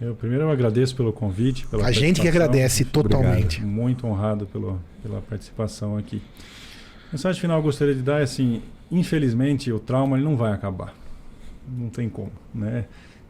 [0.00, 3.58] Eu primeiro eu agradeço pelo convite, pela A gente que agradece totalmente.
[3.58, 3.66] Obrigado.
[3.66, 6.22] Muito honrado pelo, pela participação aqui.
[7.08, 8.62] A mensagem final eu gostaria de dar é assim,
[8.92, 10.94] infelizmente o trauma ele não vai acabar.
[11.66, 12.84] Não tem como, né?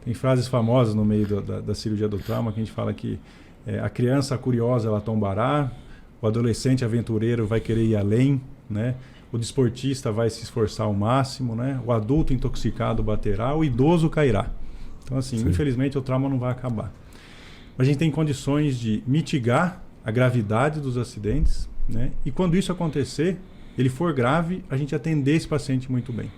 [0.05, 2.93] Tem frases famosas no meio do, da, da, cirurgia do trauma que a gente fala
[2.93, 3.19] que
[3.65, 5.71] é, a criança curiosa ela tombará,
[6.21, 8.95] o adolescente aventureiro vai querer ir além, né?
[9.31, 11.79] O desportista vai se esforçar ao máximo, né?
[11.85, 14.49] O adulto intoxicado baterá, o idoso cairá.
[15.03, 15.49] Então, assim, Sim.
[15.49, 16.91] infelizmente o trauma não vai acabar.
[17.77, 22.11] Mas a gente tem condições de mitigar a gravidade dos acidentes, né?
[22.25, 23.37] E quando isso acontecer,
[23.77, 26.31] ele for grave, a gente atender esse paciente muito bem.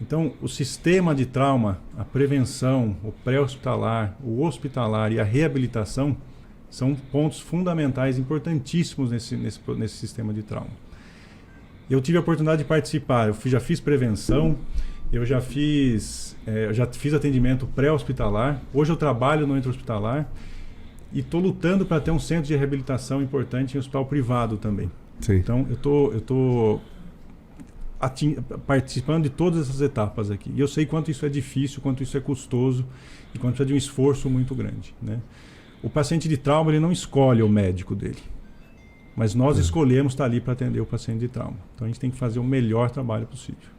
[0.00, 6.16] Então, o sistema de trauma, a prevenção, o pré-hospitalar, o hospitalar e a reabilitação
[6.68, 10.83] são pontos fundamentais, importantíssimos nesse, nesse, nesse sistema de trauma.
[11.88, 14.56] Eu tive a oportunidade de participar, eu já fiz prevenção,
[15.12, 20.28] eu já fiz, é, já fiz atendimento pré-hospitalar, hoje eu trabalho no intra-hospitalar
[21.12, 24.90] e estou lutando para ter um centro de reabilitação importante em hospital privado também.
[25.20, 25.36] Sim.
[25.36, 26.80] Então eu tô, eu tô
[28.66, 30.50] participando de todas essas etapas aqui.
[30.54, 32.84] E eu sei quanto isso é difícil, quanto isso é custoso
[33.34, 34.94] e quanto precisa de um esforço muito grande.
[35.00, 35.20] Né?
[35.82, 38.18] O paciente de trauma ele não escolhe o médico dele.
[39.16, 39.60] Mas nós é.
[39.60, 41.56] escolhemos estar ali para atender o paciente de trauma.
[41.74, 43.74] Então a gente tem que fazer o melhor trabalho possível.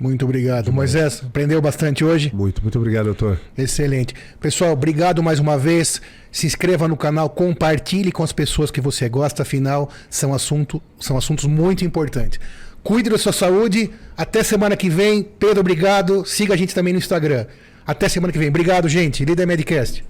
[0.00, 0.72] Muito obrigado.
[0.72, 2.32] Moisés, aprendeu bastante hoje?
[2.34, 3.38] Muito, muito obrigado, doutor.
[3.56, 4.14] Excelente.
[4.40, 6.00] Pessoal, obrigado mais uma vez.
[6.32, 11.18] Se inscreva no canal, compartilhe com as pessoas que você gosta, afinal, são, assunto, são
[11.18, 12.40] assuntos muito importantes.
[12.82, 13.90] Cuide da sua saúde.
[14.16, 15.22] Até semana que vem.
[15.22, 16.24] Pedro, obrigado.
[16.24, 17.44] Siga a gente também no Instagram.
[17.86, 18.48] Até semana que vem.
[18.48, 19.22] Obrigado, gente.
[19.22, 20.02] Líder Medcast.